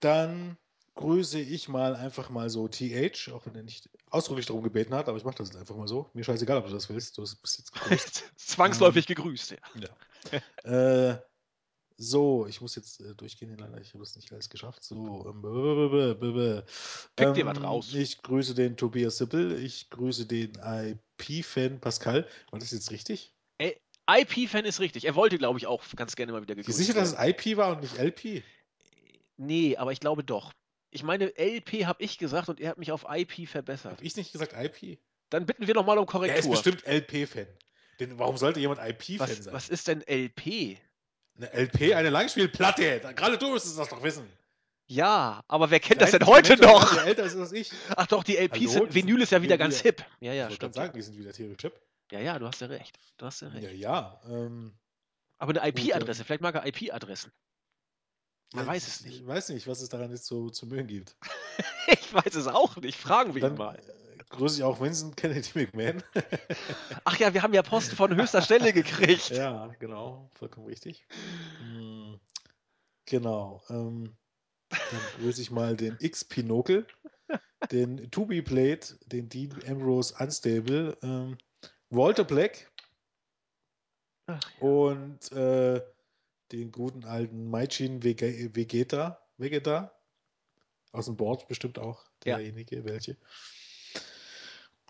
[0.00, 0.56] dann
[0.94, 5.08] grüße ich mal einfach mal so TH, auch wenn er nicht ausdrücklich darum gebeten hat,
[5.08, 6.10] aber ich mache das jetzt einfach mal so.
[6.14, 7.18] Mir scheißegal, ob du das willst.
[7.18, 8.32] Du bist jetzt gegrüßt.
[8.36, 9.58] Zwangsläufig ähm, gegrüßt, ja.
[10.64, 11.10] ja.
[11.12, 11.18] äh,
[11.98, 13.80] so, ich muss jetzt äh, durchgehen, leider.
[13.80, 14.84] Ich habe es nicht alles geschafft.
[14.84, 16.62] So, ähm,
[17.16, 17.94] Pick dir was ähm, raus.
[17.94, 19.58] Ich grüße den Tobias Sippel.
[19.62, 22.28] Ich grüße den IP-Fan Pascal.
[22.50, 23.32] War das jetzt richtig?
[24.08, 25.04] IP-Fan ist richtig.
[25.04, 27.72] Er wollte, glaube ich, auch ganz gerne mal wieder gegrüßt Sicher, dass es IP war
[27.72, 28.42] und nicht LP?
[29.36, 30.52] Nee, aber ich glaube doch.
[30.90, 33.92] Ich meine, LP habe ich gesagt und er hat mich auf IP verbessert.
[33.92, 34.98] Habe ich nicht gesagt IP?
[35.28, 36.34] Dann bitten wir nochmal um Korrektur.
[36.34, 37.48] Er ist bestimmt LP-Fan.
[37.98, 39.52] Denn warum sollte jemand IP-Fan sein?
[39.52, 40.78] Was ist denn LP?
[41.36, 43.00] Eine LP, eine Langspielplatte.
[43.14, 44.26] Gerade du müsstest das doch wissen.
[44.88, 46.94] Ja, aber wer kennt Klein das denn heute noch?
[46.94, 47.72] Der älter ist als ich.
[47.96, 50.04] Ach doch, die LPs Hallo, sind, Vinyl ist ja wieder ganz hip.
[50.20, 50.74] Ja, ja, ich stimmt.
[50.74, 51.72] sagen, die sind wieder hip.
[52.12, 52.96] Ja, ja, du hast ja recht.
[53.16, 53.64] Du hast ja recht.
[53.64, 54.20] Ja, ja.
[54.28, 54.72] Ähm,
[55.38, 57.32] aber eine IP-Adresse, vielleicht mag er IP-Adressen.
[58.52, 59.20] Man ja, weiß es nicht.
[59.20, 61.16] Ich weiß nicht, was es daran jetzt so zu mögen gibt.
[61.88, 62.96] ich weiß es auch nicht.
[62.96, 63.82] Fragen wir Dann, ihn mal.
[64.30, 66.02] Grüße ich auch Vincent Kennedy McMahon.
[67.04, 69.30] Ach ja, wir haben ja Post von höchster Stelle gekriegt.
[69.30, 70.30] ja, genau.
[70.34, 71.06] Vollkommen richtig.
[71.60, 72.18] Hm,
[73.04, 73.62] genau.
[73.70, 74.16] Ähm,
[74.68, 76.86] dann grüße ich mal den X-Pinokel,
[77.70, 81.38] den To Be Played, den Dean Ambrose Unstable, ähm,
[81.90, 82.70] Walter Black
[84.26, 84.66] Ach, ja.
[84.66, 85.80] und äh,
[86.52, 89.92] den guten alten Maichin Vegeta, Vegeta
[90.92, 92.84] aus dem Board bestimmt auch derjenige, ja.
[92.84, 93.16] welche.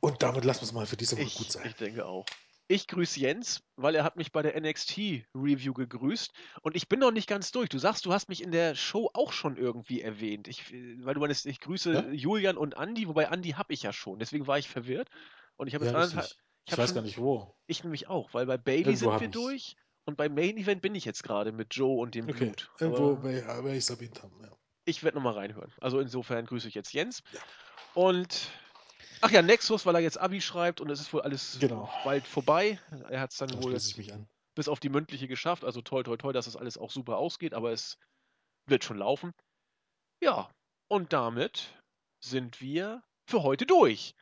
[0.07, 1.67] Und damit lassen wir es mal für diese Woche gut sein.
[1.67, 2.25] Ich denke auch.
[2.69, 7.11] Ich grüße Jens, weil er hat mich bei der NXT-Review gegrüßt und ich bin noch
[7.11, 7.69] nicht ganz durch.
[7.69, 10.47] Du sagst, du hast mich in der Show auch schon irgendwie erwähnt.
[10.47, 12.09] Ich, weil du meinst, ich grüße ja?
[12.13, 14.21] Julian und Andy, wobei Andy habe ich ja schon.
[14.21, 15.09] Deswegen war ich verwirrt.
[15.57, 17.57] Und ich habe ja, jetzt ich, ich, ich weiß schon, gar nicht wo.
[17.67, 20.95] Ich nämlich auch, weil bei Bailey Irgendwo sind wir durch und beim Main Event bin
[20.95, 22.47] ich jetzt gerade mit Joe und dem okay.
[22.47, 22.71] Blut.
[22.79, 24.53] Irgendwo werde ich es erwähnt haben, ja.
[24.85, 25.73] Ich werde nochmal reinhören.
[25.81, 27.25] Also insofern grüße ich jetzt Jens.
[27.33, 27.41] Ja.
[27.95, 28.51] Und
[29.21, 31.91] ach ja, Nexus, weil er jetzt Abi schreibt und es ist wohl alles genau.
[32.05, 32.79] bald vorbei.
[33.09, 33.79] Er hat es dann da wohl
[34.55, 35.65] bis auf die mündliche geschafft.
[35.65, 37.99] Also toll, toll, toll, dass das alles auch super ausgeht, aber es
[38.67, 39.35] wird schon laufen.
[40.21, 40.51] Ja,
[40.89, 41.69] und damit
[42.21, 44.15] sind wir für heute durch.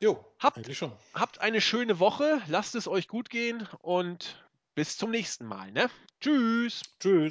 [0.00, 0.92] Jo, habt, eigentlich schon.
[1.14, 4.44] Habt eine schöne Woche, lasst es euch gut gehen und
[4.74, 5.72] bis zum nächsten Mal.
[5.72, 5.90] Ne?
[6.20, 6.82] Tschüss.
[7.00, 7.26] Tschüss.